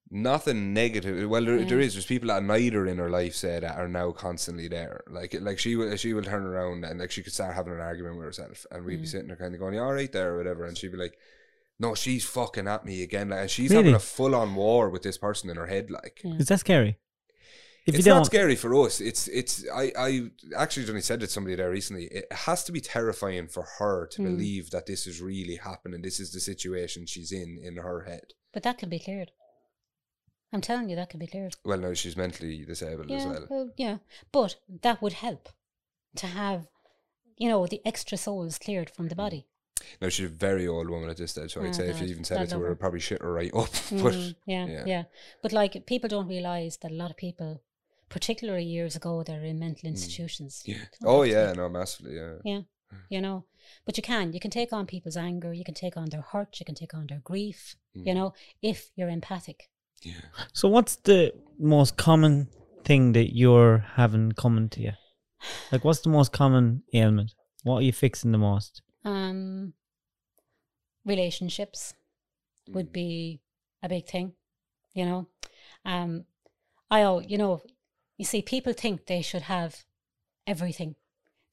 [0.10, 1.30] nothing negative.
[1.30, 1.86] Well, there, there Yeah.
[1.86, 1.94] is.
[1.94, 5.04] There's people that neither in her life say that are now constantly there.
[5.08, 7.80] Like, like she will, she will turn around and like she could start having an
[7.80, 9.12] argument with herself, and we'd be Mm.
[9.12, 11.18] sitting there kind of going, "You all right there?" or whatever, and she'd be like,
[11.80, 13.84] "No, she's fucking at me again." Like, and she's Really?
[13.84, 15.90] having a full on war with this person in her head.
[15.92, 16.36] Like, Yeah.
[16.38, 16.98] Is that scary?
[17.88, 19.00] If it's don't, not scary for us.
[19.00, 22.06] It's it's I I actually only said it to somebody there recently.
[22.06, 24.26] It has to be terrifying for her to Mm.
[24.26, 26.02] believe that this is really happening.
[26.02, 28.34] This is the situation she's in in her head.
[28.54, 29.32] But that can be cleared.
[30.54, 31.56] I'm telling you, that can be cleared.
[31.66, 33.48] Well, no, she's mentally disabled as well.
[33.50, 33.98] well, yeah.
[34.32, 35.50] But that would help
[36.18, 36.68] to have,
[37.38, 39.10] you know, the extra souls cleared from Mm.
[39.10, 39.48] the body.
[40.02, 42.08] No, she's a very old woman at this stage, so Oh, I'd say if you
[42.08, 43.70] even said it to her, it'd probably shit her right up.
[43.92, 44.84] but Mhm, yeah, yeah.
[44.86, 45.04] yeah,
[45.42, 47.62] But like people don't realize that a lot of people,
[48.10, 50.64] particularly years ago, they're in mental institutions.
[50.66, 50.68] Mm.
[50.74, 50.86] yeah.
[51.04, 52.36] Oh yeah, no, massively, yeah.
[52.46, 52.62] Yeah.
[53.10, 53.44] You know,
[53.86, 54.32] but you can.
[54.32, 55.52] You can take on people's anger.
[55.54, 56.60] You can take on their hurt.
[56.60, 57.76] You can take on their grief.
[57.94, 58.16] You Mm.
[58.16, 59.70] know, if you're empathic.
[60.04, 60.14] Yeah.
[60.54, 62.48] so what's the most common
[62.84, 64.92] thing that you're having coming to you?
[65.72, 67.34] Like, what's the most common ailment?
[67.64, 68.82] What are you fixing the most?
[69.04, 69.74] Um,
[71.06, 71.94] relationships
[72.70, 72.74] Mm.
[72.74, 73.42] would be
[73.84, 74.34] a big thing.
[74.94, 75.28] You know,
[75.84, 76.26] um,
[76.90, 77.62] I oh, you know,
[78.18, 79.86] you see, people think they should have
[80.48, 80.96] everything.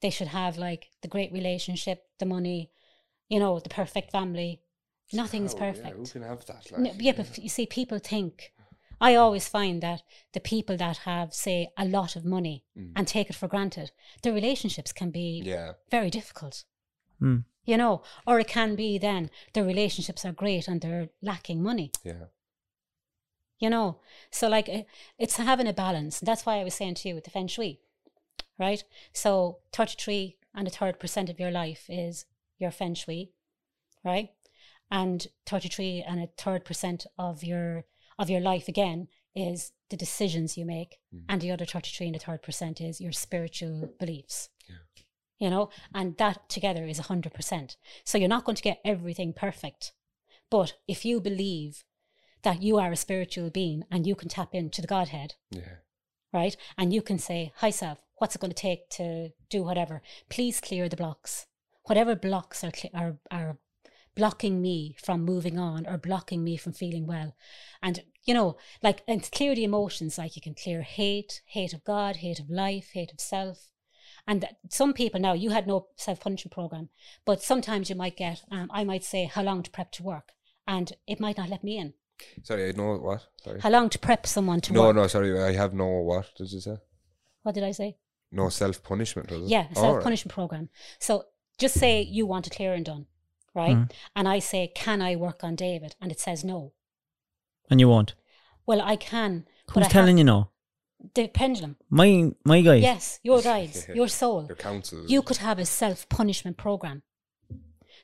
[0.01, 2.71] They should have like the great relationship, the money,
[3.29, 4.61] you know, the perfect family.
[5.11, 5.97] Nothing's Oh, yeah, perfect.
[5.97, 6.71] who can have that?
[6.71, 8.53] No, Like, yeah, but you see, people think.
[9.01, 10.01] I always find that
[10.31, 12.93] the people that have, say, a lot of money Mm.
[12.95, 16.63] and take it for granted, their relationships can be yeah, very difficult.
[17.19, 17.39] Hmm.
[17.65, 21.91] You know, or it can be then their relationships are great and they're lacking money.
[22.03, 22.25] yeah,
[23.59, 23.99] You know,
[24.31, 26.19] so like it- it's having a balance.
[26.19, 27.81] That's why I was saying to you with the feng shui,
[28.57, 28.83] right?
[29.13, 32.25] So thirty-three and a third percent of your life is
[32.57, 33.31] your feng shui,
[34.03, 34.33] right?
[35.01, 37.69] And thirty-three and a third percent of your
[38.17, 41.25] of your life again is the decisions you make, Mm.
[41.29, 44.49] and the other thirty-three and a third percent is your spiritual beliefs.
[44.69, 44.75] Yeah.
[45.39, 47.75] You know, and that together is hundred percent.
[48.05, 49.93] So you're not going to get everything perfect,
[50.49, 51.83] but if you believe
[52.43, 55.77] that you are a spiritual being and you can tap into the Godhead, yeah,
[56.31, 56.55] right?
[56.77, 60.01] And you can say, Hi, self what's it going to take to do whatever?
[60.29, 61.47] Please clear the blocks.
[61.87, 63.57] Whatever blocks are, cle are, are
[64.15, 67.35] blocking me from moving on or blocking me from feeling well.
[67.81, 71.83] And, you know, like, and clear the emotions, like you can clear hate, hate of
[71.83, 73.69] God, hate of life, hate of self.
[74.27, 76.89] And that- some people now, you had no self punishment program,
[77.25, 80.31] but sometimes you might get, um, I might say, how long to prep to work?
[80.67, 81.93] And it might not let me in.
[82.43, 83.27] Sorry, I know what.
[83.43, 83.59] Sorry.
[83.59, 84.95] How long to prep someone to No, work?
[84.95, 85.37] no, no, sorry.
[85.41, 86.29] I have no what.
[86.37, 86.77] Did you say?
[87.41, 87.97] What did I say?
[88.31, 89.29] No self punishment.
[89.47, 90.03] Yeah, self right.
[90.03, 90.69] punishment program.
[90.99, 91.25] So
[91.59, 93.07] just say you want a clear and done,
[93.53, 93.77] right?
[93.77, 93.91] Mhm.
[94.15, 95.95] And I say, Can I work on David?
[96.01, 96.73] And it says no.
[97.69, 98.15] And you won't.
[98.65, 99.45] Well, I can.
[99.67, 100.49] but Who's I telling you no?
[101.15, 101.75] The pendulum.
[101.89, 102.81] My my guys.
[102.81, 104.45] Yes, your guides, your soul.
[104.47, 105.05] Your counsel.
[105.07, 107.03] You could have a self punishment program.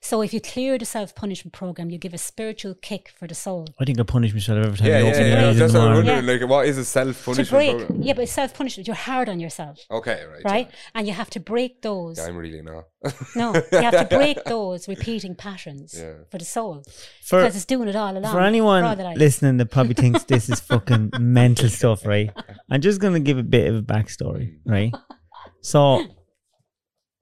[0.01, 3.35] So if you clear the self punishment program, you give a spiritual kick for the
[3.35, 3.67] soul.
[3.81, 5.35] I think I punish myself every time Yeah, I yeah, open yeah.
[5.41, 6.13] my eyes in That's what I'm morning.
[6.15, 6.39] wondering.
[6.39, 7.49] Like, what is a self To punishment?
[7.49, 8.01] break, program?
[8.01, 8.87] yeah, but self punishment.
[8.87, 10.43] You're hard on yourself, Okay, right.
[10.45, 10.67] right?
[10.69, 10.75] yeah.
[10.95, 12.17] And you have to break those.
[12.17, 12.85] Yeah, I'm really not.
[13.35, 16.13] No, you have to break those repeating patterns Yeah.
[16.31, 16.83] for the soul
[17.25, 18.31] For because it's doing it all along.
[18.31, 18.83] for anyone
[19.17, 22.31] listening that probably thinks this is fucking mental stuff, right?
[22.71, 24.93] I'm just gonna give a bit of a backstory, right?
[25.61, 26.05] So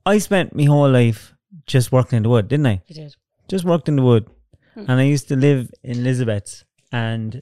[0.06, 1.34] I spent my whole life
[1.66, 2.82] just working in the wood, didn't I?
[2.88, 3.16] You did.
[3.48, 4.30] Just worked in the wood.
[4.74, 4.82] Hmm.
[4.88, 7.42] And I used to live in Elizabeth's and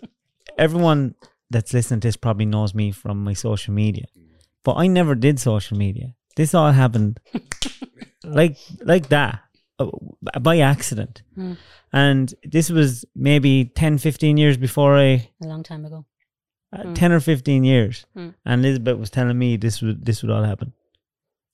[0.58, 1.16] everyone
[1.50, 4.06] that's listening to this probably knows me from my social media.
[4.64, 6.16] But I never did social media.
[6.36, 7.20] This all happened
[8.24, 9.42] like like that
[9.80, 9.90] uh,
[10.42, 11.22] by accident.
[11.36, 11.54] Hmm.
[11.94, 16.06] And this was maybe 10, 15 years before I, A long time ago.
[16.74, 16.94] uh, Hmm.
[16.94, 18.06] 10 or 15 years.
[18.14, 18.30] Hmm.
[18.46, 20.74] And Elizabeth was telling me this would, this would all happen.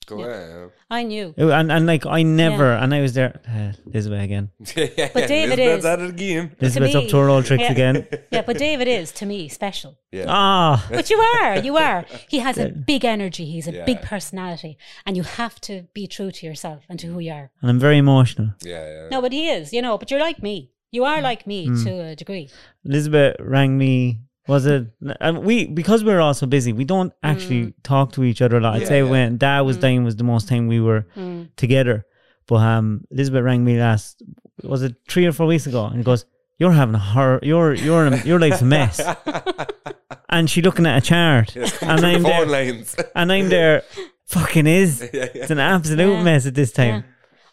[0.08, 0.68] Go Yeah.
[0.92, 1.00] Ahead.
[1.00, 1.34] I knew.
[1.38, 4.50] It- And, and like, I never, and I was there, uh, Elizabeth again.
[4.60, 6.56] But David Elizabeth's is- at it again.
[6.60, 7.72] Elizabeth's up me, to her old tricks yeah.
[7.72, 8.08] again.
[8.32, 9.98] Yeah, but David is to me special.
[10.12, 10.26] Yeah.
[10.28, 12.06] Ah, But you are, you are.
[12.30, 13.46] He has a big energy.
[13.46, 14.10] He's a big Yeah.
[14.14, 17.52] personality, and you have to be true to yourself and to who you are.
[17.62, 18.50] and I'm very emotional.
[18.62, 19.08] yeah, yeah.
[19.10, 19.98] No, but he is, you know.
[19.98, 20.72] But you're like me.
[20.92, 21.84] You are like me Hmm.
[21.86, 22.50] to a degree.
[22.84, 24.20] Elizabeth rang me.
[24.54, 24.82] Was it?
[25.26, 27.74] And we because we were all so busy, we don't actually Mm.
[27.92, 28.74] talk to each other a lot.
[28.76, 29.10] I'd Yeah, say yeah.
[29.14, 31.42] when Dad was dying was the most time we were Mm.
[31.64, 31.98] together.
[32.48, 34.22] But um, Elizabeth rang me last.
[34.74, 35.82] Was it three or four weeks ago?
[35.94, 36.26] And goes,
[36.60, 37.40] "You're having a horror.
[37.52, 38.96] You're you're in a, your life's a mess."
[40.30, 42.96] and she looking at a chart, and I'm Phone there, lines.
[43.16, 43.84] and I'm there.
[44.28, 45.02] Fucking is.
[45.14, 45.42] yeah, yeah.
[45.44, 46.24] It's an absolute Yeah.
[46.24, 46.96] mess at this time.
[46.96, 47.02] Yeah.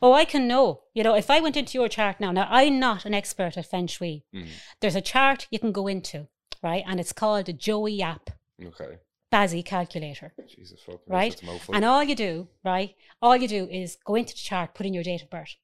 [0.00, 0.82] Oh, I can know.
[0.94, 3.66] You know, if I went into your chart now, now I'm not an expert at
[3.66, 4.24] feng shui.
[4.34, 4.46] Mm.
[4.80, 6.28] There's a chart you can go into,
[6.62, 6.85] right?
[6.86, 8.30] And it's called the Joey Yap
[8.64, 8.98] Okay.
[9.32, 10.32] BaZi calculator.
[10.48, 11.40] Jesus fucking Right?
[11.72, 12.94] And all you do, right?
[13.20, 15.56] All you do is go into the chart, put in your date of birth,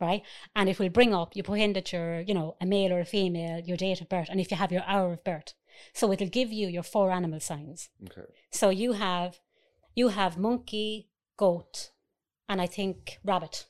[0.00, 0.22] right?
[0.54, 3.00] And it will bring up, you put in that you're, you know, a male or
[3.00, 5.54] a female, your date of birth, and if you have your hour of birth.
[5.92, 7.88] So it'll give you your four animal signs.
[8.04, 8.26] Okay.
[8.50, 9.40] So you have,
[9.94, 11.90] you have monkey, goat,
[12.48, 13.66] and I think rabbit,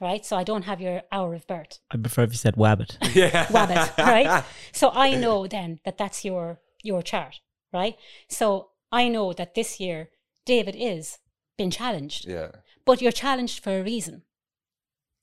[0.00, 0.24] right?
[0.24, 1.78] So I don't have your hour of birth.
[1.90, 2.96] I prefer if you said wabbit.
[3.14, 3.46] Yeah.
[3.46, 4.44] Wabbit, right?
[4.72, 7.40] So I know then that that's your your chart,
[7.72, 7.96] right?
[8.28, 10.10] So I know that this year
[10.46, 11.18] David is
[11.56, 12.50] been challenged, Yeah.
[12.84, 14.22] but you're challenged for a reason,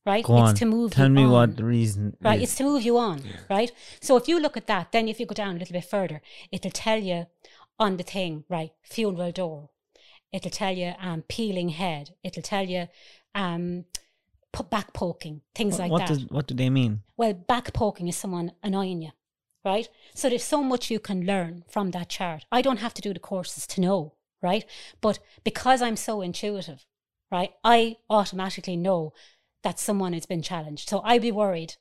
[0.05, 0.23] right?
[0.23, 0.55] Go it's on.
[0.55, 2.37] to move Tell you me on, what the reason right?
[2.41, 2.43] is.
[2.49, 3.71] It's to move you on, right?
[4.01, 6.21] So if you look at that, then if you go down a little bit further,
[6.51, 7.27] it'll tell you
[7.79, 8.71] on the thing, right?
[8.83, 9.69] Funeral door.
[10.31, 12.11] It'll tell you um, peeling head.
[12.23, 12.87] It'll tell you
[13.35, 14.00] um, pu-
[14.69, 16.07] back poking, things like what that.
[16.09, 17.01] does what do they mean?
[17.17, 19.11] Well, back poking is someone annoying you,
[19.63, 19.87] right?
[20.13, 22.45] So there's so much you can learn from that chart.
[22.51, 24.65] I don't have to do the courses to know, right?
[24.99, 26.85] But because I'm so intuitive,
[27.31, 29.13] right, I automatically know
[29.63, 30.89] that someone has been challenged.
[30.89, 31.75] So I'd be worried.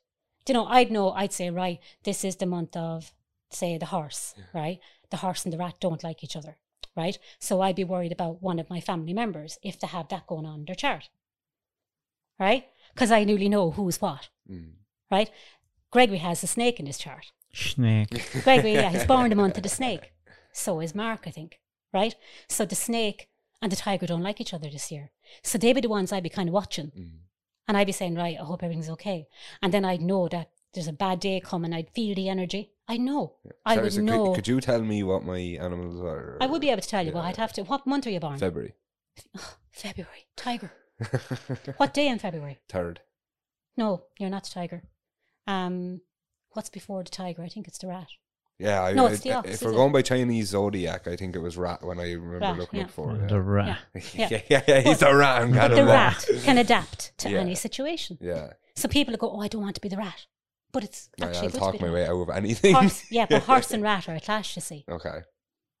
[0.47, 3.13] You know, I'd know, I'd say, right, this is the month of
[3.51, 4.79] say the horse, right?
[5.09, 6.57] The horse and the rat don't like each other,
[6.95, 7.17] right?
[7.39, 10.45] So I'd be worried about one of my family members if they have that going
[10.45, 11.09] on in their chart,
[12.39, 12.67] right?
[12.93, 14.73] Because I newly know who's what, Mm.
[15.09, 15.29] right?
[15.91, 17.31] Gregory has a snake in his chart.
[17.53, 18.09] Snake.
[18.43, 20.13] Gregory, yeah, he's born the month of the snake.
[20.53, 21.59] So is Mark, I think,
[21.93, 22.15] right?
[22.47, 23.27] So the snake
[23.61, 25.11] and the tiger don't like each other this year.
[25.43, 26.91] So they'd be the ones I'd be kind of watching.
[26.97, 27.11] Mm.
[27.67, 29.27] And I'd be saying, right, I hope everything's okay.
[29.61, 31.73] And then I'd know that there's a bad day coming.
[31.73, 32.71] I'd feel the energy.
[32.87, 33.35] I know.
[33.65, 34.33] I Sorry, would so could- know.
[34.35, 36.37] Could, you tell me what my animals are?
[36.41, 37.63] I would be able to tell you, but I'd have to.
[37.63, 38.39] What month are you born?
[38.39, 38.73] February.
[39.71, 40.25] February.
[40.35, 40.71] Tiger.
[41.77, 42.59] What day in February?
[42.69, 43.01] Third.
[43.77, 44.83] No, you're not the tiger.
[45.47, 46.01] Um,
[46.51, 47.41] what's before the tiger?
[47.43, 48.07] I think it's the rat.
[48.59, 49.75] Yeah, I, No, I- it's the ox, if we're it?
[49.75, 52.85] going by Chinese zodiac, I think it was rat when I remember Rat, looking yeah.
[52.85, 53.27] up for it.
[53.27, 53.79] The rat.
[53.95, 54.01] Yeah.
[54.13, 54.41] Yeah, Yeah.
[54.49, 55.41] yeah, yeah, he's But- a rat.
[55.41, 56.41] and But the him rat there.
[56.41, 57.39] can adapt to Yeah.
[57.39, 58.17] any situation.
[58.21, 60.27] Yeah, So people go, "Oh, I don't want to be the rat,"
[60.71, 62.75] but it's No, actually I'll talk to be my way out of anything.
[62.75, 65.21] Horse, yeah, but horse and rat are a clash, you see, okay.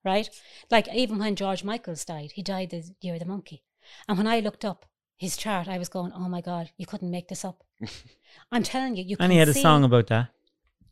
[0.03, 0.27] right?
[0.71, 3.63] Like even when George Michaels died, he died the year of the monkey,
[4.07, 4.85] and when I looked up
[5.25, 7.57] his chart, I was going, "Oh my god, you couldn't make this up."
[8.51, 10.25] I'm telling you, you can And he had a see- song about that.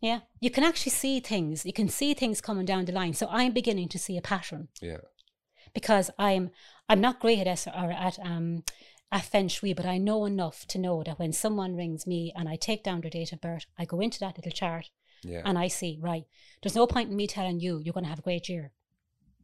[0.01, 1.65] Yeah, you can actually see things.
[1.65, 3.13] You can see things coming down the line.
[3.13, 5.01] So I'm beginning to see a pattern Yeah.
[5.73, 6.51] because I'm
[6.89, 8.63] I'm not great at S- or at um
[9.11, 12.47] at feng shui, but I know enough to know that when someone rings me and
[12.53, 14.85] I take down their date of birth, I go into that little chart
[15.23, 15.41] Yeah.
[15.47, 16.25] and I see right.
[16.61, 18.65] There's no point in me telling you you're going to have a great year.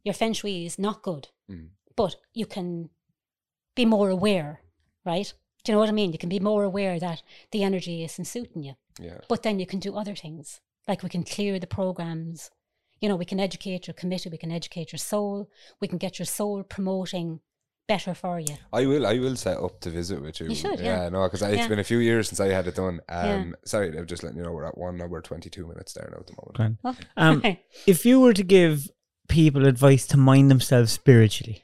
[0.04, 1.70] Your feng shui is not good, Mm.
[1.96, 2.90] but you can
[3.74, 4.62] be more aware,
[5.06, 5.32] right?
[5.64, 6.12] Do you know what I mean?
[6.12, 7.22] You can be more aware that
[7.52, 8.74] the energy isn't suiting you.
[9.00, 9.18] yeah.
[9.28, 10.60] But then you can do other things.
[10.86, 12.50] Like we can clear the programs.
[13.00, 15.50] You know, we can educate your committee, we can educate your soul,
[15.80, 17.40] we can get your soul promoting
[17.88, 18.56] better for you.
[18.72, 19.06] I will.
[19.06, 20.48] I will set up to visit with you.
[20.48, 21.08] You should, yeah.
[21.08, 21.68] no, because it's Yeah.
[21.68, 23.00] been a few years since I had it done.
[23.08, 23.34] Yeah.
[23.34, 26.18] Um, sorry, I'm just letting you know we're at one hour twenty-two minutes there now
[26.20, 26.56] at the moment.
[26.56, 26.78] Grand.
[26.84, 27.42] Oh, Um,
[27.86, 28.88] if you were to give
[29.28, 31.62] people advice to mind themselves spiritually,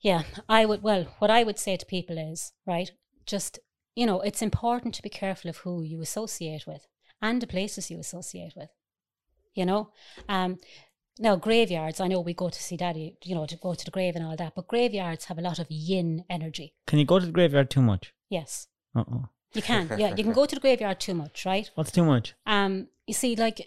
[0.00, 2.90] yeah, I would, well, what I would say to people is, right,
[3.26, 3.58] just,
[3.94, 6.86] you know, it's important to be careful of who you associate with
[7.20, 8.70] and the places you associate with.
[9.54, 9.90] You know,
[10.28, 10.58] um,
[11.18, 13.90] now graveyards, I know we go to see daddy, you know, to go to the
[13.90, 16.74] grave and all that, but graveyards have a lot of yin energy.
[16.86, 18.12] can you go to the graveyard too much?
[18.30, 19.24] Yes, Uh oh.
[19.54, 19.88] you can.
[19.98, 21.68] Yeah, you can go to the graveyard too much, right?
[21.74, 22.34] What's too much?
[22.46, 23.66] um you see like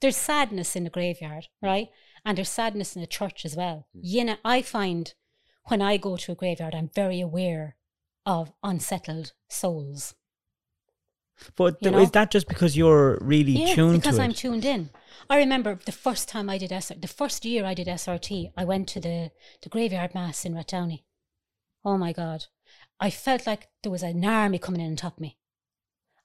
[0.00, 1.88] there's sadness in the graveyard right
[2.24, 5.12] and there's sadness in the church as well you know i find
[5.68, 7.76] when i go to a graveyard i'm very aware
[8.26, 10.14] of unsettled souls.
[11.56, 12.02] But You th- know?
[12.02, 14.90] is that just because you're really yeah tuned because i'm tuned in.
[15.30, 18.64] I remember the first time i did SR- the first year i did srt i
[18.64, 19.30] went to the
[19.62, 21.04] the graveyard mass in Rathdowney.
[21.84, 22.46] oh my god.
[23.00, 25.38] I felt like there was an army coming in on top of me.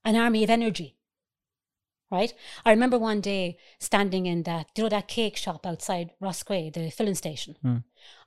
[0.04, 0.95] An army of energy
[2.12, 2.34] right?
[2.64, 6.90] I remember one day standing in that, you know, that cake shop outside Roscrea, the
[6.90, 7.58] filling station.
[7.62, 7.78] Hmm.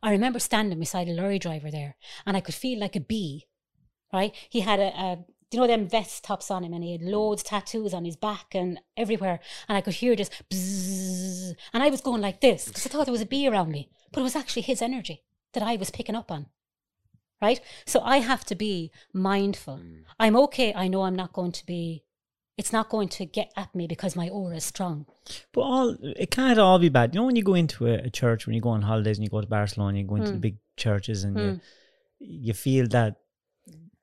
[0.02, 1.96] I remember standing beside a lorry driver there,
[2.26, 3.46] and I could feel like a bee,
[4.12, 4.34] right?
[4.48, 5.18] He had a, a
[5.50, 8.16] you know, them vest tops on him, and he had loads of tattoos on his
[8.16, 12.66] back and everywhere, and I could hear this bzzz, and I was going like this
[12.66, 15.22] because I thought there was a bee around me, but it was actually his energy
[15.54, 16.46] that I was picking up on.
[17.40, 17.60] Right?
[17.86, 19.80] So I have to be mindful.
[20.18, 20.74] I'm okay.
[20.74, 22.02] I know I'm not going to be
[22.58, 25.06] it's not going to get at me because my aura is strong.
[25.52, 27.14] But all it can't all be bad.
[27.14, 29.24] You know, when you go into a, a church, when you go on holidays and
[29.24, 30.48] you go to Barcelona, you go into the Hmm.
[30.48, 31.40] big churches and Hmm.
[31.48, 31.60] you
[32.48, 33.14] you feel that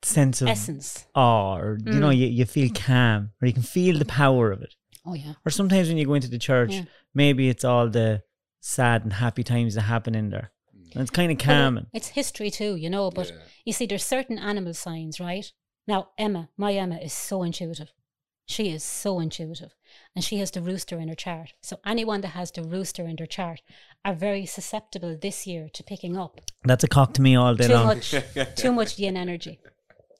[0.01, 1.05] sense of Essence.
[1.15, 2.17] awe, or you know, Mm.
[2.17, 4.73] you, you feel calm, or you can feel the power of it.
[5.05, 5.33] Oh yeah.
[5.45, 6.85] Or sometimes when you go into the church, Yeah.
[7.13, 8.23] maybe it's all the
[8.61, 10.51] sad and happy times that happen in there.
[10.93, 11.87] And it's kind of But it- calming.
[11.93, 13.11] It's history too, you know.
[13.11, 13.35] But Yeah.
[13.65, 15.51] you see, there's certain animal signs, right?
[15.87, 17.91] Now, Emma, my Emma, is so intuitive.
[18.45, 19.73] She is so intuitive,
[20.15, 21.53] and she has the rooster in her chart.
[21.61, 23.61] So anyone that has the rooster in their chart
[24.03, 27.67] are very susceptible this year to picking up That's a cock to me all day
[27.67, 27.87] too long.
[27.87, 28.13] much,
[28.55, 29.59] too much yin energy.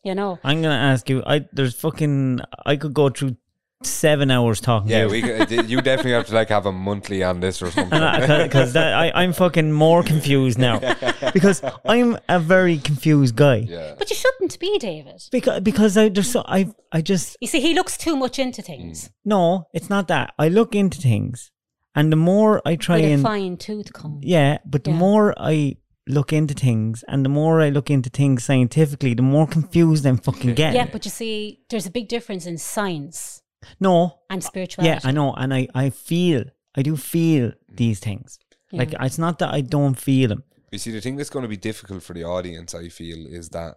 [0.04, 0.40] You know.
[0.44, 1.24] I'm gonna ask you.
[1.26, 2.40] I there's fucking.
[2.66, 3.38] I could go through
[3.84, 4.90] seven hours talking.
[4.90, 8.00] Yeah, we could- you definitely have to like have a monthly on this or something.
[8.44, 10.80] because I, I'm fucking more confused now
[11.34, 13.96] because I'm a very confused guy yeah.
[13.98, 15.22] But you shouldn't be, David.
[15.32, 18.62] because because I there's so I I just You see, he looks too much into
[18.62, 19.12] things mm.
[19.26, 21.52] no it's not that I look into things
[21.94, 24.20] and the more I try with and fine tooth comb.
[24.24, 24.98] yeah but the Yeah.
[24.98, 25.78] more I
[26.08, 30.18] look into things and the more I look into things scientifically the more confused I'm
[30.18, 33.42] fucking getting Yeah, but you see, there's a big difference in science
[33.80, 34.20] no.
[34.30, 34.90] And spirituality.
[34.90, 37.56] yeah I know and I I feel I do feel mm.
[37.70, 38.40] these things.
[38.72, 40.44] Like it's not that I don't feel them.
[40.72, 43.50] You see, the thing that's going to be difficult for the audience, I feel, is
[43.50, 43.76] that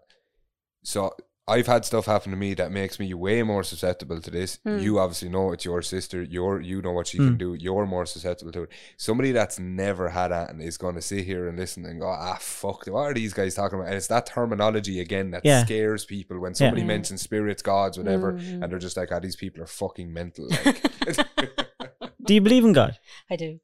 [0.83, 1.13] so
[1.49, 4.59] I've had stuff happen to me that makes me way more susceptible to this.
[4.65, 4.79] Hmm.
[4.81, 6.23] You obviously know it's your sister.
[6.23, 7.55] You're you know what she can do.
[7.55, 8.71] You're more susceptible to it.
[8.99, 12.09] Somebody that's never had that and is going to sit here and listen and go,
[12.09, 13.89] ah, fuck, what are these guys talking about?
[13.89, 15.65] And it's that terminology again that Yeah.
[15.65, 16.89] scares people when somebody Yeah.
[16.89, 18.63] mentions spirits, gods, whatever, Mhm.
[18.63, 20.49] and they're just like, ah, these people are fucking mental.
[20.51, 20.83] Like,
[22.25, 22.99] Do you believe in God?
[23.31, 23.59] I do.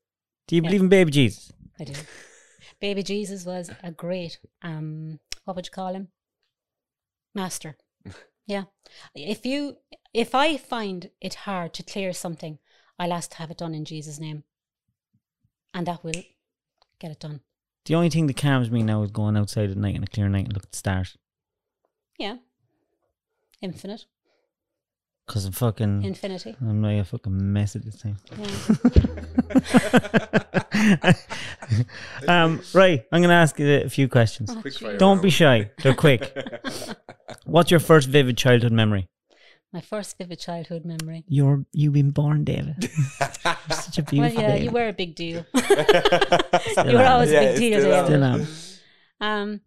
[0.49, 0.69] Do you Yeah.
[0.69, 1.53] believe in baby Jesus?
[1.79, 1.93] I do.
[2.81, 6.09] Baby Jesus was a great, um, what would you call him?
[7.35, 7.77] Master.
[8.47, 8.65] Yeah.
[9.15, 9.79] If you,
[10.13, 12.59] if I find it hard to clear something,
[12.99, 14.45] I'll ask to have it done in Jesus' name,
[15.73, 16.13] and that will
[16.99, 17.41] get it done.
[17.87, 20.29] The only thing that calms me now is going outside at night on a clear
[20.29, 21.17] night and look at the stars.
[22.19, 22.37] Yeah.
[23.63, 24.05] Infinite,
[25.27, 26.03] Because I'm fucking.
[26.05, 26.55] infinity.
[26.61, 28.17] I'm like a fucking mess at this time.
[30.75, 31.13] Yeah.
[32.29, 34.51] um, right, I'm going to ask you a few questions.
[34.53, 34.85] Oh, Quick gee.
[34.85, 34.97] fire.
[34.99, 36.31] Don't be shy, they're quick.
[37.47, 39.09] What's your first vivid childhood memory?
[39.73, 41.25] My first vivid childhood memory.
[41.27, 42.77] You're you've been born, David.
[43.21, 44.65] You're such a Well, beautiful yeah, baby.
[44.67, 45.45] you were a big deal.
[45.55, 47.13] you were am.
[47.13, 47.81] always Yeah, a big deal.
[47.81, 48.07] still David.
[48.07, 48.47] Still am.
[49.43, 49.61] Um,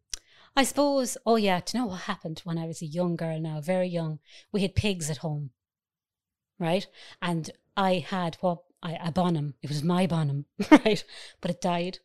[0.58, 1.18] I suppose.
[1.24, 3.40] Oh yeah, do you know what happened when I was a young girl?
[3.40, 4.18] Now, very young,
[4.52, 5.52] we had pigs at home,
[6.58, 6.88] right?
[7.22, 9.54] And I had what I a bonham.
[9.62, 11.04] It was my bonham, right?
[11.42, 12.00] But it died,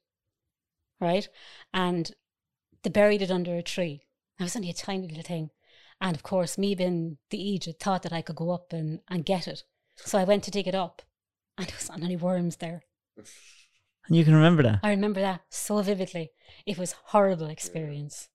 [1.00, 1.26] right?
[1.72, 2.12] And
[2.82, 4.02] they buried it under a tree.
[4.38, 5.48] It was only a tiny little thing,
[5.98, 9.24] and of course, me being the Egypt, thought that I could go up and and
[9.24, 9.62] get it.
[9.96, 11.00] So I went to dig it up,
[11.56, 12.82] and there was not any worms there.
[13.16, 14.80] And you can remember that.
[14.82, 16.32] I remember that so vividly.
[16.66, 18.28] It was horrible experience,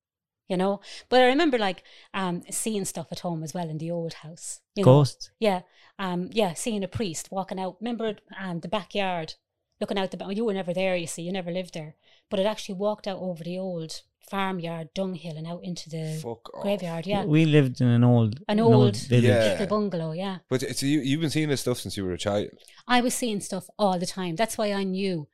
[0.48, 0.80] you know.
[1.10, 1.84] But I remember like
[2.14, 4.60] um seeing stuff at home as well in the old house.
[4.76, 4.92] You know?
[4.92, 5.32] Ghosts.
[5.40, 5.62] Yeah,
[6.00, 7.78] um, yeah, seeing a priest walking out.
[7.82, 9.36] Remember um the backyard,
[9.82, 10.18] looking out the.
[10.18, 11.24] ba- You were never there, you see.
[11.24, 11.96] You never lived there,
[12.30, 16.54] but it actually walked out over the old farmyard dunghill and out into the Fuck
[16.54, 16.62] off.
[16.64, 17.08] graveyard.
[17.08, 19.24] Yeah, We lived in an old, An old- village.
[19.24, 19.52] Yeah.
[19.54, 20.12] little bungalow.
[20.12, 22.50] Yeah, But so you, you've been seeing this stuff since you were a child.
[22.90, 24.36] I was seeing stuff all the time.
[24.36, 25.30] That's why I knew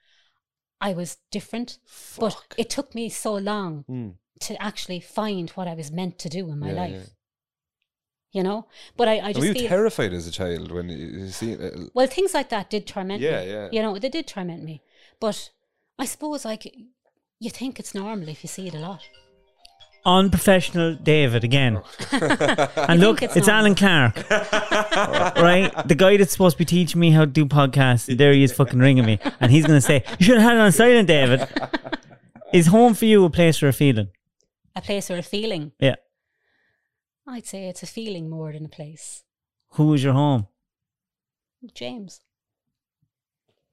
[0.80, 1.80] I was different.
[2.20, 4.10] But it took me so long Hmm.
[4.42, 6.92] To actually find what I was meant to do in my Yeah, life.
[6.92, 7.00] yeah.
[8.32, 8.66] You know,
[8.98, 11.92] but I, I Were you feel terrified as a child when you you see it?
[11.94, 13.48] well, things like that did torment Yeah, me.
[13.48, 13.54] yeah.
[13.54, 13.70] yeah.
[13.72, 14.82] You know, they did torment me.
[15.20, 15.52] But
[16.00, 16.66] I suppose like
[17.40, 19.02] you think it's normal if you see it a lot.
[20.06, 21.80] Unprofessional David again.
[22.12, 22.68] Oh.
[22.90, 24.16] and look, it's, it's Alan Clark.
[24.30, 25.72] right?
[25.88, 28.52] The guy that's supposed to be teaching me how to do podcasts, there he is
[28.52, 29.20] fucking ringing me.
[29.40, 31.48] And he's going to say, You should have had it on silent, David.
[32.54, 34.10] Is home for you a place or a feeling?
[34.76, 35.72] A place or a feeling.
[35.80, 35.96] Yeah.
[37.28, 39.24] I'd say it's a feeling more than a place.
[39.72, 40.48] Who is your home?
[41.74, 42.22] James.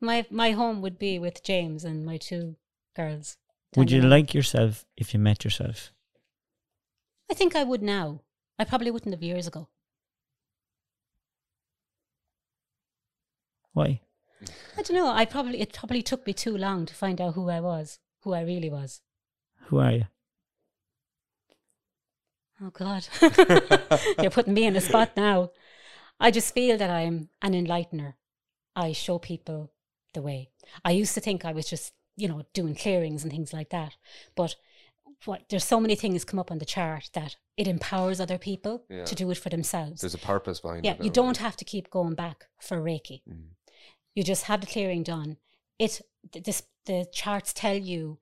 [0.00, 2.56] My my home would be with James and my two
[2.94, 3.36] girls.
[3.76, 5.92] Would you like yourself if you met yourself?
[7.30, 8.22] I think I would now.
[8.58, 9.68] I probably wouldn't have years ago.
[13.72, 14.00] Why?
[14.76, 15.08] I don't know.
[15.08, 18.32] I probably it probably took me too long to find out who I was, who
[18.32, 19.00] I really was.
[19.66, 20.04] Who are you?
[22.62, 23.08] Oh God,
[24.20, 25.50] you're putting me in a spot now.
[26.18, 28.14] I just feel that I'm an enlightener.
[28.76, 29.72] I show people
[30.12, 30.50] the way.
[30.84, 33.96] I used to think I was just, you know, doing clearings and things like that.
[34.34, 34.56] But
[35.24, 38.84] what there's so many things come up on the chart that it empowers other people
[38.88, 39.04] Yeah.
[39.04, 40.00] to do it for themselves.
[40.02, 40.98] There's a purpose behind yeah, it.
[40.98, 43.22] Yeah, you don't have to keep going back for Reiki.
[43.28, 43.50] Mm.
[44.14, 45.38] You just have the clearing done.
[45.78, 46.00] It
[46.32, 48.18] th- this the charts tell you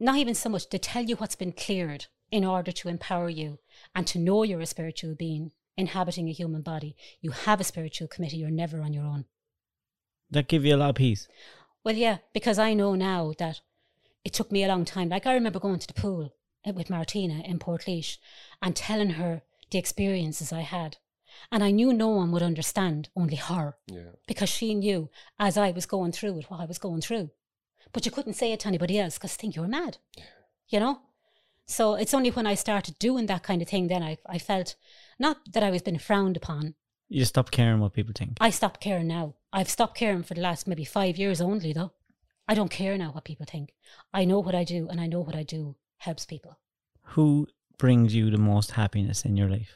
[0.00, 3.58] not even so much they tell you what's been cleared in order to empower you
[3.94, 6.96] and to know you're a spiritual being inhabiting a human body.
[7.20, 8.38] You have a spiritual committee.
[8.38, 9.26] You're never on your own.
[10.30, 11.28] That give you a lot of peace.
[11.84, 13.60] Well, yeah, because I know now that
[14.24, 15.10] it took me a long time.
[15.10, 16.34] Like I remember going to the pool
[16.66, 18.16] uh, with Martina in Portlaoise
[18.62, 20.96] and telling her the experiences I had.
[21.50, 24.12] And I knew no one would understand, only her, Yeah.
[24.26, 27.30] because she knew as I was going through it what I was going through.
[27.92, 29.98] But you couldn't say it to anybody else because think you were mad.
[30.68, 31.00] You know?
[31.66, 34.76] So it's only when I started doing that kind of thing then I, I felt
[35.18, 36.74] not that I was being frowned upon.
[37.08, 38.38] You stop caring what people think.
[38.40, 39.34] I stopped caring now.
[39.52, 41.92] I've stopped caring for the last maybe five years only though.
[42.48, 43.72] I don't care now what people think.
[44.12, 46.58] I know what I do and I know what I do helps people.
[47.02, 47.48] Who
[47.78, 49.74] brings you the most happiness in your life?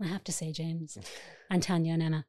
[0.00, 0.98] I have to say James
[1.50, 2.26] and Tanya and Emma.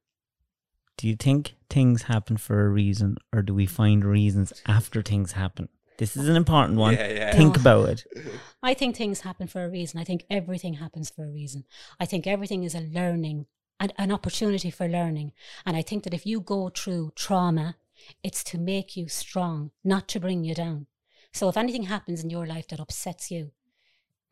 [0.98, 5.34] Do you think things happen for a reason or do we find reasons after things
[5.34, 5.70] happen?
[6.00, 6.94] This is an important one.
[6.96, 7.36] Yeah, yeah.
[7.36, 7.62] Think No.
[7.62, 8.06] about it.
[8.64, 10.00] I think things happen for a reason.
[10.00, 11.64] I think everything happens for a reason.
[12.00, 13.46] I think everything is a learning
[13.80, 15.32] and an opportunity for learning.
[15.66, 17.76] And I think that if you go through trauma,
[18.24, 20.88] it's to make you strong, not to bring you down.
[21.32, 23.52] So if anything happens in your life that upsets you,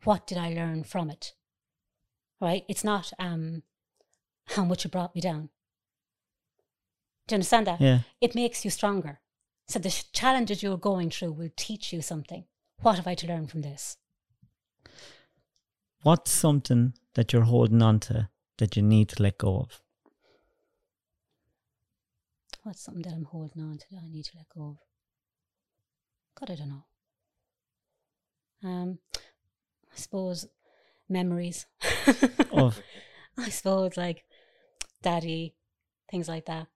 [0.04, 1.34] what did I learn from it?
[2.40, 2.64] right?
[2.68, 3.62] It's not um,
[4.54, 5.48] how much it brought me down.
[7.26, 7.80] Do you understand that?
[7.80, 8.00] Yeah.
[8.20, 9.20] It makes you stronger.
[9.68, 12.44] So the challenges you're going through will teach you something.
[12.80, 13.98] What have I to learn from this?
[16.02, 19.82] What's something that you're holding on to that you need to let go of?
[22.62, 24.78] What's something that I'm holding on to that I need to let go of?
[26.38, 26.84] God, I don't know.
[28.68, 28.98] Um,
[29.92, 30.46] I suppose
[31.08, 31.66] memories.
[32.50, 32.80] Of
[33.36, 34.24] I suppose like
[35.02, 35.54] daddy,
[36.10, 36.68] things like that.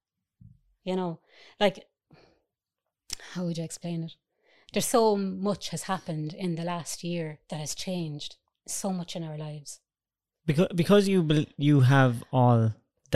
[0.84, 1.20] You know,
[1.58, 1.86] like
[3.34, 4.12] how would you explain it?
[4.72, 8.36] There's so much has happened in the last year that has changed
[8.66, 9.80] so much in our lives.
[10.46, 12.60] because because you bel you have all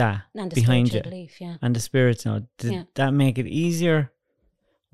[0.01, 1.55] that And the behind you belief, yeah.
[1.63, 2.37] and the spirits now.
[2.59, 2.83] Did Yeah.
[2.99, 3.99] that make it easier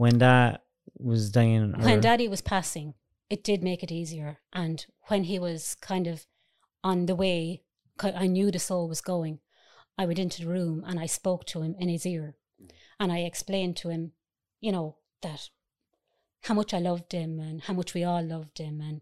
[0.02, 0.64] when that
[1.12, 1.74] was dying?
[1.88, 2.94] when daddy was passing
[3.30, 4.30] it did make it easier
[4.62, 6.26] and when he was kind of
[6.84, 7.64] on the way
[8.26, 9.36] i knew the soul was going
[10.02, 12.36] i went into the room and i spoke to him in his ear
[13.00, 14.12] and i explained to him
[14.66, 14.88] you know
[15.24, 15.50] that
[16.44, 19.02] how much i loved him and how much we all loved him and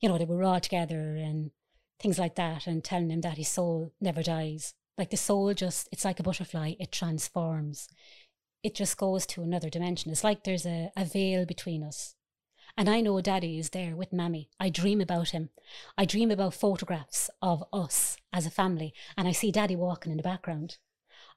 [0.00, 1.50] you know that we were all together and
[1.98, 5.88] things like that and telling him that his soul never dies like the soul just
[5.90, 7.88] it's like a butterfly it transforms
[8.62, 10.10] it just goes to another dimension.
[10.10, 12.14] It's like there's a, a veil between us.
[12.76, 14.48] And I know Daddy is there with Mammy.
[14.60, 15.50] I dream about him.
[15.98, 20.16] I dream about photographs of us as a family, and I see Daddy walking in
[20.16, 20.78] the background.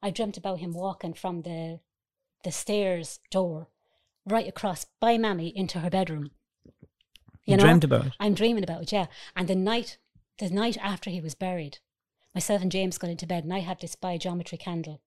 [0.01, 1.79] I dreamt about him walking from the
[2.43, 3.69] the stairs door
[4.25, 6.31] right across by Mammy into her bedroom.
[7.45, 8.13] you dreamt about it.
[8.19, 9.07] I'm dreaming about it, yeah.
[9.35, 9.97] And the night,
[10.39, 11.79] the night after he was buried,
[12.33, 15.01] myself and James got into bed, and I had this biogeometry candle.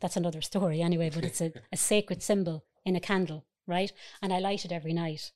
[0.00, 1.10] That's another story, anyway.
[1.12, 3.92] But it's a, a sacred symbol in a candle, right?
[4.22, 5.32] And I light it every night.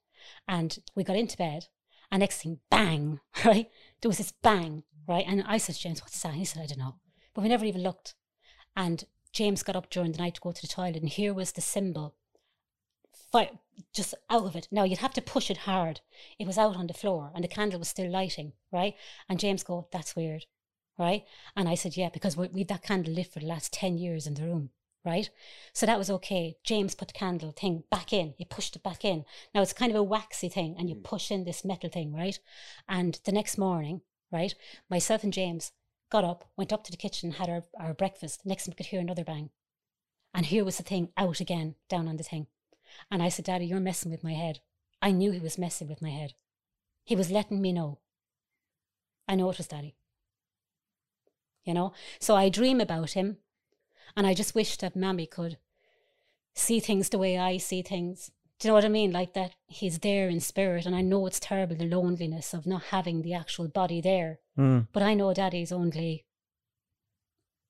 [0.48, 1.66] And we got into bed,
[2.11, 3.69] and next thing, bang, right?
[4.01, 5.24] There was this bang, right?
[5.27, 6.31] And I said, James, what's that?
[6.31, 6.97] And he said, I don't know.
[7.35, 8.15] But we never even looked.
[8.77, 11.52] And James got up during the night to go to the toilet, and here was
[11.52, 12.15] the symbol
[13.35, 13.51] fi-
[13.93, 14.69] just out of it.
[14.70, 16.01] Now you'd have to push it hard.
[16.39, 18.94] It was out on the floor and the candle was still lighting, right?
[19.28, 20.47] And James go, that's weird,
[20.97, 21.24] right?
[21.56, 24.28] And I said, yeah, because we- we've that candle lit for the last 10 years
[24.28, 24.70] in the room,
[25.05, 25.28] right?
[25.73, 26.59] So that was okay.
[26.62, 28.35] James put the candle thing back in.
[28.39, 29.24] He pushed it back in.
[29.52, 31.02] Now it's kind of a waxy thing and you hmm.
[31.02, 32.39] push in this metal thing, right?
[32.89, 34.55] And the next morning, right,
[34.89, 35.73] myself and James
[36.09, 38.47] got up, went up to the kitchen, had our, our breakfast.
[38.47, 39.51] Next thing we could hear another bang.
[40.32, 42.47] And here was the thing out again, down on the thing.
[43.11, 44.61] And I said, Daddy, you're messing with my head.
[45.01, 46.35] I knew he was messing with my head.
[47.05, 47.99] He was letting me know.
[49.29, 49.97] I know it was Daddy.
[51.65, 51.93] You know?
[52.19, 53.39] So I dream about him.
[54.16, 55.59] And I just wish that Mammy could
[56.55, 58.31] see things the way I see things.
[58.59, 59.12] Do you know what I mean?
[59.12, 60.87] Like that he's there in spirit.
[60.87, 64.39] And I know it's terrible, the loneliness of not having the actual body there.
[64.57, 64.89] Mm.
[64.93, 66.27] But I know Daddy's only,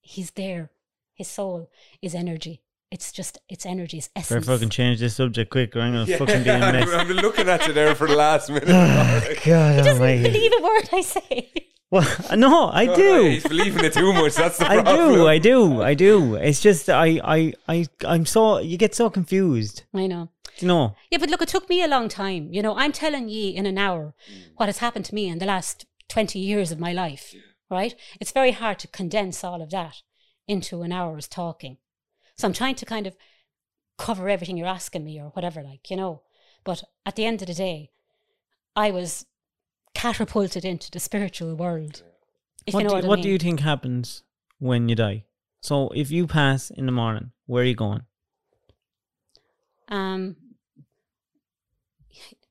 [0.01, 0.71] he's there.
[1.15, 1.71] His soul
[2.03, 2.64] is energy.
[2.95, 4.29] It's just, it's energy, it's essence.
[4.29, 4.55] Better essence.
[4.57, 6.89] fucking change this subject quick or I'm gonna Yeah, fucking be a mess.
[6.91, 8.69] I've been looking at you there for the last minute.
[8.69, 10.23] Oh, God He doesn't almighty.
[10.23, 11.51] believe a word I say.
[11.91, 13.25] Well, no, I Oh, do.
[13.31, 14.35] He's believing it too much.
[14.37, 14.87] That's the problem.
[14.87, 16.35] I do, I do, I do.
[16.37, 19.83] It's just I, I, I, I'm so you get so confused.
[19.93, 20.29] I know.
[20.59, 22.53] You know, Yeah, but look, it took me a long time.
[22.53, 24.15] You know, I'm telling ye in an hour
[24.57, 27.35] what has happened to me in the last 20 years of my life,
[27.69, 27.93] right?
[28.21, 29.97] It's very hard to condense all of that
[30.47, 31.79] into an hour's talking.
[32.37, 33.17] So I'm trying to kind of
[33.99, 36.23] cover everything you're asking me or whatever, like, you know.
[36.65, 37.91] But at the end of the day,
[38.75, 39.27] I was
[39.95, 42.03] catapulted into the spiritual world.
[42.71, 44.23] What, you know do, what, what do you think happens
[44.59, 45.25] when you die?
[45.61, 48.03] So if you pass in the morning, where are you going?
[49.89, 50.37] Um,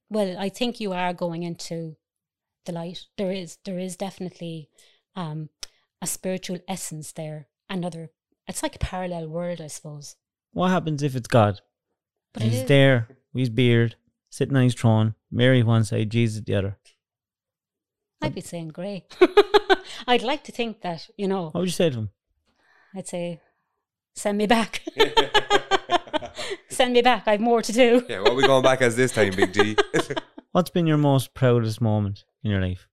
[0.10, 1.98] well, I think you are going into
[2.66, 3.06] the light.
[3.18, 4.70] There is, there is definitely
[5.16, 5.50] um,
[6.02, 7.48] a spiritual essence there.
[7.70, 8.12] Another,
[8.48, 10.16] it's like a parallel world, I suppose.
[10.52, 11.62] What happens if it's God?
[12.34, 13.96] But He's is- there with his beard,
[14.30, 16.78] sitting on his throne, Mary one side, Jesus the other.
[18.22, 19.06] I'd be saying grey.
[20.08, 22.10] I'd like to think that, you know, What would you say to him?
[22.96, 23.42] I'd say,
[24.16, 24.82] send me back.
[26.70, 27.24] send me back.
[27.28, 28.06] I've more to do.
[28.08, 29.76] Yeah, what are we going back as this time, Big D?
[30.52, 32.88] What's been your most proudest moment in your life?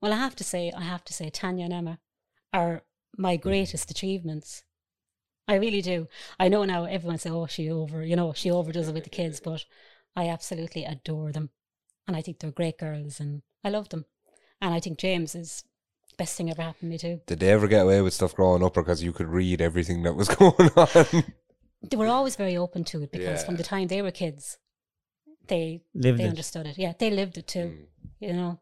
[0.00, 1.98] Well, I have to say, I have to say, Tanya and Emma
[2.52, 2.82] are
[3.16, 4.64] my greatest achievements.
[5.48, 6.08] I really do.
[6.40, 9.10] I know now everyone say, "Oh, she over," you know, she overdoes it with the
[9.10, 9.64] kids, but
[10.16, 11.50] I absolutely adore them,
[12.06, 14.06] and I think they're great girls, and I love them,
[14.60, 15.62] and I think James is
[16.16, 17.20] best thing ever happened to me too.
[17.26, 20.02] Did they ever get away with stuff growing up or because you could read everything
[20.04, 21.24] that was going on?
[21.82, 24.58] They were always very open to it because from the time they were kids,
[25.46, 26.28] they Lived they it.
[26.28, 26.78] understood it.
[26.78, 27.76] Yeah, they lived it too.
[27.76, 27.86] Mm.
[28.20, 28.60] You know,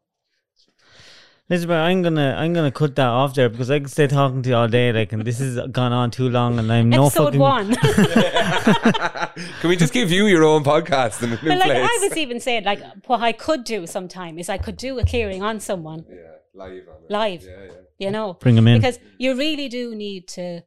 [1.51, 4.49] Elizabeth, I'm gonna I'm gonna cut that off there because I can stay talking to
[4.49, 7.35] you all day, like, and this has gone on too long, and I'm no Episode
[7.37, 7.41] fucking.
[7.41, 7.75] one.
[9.61, 11.85] Can we just give you your own podcast in a new but like place?
[11.91, 15.05] I was even saying, like what I could do sometime is I could do a
[15.05, 16.17] clearing on someone yeah,
[16.55, 17.11] live on it.
[17.11, 17.43] live.
[17.43, 17.73] Yeah, yeah.
[17.99, 18.79] You know, Bring 'em in.
[18.81, 20.63] because you really do need to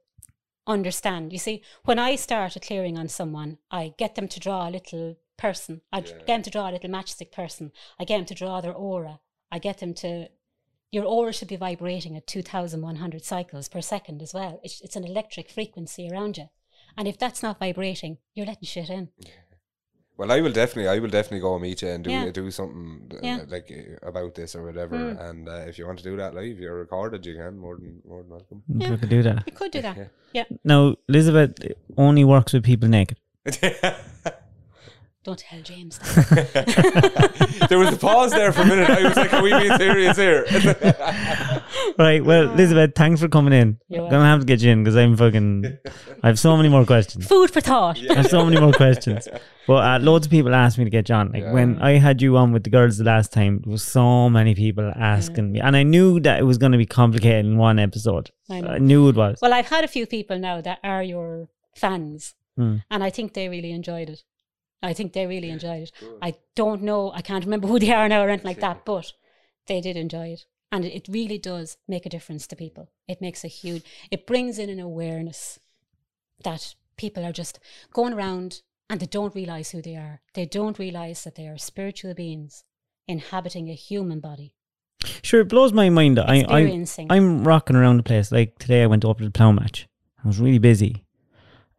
[0.68, 1.34] understand.
[1.34, 4.72] You see, when I start a clearing on someone, I get them to draw a
[4.72, 5.82] little person.
[5.92, 6.04] I Yeah.
[6.20, 7.72] get them to draw a little matchstick person.
[8.00, 9.20] I get them to draw their aura.
[9.52, 10.28] I get them to.
[10.92, 14.60] Your aura should be vibrating at 2,100 cycles per second as well.
[14.64, 16.50] It's, it's an electric frequency around you.
[16.98, 19.10] And if that's not vibrating, you're letting shit in.
[20.18, 22.32] Well, I will definitely, I will definitely go meet you and do Yeah.
[22.32, 23.40] do something uh, Yeah.
[23.48, 24.98] like uh, about this or whatever.
[24.98, 25.30] Mm.
[25.30, 27.24] And uh, if you want to do that live, you're recorded.
[27.26, 28.64] You can more than more than welcome.
[28.68, 29.44] We could do that.
[29.46, 29.98] You could do that.
[29.98, 30.08] Yeah.
[30.34, 30.44] Yeah.
[30.64, 31.54] Now, Elizabeth
[31.98, 33.18] only works with people naked.
[35.28, 37.66] Don't tell James that.
[37.70, 38.90] there was a pause there for a minute.
[38.90, 40.46] I was like, "Are we being serious here?"
[42.00, 42.24] Right.
[42.24, 43.78] Well, Elizabeth, thanks for coming in.
[43.90, 45.78] You're I'm gonna have to get you in because I'm fucking.
[46.24, 47.28] I have so many more questions.
[47.28, 48.00] Food for thought.
[48.10, 49.28] I have so many more questions.
[49.68, 51.32] But uh, loads of people asked me to get you on.
[51.34, 51.52] Like Yeah.
[51.52, 54.56] when I had you on with the girls the last time, there was so many
[54.56, 57.80] people asking me, and I knew that it was going to be complicated in one
[57.80, 58.32] episode.
[58.50, 58.70] I know.
[58.70, 59.40] I knew it was.
[59.42, 62.78] Well, I've had a few people now that are your fans, Hmm.
[62.90, 64.24] and I think they really enjoyed it.
[64.82, 65.92] I think they really enjoyed it.
[66.22, 69.14] I don't know, I can't remember who they are now or anything like that, but
[69.68, 70.46] they did enjoy it.
[70.72, 72.90] And it it really does make a difference to people.
[73.08, 75.60] It makes a huge, it brings in an awareness
[76.44, 77.60] that people are just
[77.94, 80.22] going around and they don't realize who they are.
[80.34, 82.64] They don't realize that they are spiritual beings
[83.08, 84.54] inhabiting a human body,
[85.22, 86.20] Sure, it blows my mind.
[86.20, 88.32] I, I, I'm rocking around the place.
[88.32, 89.88] Like today, I went up to the plough match.
[90.24, 91.06] I was really busy,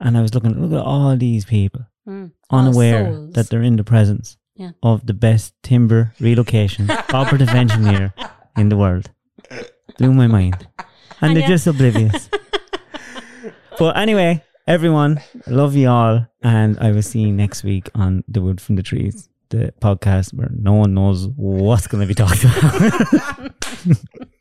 [0.00, 0.60] and I was looking.
[0.60, 2.32] Look at all these people, Mm.
[2.50, 3.32] Unaware souls.
[3.34, 4.70] that they're in the presence Yeah.
[4.82, 8.12] of the best timber relocation operative engineer
[8.56, 9.10] in the world.
[9.98, 10.86] Blew my mind, and,
[11.20, 11.48] And they're yeah.
[11.48, 12.28] just oblivious.
[13.78, 18.40] but anyway, everyone, love you all, and I will see you next week on the
[18.40, 22.44] Wood from the Trees, the podcast where no one knows what's going to be talked
[22.44, 23.52] about.